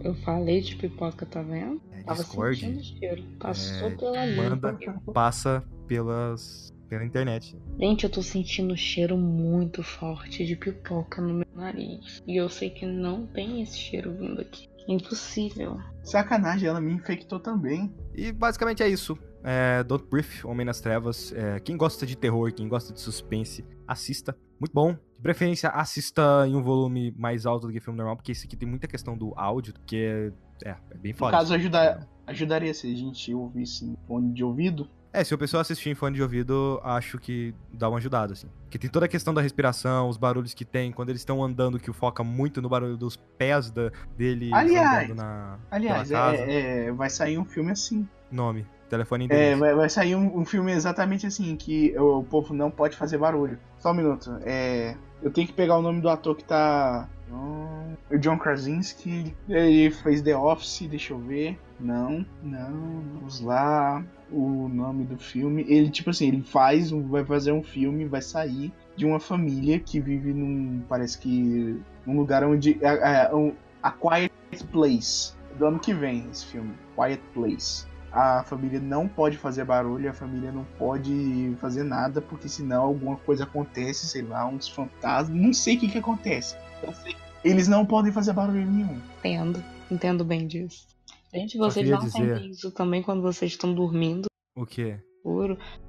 Eu 0.00 0.14
falei 0.16 0.60
de 0.60 0.76
pipoca, 0.76 1.24
tá 1.24 1.40
vendo? 1.42 1.80
é 1.92 2.02
Tava 2.02 2.22
Discord 2.22 2.60
sentindo 2.60 2.80
o 2.80 2.84
cheiro. 2.84 3.22
Passou 3.40 3.88
É, 3.88 3.96
pela 3.96 4.26
língua. 4.26 4.50
manda, 4.50 4.78
passa 5.14 5.64
pelas 5.86 6.72
pela 6.86 7.02
internet. 7.04 7.56
Gente, 7.80 8.04
eu 8.04 8.10
tô 8.10 8.22
sentindo 8.22 8.74
um 8.74 8.76
cheiro 8.76 9.16
muito 9.16 9.82
forte 9.82 10.44
de 10.44 10.54
pipoca 10.54 11.20
no 11.22 11.32
meu 11.34 11.43
nariz. 11.54 12.22
E 12.26 12.36
eu 12.36 12.48
sei 12.48 12.70
que 12.70 12.86
não 12.86 13.26
tem 13.26 13.62
esse 13.62 13.78
cheiro 13.78 14.12
vindo 14.14 14.40
aqui. 14.40 14.68
Impossível. 14.86 15.78
Sacanagem, 16.02 16.68
ela 16.68 16.80
me 16.80 16.92
infectou 16.92 17.40
também. 17.40 17.92
E 18.14 18.32
basicamente 18.32 18.82
é 18.82 18.88
isso. 18.88 19.16
É, 19.42 19.82
Don't 19.82 20.06
Breathe, 20.10 20.44
Homem 20.44 20.64
nas 20.66 20.80
Trevas. 20.80 21.32
É, 21.32 21.60
quem 21.60 21.76
gosta 21.76 22.04
de 22.06 22.16
terror, 22.16 22.52
quem 22.52 22.68
gosta 22.68 22.92
de 22.92 23.00
suspense, 23.00 23.64
assista. 23.86 24.36
Muito 24.58 24.72
bom. 24.72 24.92
De 24.92 25.22
preferência, 25.22 25.68
assista 25.70 26.44
em 26.46 26.54
um 26.54 26.62
volume 26.62 27.12
mais 27.16 27.46
alto 27.46 27.66
do 27.66 27.72
que 27.72 27.80
filme 27.80 27.96
normal, 27.96 28.16
porque 28.16 28.32
esse 28.32 28.46
aqui 28.46 28.56
tem 28.56 28.68
muita 28.68 28.86
questão 28.86 29.16
do 29.16 29.32
áudio, 29.36 29.74
que 29.86 29.96
é, 29.96 30.32
é, 30.68 30.76
é 30.90 30.98
bem 30.98 31.12
No 31.12 31.18
foda. 31.18 31.32
caso, 31.32 31.54
ajudar, 31.54 32.06
ajudaria 32.26 32.72
se 32.74 32.92
a 32.92 32.96
gente 32.96 33.32
ouvisse 33.34 33.84
em 33.86 33.96
fone 34.06 34.32
de 34.32 34.44
ouvido. 34.44 34.88
É, 35.14 35.22
se 35.22 35.32
o 35.32 35.38
pessoal 35.38 35.60
assistir 35.60 35.90
em 35.90 35.94
fone 35.94 36.16
de 36.16 36.22
ouvido, 36.22 36.80
acho 36.82 37.20
que 37.20 37.54
dá 37.72 37.88
uma 37.88 37.98
ajudada, 37.98 38.32
assim. 38.32 38.48
Porque 38.64 38.76
tem 38.76 38.90
toda 38.90 39.06
a 39.06 39.08
questão 39.08 39.32
da 39.32 39.40
respiração, 39.40 40.08
os 40.08 40.16
barulhos 40.16 40.52
que 40.54 40.64
tem, 40.64 40.90
quando 40.90 41.10
eles 41.10 41.20
estão 41.20 41.42
andando, 41.42 41.78
que 41.78 41.92
foca 41.92 42.24
muito 42.24 42.60
no 42.60 42.68
barulho 42.68 42.96
dos 42.96 43.16
pés 43.38 43.70
da, 43.70 43.92
dele 44.18 44.50
Aliás, 44.52 45.14
na 45.14 45.56
Aliás, 45.70 46.10
é, 46.10 46.86
é, 46.86 46.92
vai 46.92 47.08
sair 47.08 47.38
um 47.38 47.44
filme 47.44 47.70
assim. 47.70 48.08
Nome, 48.28 48.66
telefone 48.90 49.28
É, 49.30 49.54
vai, 49.54 49.72
vai 49.72 49.88
sair 49.88 50.16
um, 50.16 50.40
um 50.40 50.44
filme 50.44 50.72
exatamente 50.72 51.28
assim, 51.28 51.54
que 51.54 51.96
o 51.96 52.24
povo 52.24 52.52
não 52.52 52.68
pode 52.68 52.96
fazer 52.96 53.16
barulho. 53.16 53.56
Só 53.78 53.92
um 53.92 53.94
minuto. 53.94 54.36
É, 54.42 54.96
eu 55.22 55.30
tenho 55.30 55.46
que 55.46 55.52
pegar 55.52 55.78
o 55.78 55.82
nome 55.82 56.00
do 56.00 56.08
ator 56.08 56.34
que 56.34 56.42
tá. 56.42 57.08
John- 57.34 57.96
O 58.10 58.18
John 58.18 58.38
Krasinski. 58.38 59.34
Ele 59.48 59.90
fez 59.90 60.22
The 60.22 60.36
Office, 60.36 60.86
deixa 60.88 61.12
eu 61.12 61.18
ver. 61.18 61.58
Não, 61.80 62.24
não. 62.42 63.02
Vamos 63.14 63.40
lá. 63.40 64.04
O 64.30 64.68
nome 64.68 65.04
do 65.04 65.18
filme. 65.18 65.64
Ele, 65.68 65.90
tipo 65.90 66.10
assim, 66.10 66.28
ele 66.28 66.42
faz, 66.42 66.92
um- 66.92 67.06
vai 67.08 67.24
fazer 67.24 67.52
um 67.52 67.62
filme, 67.62 68.04
vai 68.04 68.22
sair 68.22 68.72
de 68.96 69.04
uma 69.06 69.18
família 69.20 69.78
que 69.78 70.00
vive 70.00 70.32
num. 70.32 70.82
Parece 70.88 71.18
que. 71.18 71.80
num 72.06 72.16
lugar 72.16 72.44
onde. 72.44 72.78
É, 72.82 73.24
é, 73.28 73.34
um, 73.34 73.52
a 73.82 73.90
Quiet 73.90 74.32
Place. 74.70 75.32
Do 75.58 75.66
ano 75.66 75.78
que 75.78 75.94
vem, 75.94 76.26
esse 76.30 76.46
filme. 76.46 76.72
Quiet 76.96 77.20
Place 77.32 77.86
a 78.16 78.44
família 78.44 78.78
não 78.78 79.08
pode 79.08 79.36
fazer 79.36 79.64
barulho, 79.64 80.08
a 80.08 80.12
família 80.12 80.52
não 80.52 80.64
pode 80.78 81.56
fazer 81.60 81.82
nada, 81.82 82.20
porque 82.22 82.48
senão 82.48 82.84
alguma 82.84 83.16
coisa 83.16 83.42
acontece, 83.42 84.06
sei 84.06 84.22
lá, 84.22 84.46
uns 84.46 84.68
fantasmas, 84.68 85.36
não 85.36 85.52
sei 85.52 85.74
o 85.76 85.80
que 85.80 85.88
que 85.88 85.98
acontece. 85.98 86.56
Eu 86.80 86.94
sei. 86.94 87.16
Eles 87.44 87.68
não 87.68 87.84
podem 87.84 88.10
fazer 88.12 88.32
barulho 88.32 88.64
nenhum. 88.66 88.98
Entendo. 89.18 89.62
Entendo 89.90 90.24
bem 90.24 90.46
disso. 90.46 90.86
Gente, 91.32 91.58
vocês 91.58 91.88
não 91.88 91.98
dizer- 91.98 92.12
sentem 92.36 92.50
isso 92.50 92.70
também 92.70 93.02
quando 93.02 93.20
vocês 93.22 93.52
estão 93.52 93.74
dormindo, 93.74 94.26
O 94.56 94.64
quê? 94.64 94.98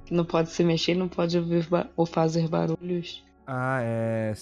que 0.06 0.14
não 0.14 0.26
pode 0.26 0.50
se 0.50 0.64
mexer, 0.64 0.96
não 0.96 1.08
pode 1.08 1.38
ouvir 1.38 1.68
ba- 1.70 1.90
ou 1.96 2.06
fazer 2.06 2.48
barulhos. 2.48 3.24
Ah, 3.46 3.80
é. 3.82 4.34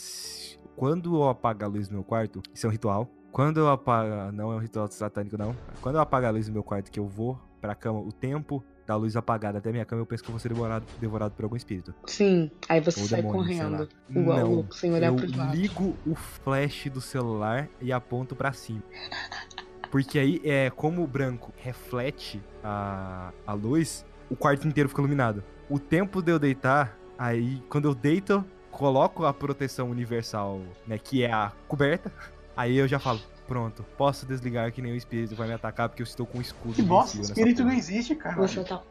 Quando 0.75 1.15
eu 1.15 1.29
apago 1.29 1.63
a 1.63 1.67
luz 1.67 1.89
no 1.89 1.95
meu 1.95 2.03
quarto, 2.03 2.41
isso 2.53 2.65
é 2.65 2.69
um 2.69 2.71
ritual. 2.71 3.07
Quando 3.31 3.59
eu 3.59 3.69
apago. 3.69 4.31
Não 4.31 4.51
é 4.51 4.55
um 4.55 4.59
ritual 4.59 4.87
satânico, 4.89 5.37
não. 5.37 5.55
Quando 5.81 5.95
eu 5.95 6.01
apago 6.01 6.25
a 6.25 6.29
luz 6.29 6.47
no 6.47 6.53
meu 6.53 6.63
quarto, 6.63 6.91
que 6.91 6.99
eu 6.99 7.07
vou 7.07 7.39
pra 7.59 7.75
cama, 7.75 7.99
o 7.99 8.11
tempo 8.11 8.63
da 8.85 8.95
luz 8.95 9.15
apagada 9.15 9.57
até 9.59 9.71
minha 9.71 9.85
cama, 9.85 10.01
eu 10.01 10.05
penso 10.05 10.23
que 10.23 10.29
eu 10.29 10.33
vou 10.33 10.39
ser 10.39 10.49
devorado, 10.49 10.85
devorado 10.99 11.33
por 11.33 11.43
algum 11.43 11.55
espírito. 11.55 11.93
Sim, 12.05 12.51
aí 12.67 12.79
você 12.81 12.99
Ou 12.99 13.07
sai 13.07 13.21
demônio, 13.21 13.41
correndo. 13.41 13.89
Igual 14.09 14.39
Não, 14.39 14.53
louco, 14.53 14.75
sem 14.75 14.93
olhar 14.93 15.07
eu 15.07 15.15
pros 15.15 15.35
lados. 15.35 15.55
ligo 15.55 15.95
o 16.05 16.15
flash 16.15 16.89
do 16.91 16.99
celular 17.01 17.69
e 17.81 17.91
aponto 17.91 18.35
pra 18.35 18.51
cima. 18.53 18.83
Porque 19.89 20.17
aí, 20.17 20.41
é, 20.43 20.71
como 20.71 21.03
o 21.03 21.07
branco 21.07 21.53
reflete 21.55 22.41
a, 22.63 23.31
a 23.45 23.53
luz, 23.53 24.03
o 24.29 24.35
quarto 24.35 24.67
inteiro 24.67 24.89
fica 24.89 25.01
iluminado. 25.01 25.43
O 25.69 25.77
tempo 25.77 26.19
de 26.21 26.31
eu 26.31 26.39
deitar, 26.39 26.97
aí 27.17 27.61
quando 27.69 27.87
eu 27.87 27.93
deito, 27.93 28.43
coloco 28.71 29.23
a 29.23 29.31
proteção 29.33 29.91
universal, 29.91 30.61
né, 30.87 30.97
que 30.97 31.23
é 31.23 31.31
a 31.31 31.51
coberta, 31.67 32.11
aí 32.57 32.75
eu 32.75 32.87
já 32.87 32.97
falo, 32.97 33.19
pronto, 33.47 33.85
posso 33.97 34.25
desligar 34.25 34.71
que 34.71 34.81
nem 34.81 34.91
o 34.91 34.95
espírito 34.95 35.35
vai 35.35 35.47
me 35.47 35.53
atacar 35.53 35.89
porque 35.89 36.01
eu 36.01 36.05
estou 36.05 36.25
com 36.25 36.37
um 36.37 36.41
escudo 36.41 36.73
Que 36.75 36.81
bosta, 36.81 37.21
espírito 37.21 37.57
porra." 37.57 37.69
não 37.69 37.77
existe, 37.77 38.15
cara. 38.15 38.35
Você 38.35 38.63
tá. 38.63 38.81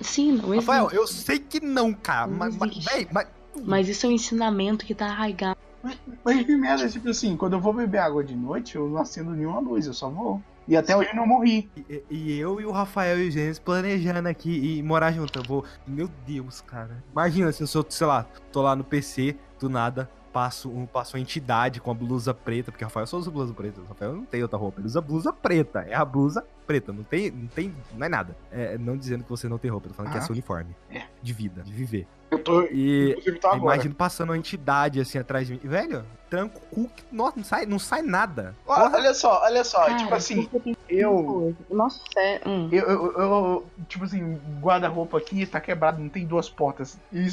Sim, 0.00 0.32
não 0.32 0.54
existe. 0.54 0.70
Rafael, 0.70 0.90
eu 0.90 1.06
sei 1.06 1.38
que 1.38 1.60
não, 1.60 1.92
cara, 1.92 2.26
Não 2.26 2.36
mas, 2.36 2.56
mas, 2.56 2.84
véi, 2.84 3.08
mas 3.12 3.26
Mas 3.64 3.88
isso 3.88 4.06
é 4.06 4.08
um 4.08 4.12
ensinamento 4.12 4.84
que 4.84 4.94
tá 4.94 5.06
arraigado. 5.06 5.58
Mas 6.24 6.46
que 6.46 6.56
merda, 6.56 6.88
tipo 6.88 7.08
assim, 7.08 7.36
quando 7.36 7.54
eu 7.54 7.60
vou 7.60 7.72
beber 7.72 7.98
água 7.98 8.22
de 8.22 8.36
noite, 8.36 8.76
eu 8.76 8.88
não 8.88 9.00
acendo 9.00 9.32
nenhuma 9.32 9.58
luz, 9.60 9.86
eu 9.86 9.92
só 9.92 10.08
vou. 10.08 10.40
E 10.66 10.76
até 10.76 10.96
hoje 10.96 11.08
eu 11.10 11.16
não 11.16 11.26
morri. 11.26 11.68
E, 11.76 12.02
e 12.08 12.38
eu 12.38 12.60
e 12.60 12.64
o 12.64 12.70
Rafael 12.70 13.18
e 13.18 13.26
o 13.26 13.30
Gênesis 13.30 13.58
planejando 13.58 14.28
aqui 14.28 14.78
e 14.78 14.82
morar 14.82 15.10
junto. 15.10 15.36
Eu 15.40 15.42
vou. 15.42 15.64
Meu 15.84 16.08
Deus, 16.24 16.60
cara. 16.60 17.02
Imagina 17.10 17.50
se 17.50 17.62
eu 17.62 17.66
sou, 17.66 17.84
sei 17.88 18.06
lá, 18.06 18.24
tô 18.52 18.62
lá 18.62 18.76
no 18.76 18.84
PC, 18.84 19.34
do 19.58 19.68
nada, 19.68 20.08
passo, 20.32 20.70
um, 20.70 20.86
passo 20.86 21.16
uma 21.16 21.20
entidade 21.20 21.80
com 21.80 21.90
a 21.90 21.94
blusa 21.94 22.32
preta, 22.32 22.72
porque 22.72 22.84
Rafael 22.84 23.06
só 23.06 23.18
usa 23.18 23.30
blusa 23.30 23.52
preta. 23.52 23.80
Rafael 23.88 24.14
não 24.14 24.24
tem 24.24 24.42
outra 24.42 24.58
roupa, 24.58 24.80
ele 24.80 24.86
usa 24.86 25.00
blusa 25.00 25.32
preta. 25.32 25.80
É 25.80 25.94
a 25.94 26.04
blusa 26.04 26.44
preta, 26.62 26.92
não 26.92 27.02
tem, 27.02 27.30
não 27.30 27.46
tem, 27.48 27.74
não 27.96 28.06
é 28.06 28.08
nada. 28.08 28.36
É, 28.50 28.76
não 28.78 28.96
dizendo 28.96 29.24
que 29.24 29.30
você 29.30 29.48
não 29.48 29.58
tem 29.58 29.70
roupa, 29.70 29.88
tô 29.88 29.94
falando 29.94 30.12
que 30.12 30.18
é 30.18 30.20
Ah. 30.20 30.24
seu 30.24 30.32
uniforme. 30.32 30.74
É. 30.90 31.02
De 31.22 31.32
vida, 31.32 31.62
de 31.62 31.72
viver. 31.72 32.06
Eu 32.30 32.38
tô. 32.38 32.62
E 32.62 33.14
agora. 33.44 33.58
imagino 33.74 33.94
passando 33.94 34.30
uma 34.30 34.38
entidade 34.38 34.98
assim 34.98 35.18
atrás 35.18 35.46
de 35.46 35.52
mim. 35.52 35.60
Velho, 35.62 36.02
tranco 36.30 36.58
o 36.72 36.86
cu, 36.86 36.88
que- 36.96 37.04
nossa, 37.12 37.36
não 37.36 37.44
sai, 37.44 37.66
não 37.66 37.78
sai 37.78 38.00
nada. 38.00 38.54
Porra. 38.64 38.90
Olha 38.90 39.12
só, 39.12 39.42
olha 39.42 39.62
só, 39.62 39.84
Cara, 39.84 39.96
tipo 39.98 40.14
assim, 40.14 40.48
eu. 40.88 41.54
Nossa, 41.70 42.00
é. 42.16 42.40
Hum. 42.46 42.68
Eu, 42.72 42.84
eu, 42.88 43.12
eu- 43.20 43.66
tipo 43.86 44.04
assim, 44.04 44.40
guarda-roupa 44.62 45.18
aqui 45.18 45.44
tá 45.44 45.60
quebrado, 45.60 46.00
não 46.00 46.08
tem 46.08 46.24
duas 46.26 46.48
portas. 46.48 46.98
E, 47.12 47.26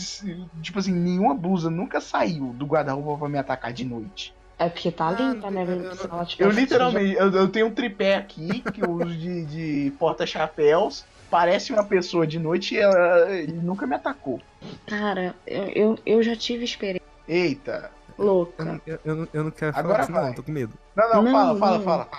tipo 0.62 0.80
assim, 0.80 0.92
nenhuma 0.92 1.34
blusa 1.34 1.70
nunca 1.70 2.02
saiu 2.02 2.48
do 2.54 2.66
guarda-roupa 2.66 3.18
pra 3.20 3.30
me 3.30 3.38
atacar 3.38 3.72
de 3.72 3.86
noite. 3.86 4.36
É 4.60 4.70
porque 4.70 4.92
tá 4.92 5.10
Ah, 5.12 5.34
limpa, 5.34 5.50
né? 5.50 5.64
eu- 5.66 6.48
eu- 6.48 6.52
literalmente, 6.52 7.16
eu, 7.16 7.32
eu 7.32 7.52
tenho 7.52 7.68
um 7.68 7.74
tripé 7.74 8.16
aqui 8.16 8.62
que 8.74 8.82
eu 8.82 8.92
uso 8.92 9.18
de, 9.18 9.46
de 9.46 9.92
porta-chapéus. 9.98 11.06
Parece 11.30 11.72
uma 11.72 11.88
pessoa 11.88 12.26
de 12.28 12.40
noite 12.40 12.76
e 12.76 12.80
ela 12.80 13.40
e 13.40 13.48
nunca 13.54 13.86
me 13.88 13.96
atacou. 13.96 14.40
Cara, 14.88 15.36
eu, 15.46 15.70
eu, 15.70 15.96
eu 16.06 16.24
já 16.24 16.36
tive 16.36 16.64
experiência 16.66 17.00
Eita. 17.28 17.94
Louca. 18.18 18.64
não- 18.66 18.82
eu, 18.86 19.00
eu 19.04 19.16
não, 19.16 19.28
eu 19.34 19.44
não 19.46 19.52
quero 19.52 19.74
falar 19.74 19.84
Agora 19.84 20.02
disso, 20.02 20.12
não, 20.12 20.22
vai. 20.22 20.34
tô 20.34 20.44
com 20.44 20.52
medo. 20.52 20.74
Não, 20.96 21.10
não, 21.10 21.22
Não, 21.24 21.32
fala, 21.32 21.56
fala, 21.60 21.80
não. 21.80 21.82
fala. 21.82 22.10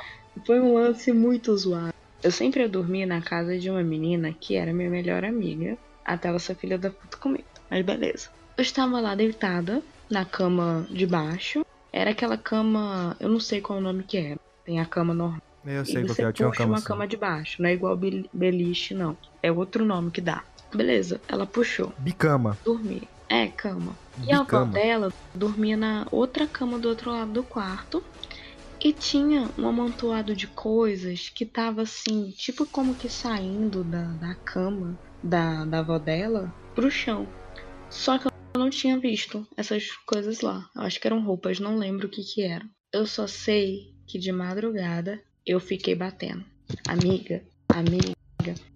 Foi 0.47 0.61
um 0.61 0.75
lance 0.75 1.13
muito 1.13 1.57
zoado. 1.57 1.93
Eu 2.23 2.31
sempre 2.31 2.67
dormia 2.69 3.07
na 3.07 3.23
casa 3.23 3.59
de 3.59 3.71
uma 3.71 3.83
menina 3.83 4.33
que 4.41 4.57
era 4.57 4.73
minha 4.73 4.91
melhor 4.91 5.25
amiga, 5.25 5.79
até 6.05 6.29
ela 6.29 6.39
ser 6.39 6.55
filha 6.55 6.79
da 6.79 6.91
puta 6.91 7.19
comigo. 7.19 7.49
Mas 7.71 7.85
beleza. 7.85 8.29
Eu 8.57 8.63
estava 8.63 9.01
lá 9.01 9.15
deitada, 9.15 9.83
na 10.11 10.25
cama 10.25 10.87
de 10.91 11.07
baixo. 11.07 11.61
Era 11.93 12.11
aquela 12.11 12.37
cama, 12.37 13.17
eu 13.21 13.29
não 13.29 13.41
sei 13.41 13.61
qual 13.61 13.79
o 13.79 13.83
nome 13.83 14.03
que 14.05 14.17
era. 14.17 14.39
Tem 14.65 14.81
a 14.81 14.87
cama 14.87 15.13
normal. 15.15 15.41
Eu 15.65 15.85
sei 15.85 16.03
você 16.05 16.23
é, 16.23 16.25
eu 16.27 16.33
tinha 16.33 16.49
uma 16.49 16.55
cama 16.55 16.69
uma 16.71 16.77
assim. 16.77 16.87
cama 16.87 17.07
de 17.07 17.17
baixo. 17.17 17.61
Não 17.63 17.69
é 17.69 17.73
igual 17.75 17.97
bel- 17.97 18.25
beliche, 18.33 18.95
não. 18.95 19.17
É 19.43 19.51
outro 19.53 19.85
nome 19.85 20.11
que 20.11 20.21
dá. 20.21 20.43
Beleza, 20.75 21.21
ela 21.29 21.47
puxou. 21.47 21.93
Bicama. 21.99 22.57
Dormia. 22.65 23.03
É, 23.29 23.47
cama. 23.49 23.95
E 24.27 24.33
a 24.33 24.37
avó 24.37 24.45
Bicama. 24.45 24.73
dela 24.73 25.13
dormia 25.35 25.77
na 25.77 26.07
outra 26.11 26.47
cama 26.47 26.79
do 26.79 26.89
outro 26.89 27.11
lado 27.11 27.33
do 27.33 27.43
quarto. 27.43 28.03
E 28.83 28.93
tinha 28.93 29.49
um 29.59 29.69
amontoado 29.69 30.35
de 30.35 30.47
coisas 30.47 31.29
que 31.29 31.45
tava 31.45 31.83
assim, 31.83 32.33
tipo 32.37 32.65
como 32.65 32.95
que 32.95 33.11
saindo 33.11 33.85
da, 33.85 34.05
da 34.05 34.35
cama 34.37 34.99
da, 35.23 35.67
da 35.67 35.81
avó 35.81 35.99
dela 35.99 36.51
pro 36.75 36.91
chão. 36.91 37.27
Só 37.91 38.17
que 38.19 38.27
eu 38.27 38.30
não 38.61 38.71
tinha 38.71 38.99
visto 38.99 39.47
essas 39.57 39.91
coisas 40.07 40.43
lá. 40.43 40.69
Eu 40.77 40.83
acho 40.83 41.01
que 41.01 41.07
eram 41.07 41.25
roupas, 41.25 41.59
não 41.59 41.77
lembro 41.77 42.07
o 42.07 42.11
que 42.11 42.23
que 42.23 42.43
era. 42.43 42.65
Eu 42.93 43.07
só 43.07 43.27
sei 43.27 43.95
que 44.07 44.19
de 44.19 44.31
madrugada 44.31 45.21
eu 45.47 45.59
fiquei 45.59 45.95
batendo. 45.95 46.45
Amiga, 46.87 47.43
amiga, 47.69 48.15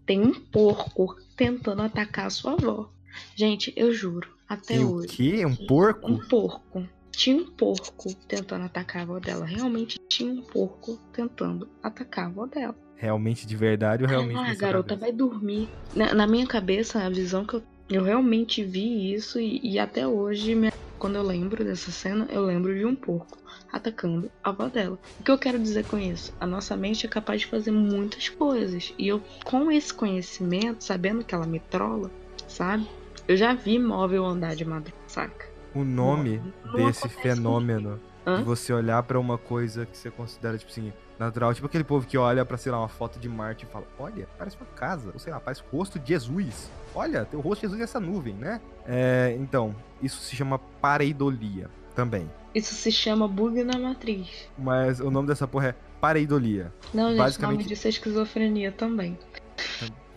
tem 0.06 0.20
um 0.20 0.32
porco 0.32 1.16
tentando 1.36 1.82
atacar 1.82 2.26
a 2.26 2.30
sua 2.30 2.52
avó. 2.54 2.90
Gente, 3.36 3.72
eu 3.76 3.92
juro, 3.92 4.28
até 4.48 4.74
Tem 4.74 4.84
o 4.84 4.94
hoje. 4.94 5.08
quê? 5.08 5.44
Um 5.46 5.54
porco? 5.54 6.10
Um 6.10 6.18
porco. 6.18 6.88
Tinha 7.12 7.36
um 7.36 7.46
porco 7.50 8.12
tentando 8.26 8.64
atacar 8.64 9.02
a 9.02 9.04
avó 9.04 9.20
dela. 9.20 9.44
Realmente 9.44 10.00
tinha 10.08 10.32
um 10.32 10.42
porco 10.42 10.98
tentando 11.12 11.68
atacar 11.82 12.24
a 12.24 12.28
avó 12.28 12.46
dela. 12.46 12.76
Realmente 12.96 13.46
de 13.46 13.56
verdade 13.56 14.02
ou 14.02 14.08
realmente 14.08 14.38
ah, 14.40 14.46
sua 14.46 14.54
garota, 14.54 14.96
vai 14.96 15.12
dormir. 15.12 15.68
Na, 15.94 16.14
na 16.14 16.26
minha 16.26 16.46
cabeça, 16.46 17.04
a 17.04 17.10
visão 17.10 17.44
que 17.44 17.54
eu, 17.54 17.62
eu 17.88 18.02
realmente 18.02 18.64
vi 18.64 19.12
isso 19.14 19.38
e, 19.40 19.60
e 19.62 19.78
até 19.78 20.06
hoje, 20.06 20.54
minha- 20.54 20.72
quando 20.98 21.16
eu 21.16 21.22
lembro 21.22 21.64
dessa 21.64 21.90
cena, 21.90 22.26
eu 22.30 22.44
lembro 22.44 22.74
de 22.74 22.84
um 22.84 22.94
porco 22.96 23.38
atacando 23.72 24.30
a 24.42 24.50
avó 24.50 24.68
dela. 24.68 24.98
O 25.18 25.24
que 25.24 25.30
eu 25.30 25.38
quero 25.38 25.60
dizer 25.60 25.84
com 25.84 25.98
isso? 25.98 26.32
A 26.40 26.46
nossa 26.46 26.76
mente 26.76 27.06
é 27.06 27.08
capaz 27.08 27.42
de 27.42 27.46
fazer 27.48 27.70
muitas 27.72 28.28
coisas. 28.28 28.92
E 28.98 29.08
eu, 29.08 29.22
com 29.44 29.70
esse 29.70 29.92
conhecimento, 29.92 30.84
sabendo 30.84 31.24
que 31.24 31.34
ela 31.34 31.46
me 31.46 31.60
trola, 31.60 32.10
sabe? 32.46 32.88
Eu 33.26 33.36
já 33.36 33.54
vi 33.54 33.78
móvel 33.78 34.24
andar 34.24 34.54
de 34.54 34.64
madrugada, 34.64 34.94
saca? 35.08 35.46
O 35.74 35.84
nome 35.84 36.38
Não 36.64 36.76
desse 36.76 37.08
fenômeno 37.08 38.00
Hã? 38.26 38.38
de 38.38 38.42
você 38.44 38.72
olhar 38.72 39.02
pra 39.02 39.18
uma 39.20 39.36
coisa 39.36 39.84
que 39.86 39.96
você 39.96 40.10
considera, 40.10 40.56
tipo 40.56 40.70
assim, 40.70 40.92
natural. 41.18 41.52
Tipo 41.54 41.66
aquele 41.66 41.84
povo 41.84 42.06
que 42.06 42.16
olha 42.16 42.44
pra, 42.44 42.56
sei 42.56 42.72
lá, 42.72 42.78
uma 42.78 42.88
foto 42.88 43.18
de 43.18 43.28
Marte 43.28 43.64
e 43.64 43.68
fala: 43.68 43.84
Olha, 43.98 44.26
parece 44.38 44.56
uma 44.56 44.66
casa. 44.74 45.10
Ou 45.12 45.18
sei 45.18 45.32
lá, 45.32 45.40
parece 45.40 45.62
o 45.70 45.76
rosto 45.76 45.98
de 45.98 46.08
Jesus. 46.08 46.70
Olha, 46.94 47.24
tem 47.24 47.38
o 47.38 47.42
rosto 47.42 47.60
de 47.62 47.66
Jesus 47.66 47.80
nessa 47.80 48.00
nuvem, 48.00 48.34
né? 48.34 48.60
É, 48.86 49.36
então, 49.38 49.74
isso 50.02 50.20
se 50.22 50.34
chama 50.36 50.58
pareidolia 50.80 51.68
também. 51.94 52.30
Isso 52.54 52.74
se 52.74 52.90
chama 52.92 53.26
bug 53.28 53.62
na 53.64 53.78
matriz. 53.78 54.48
Mas 54.56 55.00
o 55.00 55.10
nome 55.10 55.28
dessa 55.28 55.46
porra 55.46 55.68
é 55.68 55.74
pareidolia. 56.00 56.72
Não, 56.92 57.08
gente, 57.10 57.18
Basicamente- 57.18 57.54
o 57.56 57.58
nome 57.62 57.68
disso 57.68 57.86
é 57.86 57.90
esquizofrenia 57.90 58.72
também. 58.72 59.18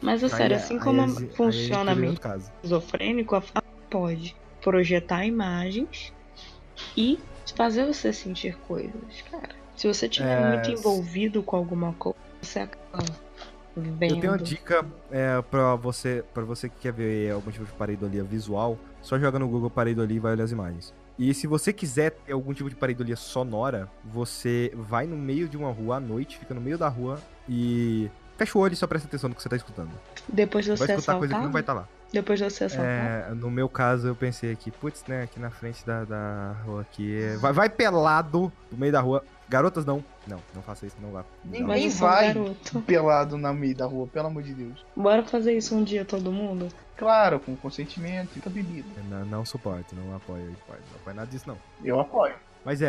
Mas 0.01 0.22
é 0.22 0.26
Aí 0.28 0.32
sério, 0.32 0.53
é- 0.53 0.58
assim 0.58 0.76
aí 0.76 0.80
como 0.80 1.01
é- 1.01 1.05
aí 1.05 1.30
funciona 1.36 1.91
a 1.91 1.95
seria 1.95 1.95
mente 1.95 2.08
outro 2.10 2.22
caso. 2.22 2.51
esquizofrênico, 2.58 3.36
a 3.36 3.41
fala 3.41 3.66
pode 3.89 4.36
projetar 4.62 5.26
imagens 5.26 6.14
e 6.95 7.20
fazer 7.53 7.85
você 7.85 8.11
sentir 8.13 8.55
coisas, 8.67 9.21
cara. 9.31 9.49
Se 9.75 9.87
você 9.87 10.07
estiver 10.07 10.41
É, 10.41 10.49
muito 10.55 10.71
envolvido 10.71 11.43
com 11.43 11.55
alguma 11.55 11.93
coisa, 11.93 12.17
você 12.41 12.59
acaba 12.59 13.03
vendo. 13.75 14.15
Eu 14.15 14.19
tenho 14.21 14.33
uma 14.33 14.39
dica 14.39 14.85
é, 15.11 15.41
pra, 15.43 15.75
você, 15.75 16.23
pra 16.33 16.43
você 16.43 16.67
que 16.67 16.75
quer 16.79 16.93
ver 16.93 17.31
algum 17.31 17.51
tipo 17.51 17.65
de 17.65 17.71
pareidolia 17.73 18.23
visual, 18.23 18.77
só 19.01 19.19
joga 19.19 19.37
no 19.37 19.47
Google 19.47 19.69
pareidolia 19.69 20.17
e 20.17 20.19
vai 20.19 20.31
olhar 20.33 20.43
as 20.43 20.51
imagens. 20.51 20.93
E 21.17 21.33
se 21.33 21.47
você 21.47 21.73
quiser 21.73 22.11
ter 22.11 22.33
algum 22.33 22.53
tipo 22.53 22.69
de 22.69 22.75
pareidolia 22.75 23.15
sonora, 23.15 23.89
você 24.03 24.71
vai 24.75 25.07
no 25.07 25.17
meio 25.17 25.47
de 25.49 25.57
uma 25.57 25.71
rua 25.71 25.97
à 25.97 25.99
noite, 25.99 26.37
fica 26.37 26.53
no 26.53 26.61
meio 26.61 26.77
da 26.77 26.87
rua 26.87 27.21
e 27.49 28.09
fecha 28.37 28.57
o 28.57 28.61
olho 28.61 28.73
e 28.73 28.75
só 28.75 28.85
presta 28.85 29.07
atenção 29.07 29.29
no 29.29 29.35
que 29.35 29.41
você 29.41 29.49
tá 29.49 29.55
escutando. 29.55 29.91
Depois 30.27 30.65
de 30.65 30.75
Vai 30.75 30.87
você 30.87 30.93
escutar 30.93 31.15
coisa 31.15 31.35
que 31.35 31.41
não 31.41 31.51
vai 31.51 31.61
estar 31.61 31.73
lá. 31.73 31.87
Depois 32.12 32.39
de 32.39 32.45
você 32.49 32.64
assaltar. 32.66 32.86
É, 33.30 33.30
no 33.34 33.51
meu 33.51 33.68
caso, 33.68 34.08
eu 34.08 34.16
pensei 34.16 34.51
aqui, 34.51 34.72
putz, 34.72 35.03
né, 35.08 35.24
aqui 35.24 35.39
na 35.39 35.49
frente 35.49 35.86
da, 35.86 36.03
da 36.05 36.55
rua 36.66 36.82
aqui. 36.82 37.22
é- 37.22 37.38
Vai, 37.38 37.51
vai 37.53 37.70
pelado 37.70 38.51
no 38.72 38.78
meio 38.78 38.91
da 38.91 39.01
rua. 39.01 39.24
Garotas 39.49 39.86
não. 39.86 40.03
Não, 40.28 40.39
não 40.53 40.62
faça 40.62 40.86
isso, 40.86 40.95
não 41.01 41.12
vá. 41.12 41.24
Nem- 41.45 41.64
um 41.64 41.89
vai. 41.91 42.34
garoto. 42.34 42.82
Pelado 42.84 43.38
na 43.38 43.53
meio 43.53 43.76
da 43.76 43.86
rua, 43.86 44.08
pelo 44.08 44.28
amor 44.28 44.43
de 44.43 44.53
Deus. 44.53 44.86
Bora 44.95 45.24
fazer 45.24 45.53
isso 45.55 45.74
um 45.76 45.84
dia, 45.84 46.03
todo 46.03 46.32
mundo? 46.32 46.68
Claro, 46.97 47.39
com 47.39 47.55
consentimento 47.55 48.30
e 48.36 48.41
com 48.41 48.49
a 48.49 48.51
bebida. 48.51 48.88
Não, 49.10 49.26
não 49.26 49.45
suporto, 49.45 49.95
não 49.95 50.16
apoio, 50.16 50.53
pai, 50.68 50.78
não 50.91 50.99
apoio 50.99 51.16
nada 51.16 51.30
disso, 51.30 51.45
não. 51.47 51.58
Eu 51.84 51.99
apoio. 51.99 52.34
Mas 52.66 52.82
é, 52.82 52.88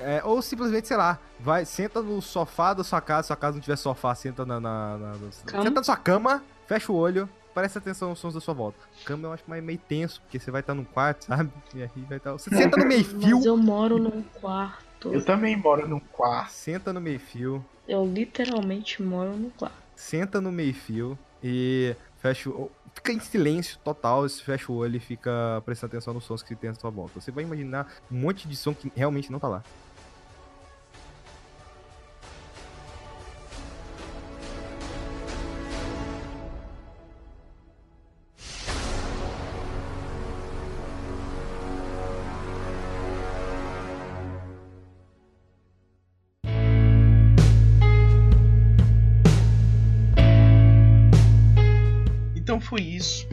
é, 0.00 0.16
é- 0.18 0.22
ou 0.24 0.40
simplesmente, 0.40 0.88
sei 0.88 0.96
lá, 0.96 1.18
vai, 1.38 1.66
senta 1.66 2.00
no 2.00 2.22
sofá 2.22 2.72
da 2.72 2.82
sua 2.82 3.00
casa, 3.02 3.24
se 3.24 3.26
sua 3.26 3.36
casa 3.36 3.54
não 3.56 3.60
tiver 3.60 3.76
sofá, 3.76 4.14
senta 4.14 4.46
na, 4.46 4.58
na- 4.58 4.96
na- 4.96 5.14
senta 5.32 5.70
na 5.70 5.82
sua 5.82 5.96
cama, 5.96 6.42
fecha 6.66 6.90
o 6.90 6.94
olho, 6.96 7.28
presta 7.54 7.78
atenção 7.78 8.10
aos 8.10 8.18
sons 8.18 8.34
da 8.34 8.40
sua 8.40 8.54
volta. 8.54 8.78
Cama 9.04 9.28
eu 9.28 9.32
acho 9.32 9.44
mais 9.46 9.62
meio 9.62 9.78
tenso, 9.78 10.20
porque 10.22 10.38
você 10.38 10.50
vai 10.50 10.60
estar 10.60 10.74
num 10.74 10.84
quarto, 10.84 11.24
sabe? 11.26 11.50
E 11.74 11.82
aí 11.82 11.90
vai 12.08 12.18
estar. 12.18 12.32
Você 12.32 12.50
senta 12.50 12.76
no 12.76 12.86
meio 12.86 13.04
fio, 13.04 13.36
Mas 13.36 13.46
eu 13.46 13.56
moro 13.56 13.98
num 13.98 14.22
quarto. 14.40 15.12
Eu 15.12 15.24
também 15.24 15.56
moro 15.56 15.88
num 15.88 16.00
quarto. 16.00 16.50
senta 16.52 16.92
no 16.92 17.00
meio 17.00 17.18
fio, 17.20 17.64
Eu 17.88 18.04
literalmente 18.06 19.02
moro 19.02 19.30
num 19.36 19.50
quarto. 19.50 19.74
senta 19.96 20.40
no 20.40 20.52
meio 20.52 20.74
fio 20.74 21.18
e 21.42 21.94
fecha 22.18 22.50
o. 22.50 22.70
Fica 22.92 23.12
em 23.12 23.20
silêncio 23.20 23.78
total, 23.84 24.22
você 24.22 24.42
fecha 24.42 24.70
o 24.70 24.74
olho 24.74 24.96
e 24.96 25.00
fica 25.00 25.62
prestando 25.64 25.92
atenção 25.92 26.12
nos 26.12 26.24
sons 26.24 26.42
que 26.42 26.56
tem 26.56 26.70
à 26.70 26.74
sua 26.74 26.90
volta. 26.90 27.20
Você 27.20 27.30
vai 27.30 27.44
imaginar 27.44 27.86
um 28.10 28.16
monte 28.18 28.48
de 28.48 28.56
som 28.56 28.74
que 28.74 28.92
realmente 28.96 29.30
não 29.30 29.38
tá 29.38 29.46
lá. 29.48 29.62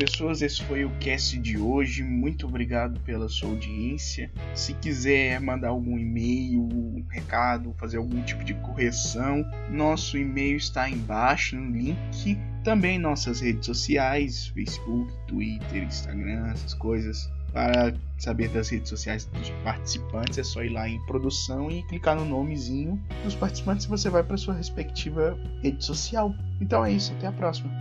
Pessoas. 0.08 0.42
Esse 0.42 0.64
foi 0.64 0.86
o 0.86 0.90
cast 1.00 1.38
de 1.38 1.58
hoje. 1.58 2.04
Muito 2.04 2.48
obrigado 2.48 3.00
pela 3.02 3.28
sua 3.28 3.50
audiência. 3.50 4.32
Se 4.56 4.74
quiser 4.74 5.40
mandar 5.42 5.70
algum 5.70 6.00
e-mail, 6.00 6.62
um 6.62 7.06
recado, 7.10 7.76
fazer 7.78 7.98
algum 7.98 8.22
tipo 8.24 8.44
de 8.44 8.54
correção, 8.56 9.46
nosso 9.70 10.18
e-mail 10.18 10.58
está 10.58 10.90
embaixo 10.90 11.56
no 11.56 11.78
link. 11.78 12.38
Também 12.64 12.98
nossas 12.98 13.42
redes 13.42 13.66
sociais: 13.66 14.48
Facebook, 14.48 15.12
Twitter, 15.28 15.84
Instagram, 15.84 16.48
essas 16.52 16.74
coisas. 16.74 17.30
Para 17.54 17.94
saber 18.20 18.50
das 18.50 18.70
redes 18.70 18.90
sociais 18.90 19.26
dos 19.26 19.50
participantes, 19.64 20.38
é 20.38 20.44
só 20.44 20.64
ir 20.64 20.70
lá 20.70 20.88
em 20.88 21.04
produção 21.06 21.72
e 21.72 21.82
clicar 21.84 22.16
no 22.16 22.26
nomezinho 22.26 23.02
dos 23.24 23.36
participantes 23.36 23.86
e 23.86 23.90
você 23.90 24.10
vai 24.10 24.22
para 24.22 24.38
sua 24.38 24.54
respectiva 24.54 25.38
rede 25.64 25.84
social. 25.84 26.36
Então 26.62 26.86
é 26.86 26.92
isso, 26.92 27.14
até 27.14 27.28
a 27.28 27.32
próxima. 27.32 27.76